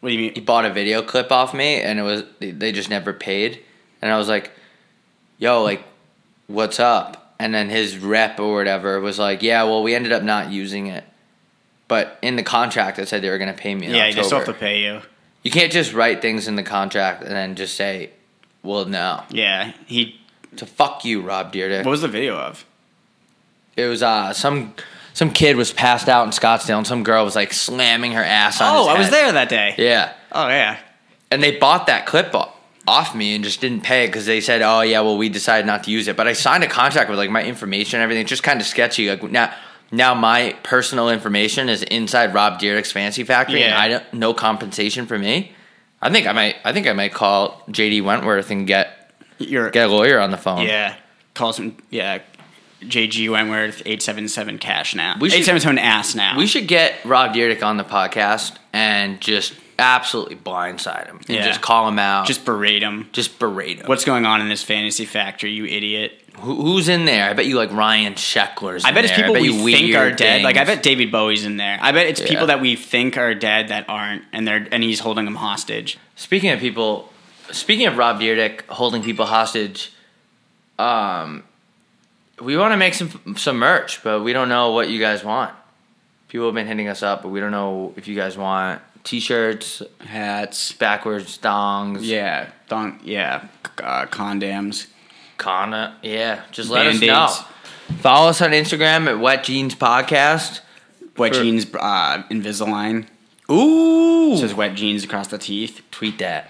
What 0.05 0.11
do 0.11 0.17
you 0.17 0.21
mean? 0.21 0.35
he 0.35 0.39
bought 0.39 0.65
a 0.65 0.69
video 0.69 1.01
clip 1.01 1.31
off 1.31 1.51
me, 1.51 1.81
and 1.81 1.97
it 1.97 2.03
was 2.03 2.25
they 2.39 2.71
just 2.71 2.91
never 2.91 3.11
paid. 3.11 3.63
And 4.03 4.11
I 4.11 4.19
was 4.19 4.27
like, 4.27 4.51
"Yo, 5.39 5.63
like, 5.63 5.83
what's 6.45 6.79
up?" 6.79 7.33
And 7.39 7.55
then 7.55 7.69
his 7.69 7.97
rep 7.97 8.39
or 8.39 8.53
whatever 8.53 8.99
was 8.99 9.17
like, 9.17 9.41
"Yeah, 9.41 9.63
well, 9.63 9.81
we 9.81 9.95
ended 9.95 10.11
up 10.11 10.21
not 10.21 10.51
using 10.51 10.85
it." 10.85 11.05
But 11.87 12.19
in 12.21 12.35
the 12.35 12.43
contract, 12.43 12.99
it 12.99 13.07
said 13.07 13.23
they 13.23 13.31
were 13.31 13.39
going 13.39 13.51
to 13.51 13.59
pay 13.59 13.73
me. 13.73 13.87
Yeah, 13.87 13.93
you 13.93 14.01
October. 14.09 14.21
just 14.21 14.31
have 14.31 14.45
to 14.45 14.53
pay 14.53 14.83
you. 14.83 15.01
You 15.41 15.49
can't 15.49 15.71
just 15.71 15.91
write 15.91 16.21
things 16.21 16.47
in 16.47 16.55
the 16.55 16.61
contract 16.61 17.23
and 17.23 17.31
then 17.31 17.55
just 17.55 17.73
say, 17.73 18.11
"Well, 18.61 18.85
no." 18.85 19.23
Yeah, 19.31 19.73
he. 19.87 20.21
To 20.57 20.67
fuck 20.67 21.03
you, 21.03 21.21
Rob 21.21 21.51
Dyrdek. 21.51 21.83
What 21.83 21.89
was 21.89 22.01
the 22.01 22.07
video 22.07 22.37
of? 22.37 22.63
It 23.75 23.87
was 23.87 24.03
uh 24.03 24.33
some 24.33 24.75
some 25.15 25.31
kid 25.31 25.55
was 25.55 25.73
passed 25.73 26.07
out 26.07 26.25
in 26.25 26.31
Scottsdale 26.31 26.77
and 26.77 26.85
some 26.85 27.03
girl 27.03 27.25
was 27.25 27.35
like 27.35 27.51
slamming 27.53 28.11
her 28.11 28.23
ass 28.23 28.61
on. 28.61 28.67
Oh, 28.75 28.87
I 28.87 28.99
was 28.99 29.09
there 29.09 29.31
that 29.31 29.49
day. 29.49 29.73
Yeah, 29.79 30.13
Oh 30.31 30.47
yeah. 30.47 30.77
and 31.31 31.41
they 31.41 31.57
bought 31.57 31.87
that 31.87 32.05
clip 32.05 32.35
off 32.87 33.15
me 33.15 33.33
and 33.33 33.43
just 33.43 33.61
didn't 33.61 33.81
pay 33.81 34.03
it 34.03 34.07
because 34.09 34.27
they 34.27 34.39
said, 34.41 34.61
"Oh 34.61 34.81
yeah, 34.81 34.99
well 35.01 35.17
we 35.17 35.27
decided 35.29 35.65
not 35.65 35.85
to 35.85 35.91
use 35.91 36.07
it." 36.07 36.15
But 36.15 36.27
I 36.27 36.33
signed 36.33 36.63
a 36.63 36.67
contract 36.67 37.09
with 37.09 37.17
like 37.17 37.31
my 37.31 37.43
information 37.43 37.97
and 37.99 38.03
everything. 38.03 38.21
It's 38.21 38.29
just 38.29 38.43
kind 38.43 38.61
of 38.61 38.67
sketchy. 38.67 39.09
Like 39.09 39.23
now. 39.23 39.51
Now 39.91 40.15
my 40.15 40.57
personal 40.63 41.09
information 41.09 41.69
is 41.69 41.83
inside 41.83 42.33
Rob 42.33 42.59
Dyrdek's 42.59 42.91
fancy 42.91 43.23
factory, 43.23 43.63
and 43.63 43.75
I 43.75 43.87
don't 43.87 44.13
no 44.13 44.33
compensation 44.33 45.05
for 45.05 45.17
me. 45.17 45.53
I 46.01 46.11
think 46.11 46.25
I 46.25 46.31
might. 46.33 46.55
I 46.65 46.73
think 46.73 46.87
I 46.87 46.93
might 46.93 47.13
call 47.13 47.61
JG 47.69 48.03
Wentworth 48.03 48.49
and 48.49 48.65
get 48.65 49.11
You're. 49.37 49.69
get 49.69 49.87
a 49.87 49.91
lawyer 49.91 50.19
on 50.19 50.31
the 50.31 50.37
phone. 50.37 50.63
Yeah. 50.65 50.95
Call 51.35 51.53
some. 51.53 51.77
Yeah. 51.91 52.19
JG 52.89 53.29
Wentworth 53.29 53.81
eight 53.85 54.01
seven 54.01 54.27
seven 54.27 54.57
cash 54.57 54.95
now. 54.95 55.15
We 55.19 55.29
should- 55.29 55.39
eight 55.39 55.45
seven 55.45 55.61
seven 55.61 55.77
ass 55.77 56.15
now. 56.15 56.37
We 56.37 56.47
should 56.47 56.67
get 56.67 56.95
Rob 57.05 57.33
Dyrdek 57.33 57.63
on 57.63 57.77
the 57.77 57.83
podcast 57.83 58.55
and 58.73 59.19
just 59.21 59.53
absolutely 59.77 60.35
blindside 60.37 61.07
him 61.07 61.17
and 61.27 61.29
Yeah. 61.37 61.45
just 61.47 61.61
call 61.61 61.87
him 61.87 61.99
out. 61.99 62.25
just 62.27 62.45
berate 62.45 62.81
him. 62.81 63.09
just 63.11 63.39
berate 63.39 63.79
him. 63.79 63.87
What's 63.87 64.05
going 64.05 64.25
on 64.25 64.39
in 64.41 64.47
this 64.49 64.63
fantasy 64.63 65.05
factory? 65.05 65.51
You 65.51 65.65
idiot. 65.65 66.21
Who, 66.39 66.55
who's 66.61 66.87
in 66.89 67.05
there? 67.05 67.29
I 67.29 67.33
bet 67.33 67.45
you 67.45 67.55
like 67.55 67.71
Ryan 67.71 68.13
Sheckler's. 68.13 68.83
I 68.85 68.91
bet 68.91 69.05
it's 69.05 69.13
there. 69.15 69.25
people 69.27 69.33
bet 69.35 69.41
we 69.63 69.73
think 69.73 69.95
are 69.95 70.11
dead. 70.11 70.43
Like 70.43 70.57
I 70.57 70.63
bet 70.65 70.83
David 70.83 71.11
Bowie's 71.11 71.45
in 71.45 71.57
there. 71.57 71.77
I 71.81 71.91
bet 71.93 72.07
it's 72.07 72.19
Yeah. 72.21 72.27
people 72.27 72.47
that 72.47 72.59
we 72.61 72.75
think 72.75 73.17
are 73.17 73.33
dead 73.33 73.69
that 73.69 73.85
aren't, 73.89 74.23
and 74.33 74.45
they're 74.47 74.67
and 74.71 74.83
he's 74.83 74.99
holding 74.99 75.25
them 75.25 75.35
hostage. 75.35 75.97
Speaking 76.17 76.51
of 76.51 76.59
people, 76.59 77.11
speaking 77.51 77.85
of 77.87 77.97
Rob 77.97 78.19
Dyrdek 78.19 78.61
holding 78.67 79.01
people 79.01 79.25
hostage, 79.25 79.91
um, 80.79 81.43
we 82.41 82.57
want 82.57 82.73
to 82.73 82.77
make 82.77 82.93
some 82.93 83.35
some 83.37 83.57
merch, 83.57 84.03
but 84.03 84.21
we 84.21 84.33
don't 84.33 84.49
know 84.49 84.71
what 84.71 84.89
you 84.89 84.99
guys 84.99 85.23
want. 85.23 85.53
People 86.27 86.47
have 86.47 86.55
been 86.55 86.67
hitting 86.67 86.87
us 86.87 87.01
up, 87.03 87.21
but 87.21 87.29
we 87.29 87.39
don't 87.39 87.51
know 87.51 87.93
if 87.95 88.07
you 88.07 88.15
guys 88.15 88.37
want 88.37 88.81
t-shirts, 89.03 89.81
Hats. 89.99 90.71
backwards 90.73 91.37
dongs, 91.37 91.99
Yeah. 92.01 92.49
Don, 92.67 92.99
yeah. 93.03 93.47
Uh, 93.81 94.05
condoms. 94.07 94.87
Kana. 95.37 95.95
Yeah, 96.01 96.41
just 96.51 96.69
let 96.69 96.87
us 96.87 96.99
know. 97.01 97.27
Follow 97.99 98.29
us 98.29 98.41
on 98.41 98.51
Instagram 98.51 99.07
at 99.07 99.19
Wet 99.19 99.43
Jeans 99.43 99.75
Podcast. 99.75 100.61
Wet 101.17 101.35
For- 101.35 101.41
jeans. 101.43 101.67
Uh, 101.73 102.23
Invisalign. 102.31 103.05
Ooh, 103.51 104.35
says 104.37 104.53
wet 104.55 104.73
jeans 104.75 105.03
across 105.03 105.27
the 105.27 105.37
teeth. 105.37 105.81
tweet 105.91 106.17
that. 106.17 106.49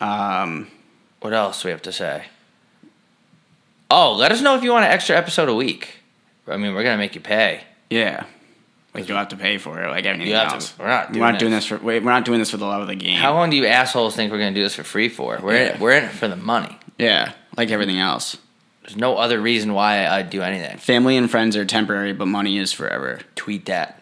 Um, 0.00 0.66
What 1.20 1.32
else 1.32 1.62
do 1.62 1.68
we 1.68 1.72
have 1.72 1.82
to 1.82 1.92
say? 1.92 2.24
Oh, 3.90 4.14
let 4.14 4.32
us 4.32 4.40
know 4.40 4.56
if 4.56 4.62
you 4.64 4.72
want 4.72 4.84
an 4.84 4.90
extra 4.90 5.16
episode 5.16 5.48
a 5.48 5.54
week. 5.54 5.94
I 6.48 6.56
mean, 6.56 6.74
we're 6.74 6.82
gonna 6.82 6.98
make 6.98 7.14
you 7.14 7.20
pay. 7.20 7.62
yeah. 7.90 8.24
Like 8.94 9.08
you'll 9.08 9.18
have 9.18 9.28
to 9.28 9.36
pay 9.36 9.58
for 9.58 9.82
it, 9.82 9.90
like 9.90 10.06
anything 10.06 10.26
You 10.28 10.36
have 10.36 10.48
to- 10.48 10.54
else. 10.54 10.72
we're 10.78 10.86
not 10.86 11.12
We're 11.12 11.18
not 11.20 11.38
doing 11.38 11.50
this. 11.52 11.68
this 11.68 11.78
for. 11.78 11.84
Wait, 11.84 12.02
we're 12.02 12.12
not 12.12 12.24
doing 12.24 12.38
this 12.38 12.50
for 12.50 12.56
the 12.56 12.64
love 12.64 12.80
of 12.80 12.88
the 12.88 12.94
game. 12.94 13.18
How 13.18 13.34
long 13.34 13.50
do 13.50 13.56
you 13.58 13.66
assholes 13.66 14.16
think 14.16 14.32
we're 14.32 14.38
gonna 14.38 14.52
do 14.54 14.62
this 14.62 14.74
for 14.74 14.84
free 14.84 15.10
for? 15.10 15.38
We're 15.42 15.54
in, 15.54 15.66
Yeah. 15.66 15.78
we're 15.78 15.92
in 15.92 16.04
it 16.04 16.12
for 16.12 16.28
the 16.28 16.36
money. 16.36 16.78
yeah, 16.98 17.32
like 17.58 17.70
everything 17.70 17.98
else. 17.98 18.38
There's 18.82 18.96
no 18.96 19.18
other 19.18 19.38
reason 19.38 19.74
why 19.74 20.06
I'd 20.06 20.30
do 20.30 20.40
anything. 20.40 20.78
Family 20.78 21.18
and 21.18 21.30
friends 21.30 21.56
are 21.56 21.64
temporary, 21.66 22.14
but 22.14 22.26
money 22.26 22.56
is 22.56 22.72
forever. 22.72 23.20
Tweet 23.34 23.66
that. 23.66 24.00